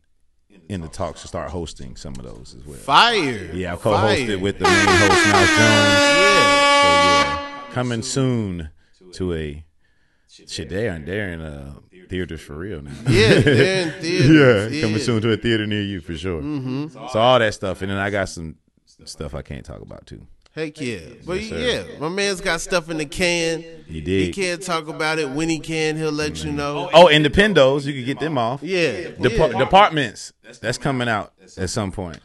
in 0.69 0.81
the 0.81 0.87
talks 0.87 1.21
to 1.21 1.27
start 1.27 1.49
hosting 1.49 1.95
some 1.95 2.13
of 2.15 2.23
those 2.23 2.55
as 2.57 2.65
well. 2.65 2.77
Fire. 2.77 3.49
Yeah, 3.53 3.73
I 3.73 3.75
Fire. 3.77 3.93
co-hosted 3.93 4.41
with 4.41 4.59
the 4.59 4.65
main 4.65 4.87
host 4.87 5.27
Mouse 5.27 5.47
Jones. 5.47 5.59
Yeah. 5.59 6.47
So 6.81 6.87
yeah, 6.87 7.63
coming 7.73 8.01
soon 8.01 8.69
to 9.13 9.33
a 9.33 9.65
shit. 10.27 10.69
They 10.69 10.89
are 10.89 10.99
they're 10.99 11.29
in 11.29 11.41
uh, 11.41 11.75
theaters 12.09 12.41
for 12.41 12.55
real 12.55 12.81
now. 12.81 12.91
Yeah, 13.07 13.39
they're 13.39 13.87
in 13.99 14.73
yeah, 14.73 14.81
coming 14.81 14.99
soon 14.99 15.21
to 15.21 15.31
a 15.31 15.37
theater 15.37 15.65
near 15.65 15.81
you 15.81 16.01
for 16.01 16.15
sure. 16.15 16.41
Mm-hmm. 16.41 16.87
So 16.89 17.19
all 17.19 17.39
that 17.39 17.53
stuff, 17.53 17.81
and 17.81 17.91
then 17.91 17.97
I 17.97 18.09
got 18.09 18.29
some 18.29 18.55
stuff 19.05 19.33
I 19.35 19.41
can't 19.41 19.65
talk 19.65 19.81
about 19.81 20.05
too. 20.05 20.25
Heck 20.57 20.81
yeah. 20.81 21.01
But 21.23 21.43
Yes, 21.43 21.87
yeah, 21.87 21.99
my 21.99 22.09
man's 22.09 22.41
got 22.41 22.59
stuff 22.61 22.89
in 22.89 22.97
the 22.97 23.05
can. 23.05 23.61
He 23.85 24.01
did. 24.01 24.25
He 24.25 24.33
can't 24.33 24.59
talk 24.59 24.87
about 24.87 25.19
it. 25.19 25.29
When 25.29 25.49
he 25.49 25.59
can, 25.59 25.97
he'll 25.97 26.11
let 26.11 26.43
you 26.43 26.49
mm-hmm. 26.49 26.57
know. 26.57 26.89
Oh, 26.93 27.07
and 27.09 27.23
the 27.23 27.29
Pendos, 27.29 27.85
you 27.85 27.93
can 27.93 28.03
get 28.05 28.19
them 28.19 28.39
off. 28.39 28.63
Yeah. 28.63 29.11
Depar- 29.11 29.51
yeah. 29.51 29.59
Da 29.59 29.65
Partments, 29.67 30.33
that's 30.59 30.79
coming 30.79 31.07
out 31.07 31.31
at 31.57 31.69
some 31.69 31.91
point. 31.91 32.19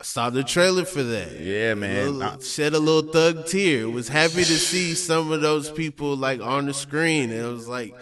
I 0.00 0.04
Saw 0.04 0.30
the 0.30 0.42
trailer 0.42 0.86
for 0.86 1.02
that. 1.02 1.38
Yeah, 1.38 1.74
man. 1.74 2.18
Little- 2.18 2.22
uh, 2.22 2.40
shed 2.40 2.72
a 2.72 2.78
little 2.78 3.12
thug 3.12 3.44
tear. 3.44 3.90
Was 3.90 4.08
happy 4.08 4.44
to 4.44 4.58
see 4.58 4.94
some 4.94 5.30
of 5.30 5.42
those 5.42 5.70
people 5.70 6.16
like 6.16 6.40
on 6.40 6.64
the 6.64 6.72
screen. 6.72 7.30
And 7.30 7.44
it 7.44 7.52
was 7.52 7.68
like 7.68 7.94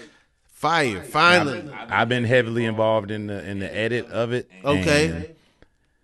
fire. 0.47 1.03
Finally. 1.03 1.69
I've 1.73 2.09
been 2.09 2.23
heavily 2.23 2.67
involved 2.67 3.11
in 3.11 3.27
the 3.27 3.45
in 3.45 3.59
the 3.59 3.77
edit 3.77 4.07
of 4.07 4.33
it. 4.33 4.49
Okay. 4.65 5.35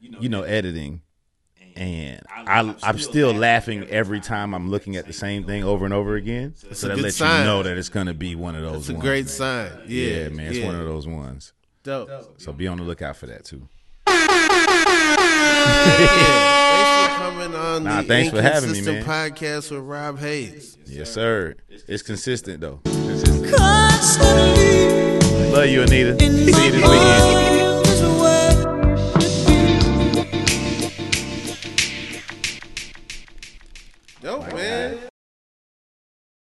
and, 0.02 0.20
you 0.20 0.28
know, 0.28 0.42
editing. 0.42 1.02
And 1.78 2.20
I, 2.28 2.74
I'm 2.82 2.98
still 2.98 3.32
laughing 3.32 3.84
every 3.88 4.18
time 4.18 4.52
I'm 4.52 4.68
looking 4.68 4.96
at 4.96 5.06
the 5.06 5.12
same 5.12 5.44
thing 5.44 5.62
over 5.62 5.84
and 5.84 5.94
over 5.94 6.16
again. 6.16 6.54
a 6.68 6.74
so 6.74 6.88
that 6.88 6.98
lets 6.98 7.16
sign. 7.16 7.40
you 7.40 7.44
know 7.46 7.62
that 7.62 7.78
it's 7.78 7.88
gonna 7.88 8.14
be 8.14 8.34
one 8.34 8.56
of 8.56 8.62
those. 8.62 8.80
It's 8.80 8.88
a 8.88 8.92
ones, 8.94 9.04
great 9.04 9.24
man. 9.26 9.28
sign. 9.28 9.72
Yeah, 9.86 10.06
Yeah, 10.06 10.28
man, 10.30 10.46
it's 10.48 10.56
yeah. 10.58 10.66
one 10.66 10.74
of 10.74 10.84
those 10.84 11.06
ones. 11.06 11.52
Dope. 11.84 12.10
So 12.40 12.52
be 12.52 12.66
on 12.66 12.78
the 12.78 12.82
lookout 12.82 13.16
for 13.16 13.26
that 13.26 13.44
too. 13.44 13.68
Thanks 14.06 14.34
for 17.14 17.20
coming 17.20 17.54
on 17.54 17.84
Nah, 17.84 18.02
the 18.02 18.08
thanks 18.08 18.30
for 18.30 18.42
having 18.42 18.72
me, 18.72 18.78
Inconsistent 18.78 19.06
man. 19.06 19.30
podcast 19.32 19.70
with 19.70 19.80
Rob 19.80 20.18
Haze. 20.18 20.76
Yes, 20.86 21.12
sir. 21.12 21.54
It's 21.68 22.02
consistent 22.02 22.60
though. 22.60 22.80
Consistent. 22.84 23.52
Love 25.52 25.66
you, 25.68 25.82
Anita. 25.82 26.18
See 26.18 26.26
you 26.26 26.32
this 26.72 26.74
weekend. 26.74 27.57